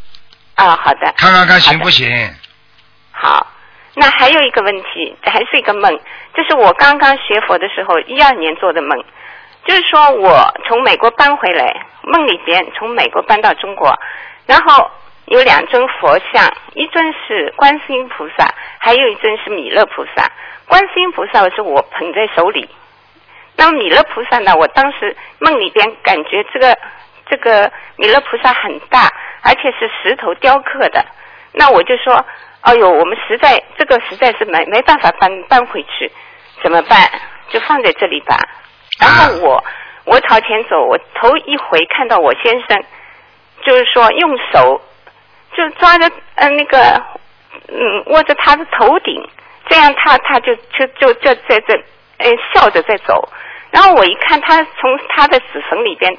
[0.56, 1.14] 啊，好的。
[1.18, 2.08] 看看看行不行？
[3.12, 3.46] 好，
[3.96, 5.92] 那还有一个问题，还是一个梦，
[6.34, 8.98] 就是我刚刚学佛的时候，一二年做的梦，
[9.66, 13.94] 就是说我从美国搬回来，梦里边从美国搬到中国，
[14.46, 14.90] 然后
[15.28, 18.48] 有两尊佛像，一尊是观世音菩萨，
[18.80, 20.32] 还有一尊是弥勒菩萨。
[20.68, 22.70] 观世音菩萨是我捧在手里，
[23.58, 24.56] 那么弥勒菩萨呢？
[24.56, 26.78] 我当时梦里边感觉这个
[27.30, 31.06] 这个弥勒菩萨很大，而且是石头雕刻的。
[31.52, 32.26] 那我就说，
[32.62, 36.10] 哎呦，我们实在这个实在是没没办法搬搬回去，
[36.64, 37.00] 怎么办？
[37.50, 38.38] 就放在这里吧。
[39.00, 39.64] 然后我
[40.06, 42.82] 我朝前走，我头一回看到我先生，
[43.66, 44.82] 就是说用手
[45.58, 47.04] 就抓着呃那个
[47.68, 49.28] 嗯握着他的头顶。
[49.70, 51.74] 这样他他就就就就在这
[52.20, 53.28] 哎笑着在走，
[53.70, 56.18] 然后我一看他从他的指缝里边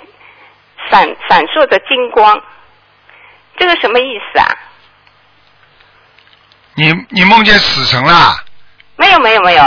[0.90, 2.38] 闪闪烁着金光，
[3.56, 4.46] 这个什么意思啊？
[6.74, 8.36] 你你梦见死神啦？
[8.96, 9.62] 没有没有没有，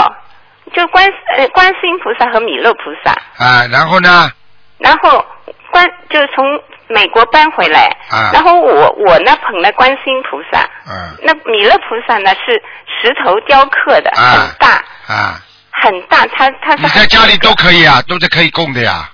[0.74, 1.04] 就观
[1.36, 3.12] 呃观世音菩萨和弥勒菩萨。
[3.44, 4.32] 啊，然后呢？
[4.78, 5.26] 然后
[5.72, 6.46] 观就是从
[6.94, 12.62] 美国搬回来，啊、然后我我呢捧了观世音菩萨，嗯，那弥勒菩萨呢是
[13.02, 14.22] 石头雕刻的，啊。
[14.22, 14.84] 很大。
[15.08, 15.42] 啊，
[15.72, 19.10] 很大，他他是你在家里都可以啊，都是可以供的呀，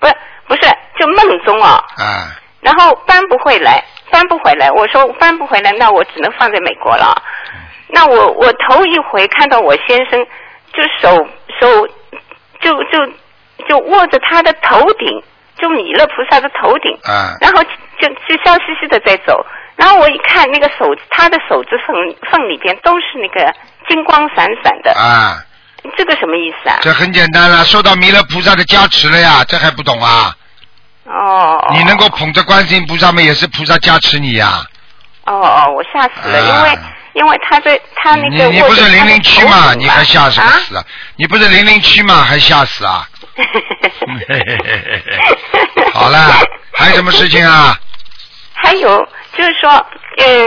[0.00, 0.14] 不是
[0.46, 0.62] 不是
[0.98, 2.28] 就梦中哦，啊，
[2.60, 7.22] 然后搬不回来，搬不回来，我说搬不回来，那我只能放在美国了。
[7.88, 10.26] 那我我头一回看到我先生，
[10.72, 11.16] 就手
[11.60, 11.86] 手
[12.60, 13.06] 就就
[13.68, 15.22] 就握着他的头顶，
[15.60, 17.62] 就弥勒菩萨的头顶，啊，然后
[18.00, 19.44] 就就笑嘻嘻的在走。
[19.76, 21.96] 然后我一看那个手，他的手指缝
[22.30, 23.52] 缝里边都是那个
[23.88, 25.42] 金光闪闪的，啊，
[25.96, 26.78] 这个什么意思啊？
[26.80, 30.34] 这很简单了，受到弥勒菩萨的加持了呀，这还不懂啊？
[31.04, 31.70] 哦。
[31.72, 34.64] 你能够捧着观世音菩萨嘛，也是菩萨加持你呀。
[35.26, 36.78] 哦哦，我吓死了，因为
[37.14, 39.48] 因为他在他那个你不是零零七嘛？
[39.48, 40.84] 头顶吧你还吓什么啊死啊？
[41.16, 42.22] 你不是零零七嘛？
[42.22, 43.08] 还吓死啊？
[45.92, 46.18] 好了，
[46.72, 47.76] 还有什么事情啊？
[48.54, 49.70] 还有就是说，
[50.18, 50.46] 嗯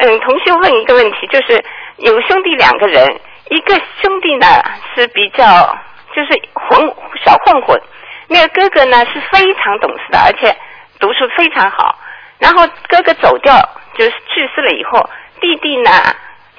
[0.00, 1.64] 嗯，同学问一个问题，就是
[1.96, 4.46] 有兄弟两个人，一个兄弟呢
[4.94, 5.76] 是比较
[6.14, 6.94] 就是混
[7.24, 7.80] 小混混，
[8.28, 10.56] 那个哥哥呢是非常懂事的，而且
[11.00, 11.98] 读书非常好。
[12.38, 13.56] 然后哥哥走掉，
[13.96, 15.10] 就是去世了以后，
[15.40, 15.90] 弟弟呢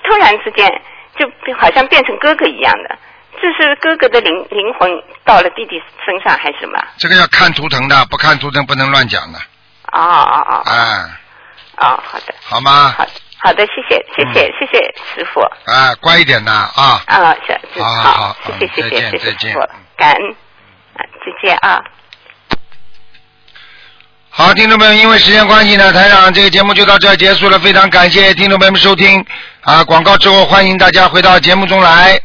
[0.03, 0.81] 突然之间
[1.15, 1.25] 就
[1.55, 2.97] 好像变成哥哥一样的，
[3.41, 4.89] 这是哥哥的灵灵魂
[5.23, 6.77] 到了弟弟身上还是什么？
[6.97, 9.39] 这个要看图腾的，不看图腾不能乱讲的。
[9.91, 11.19] 哦哦哦啊，
[11.77, 12.35] 哦，好的。
[12.43, 12.93] 好吗？
[12.97, 13.05] 好
[13.41, 15.39] 好的，谢谢谢谢、谢谢师傅。
[15.71, 17.01] 啊，乖一点的啊。
[17.05, 19.59] 啊，是是好好好谢谢谢谢谢谢师傅，
[19.95, 20.35] 感恩，
[20.95, 21.81] 啊，再见啊。
[24.29, 27.57] 好，听众朋友，因为时间关系呢，台长这个节目就到这儿结束了。
[27.59, 29.25] 非常感谢听众朋友们收听
[29.61, 29.83] 啊！
[29.85, 32.19] 广告之后，欢迎大家回到节目中来。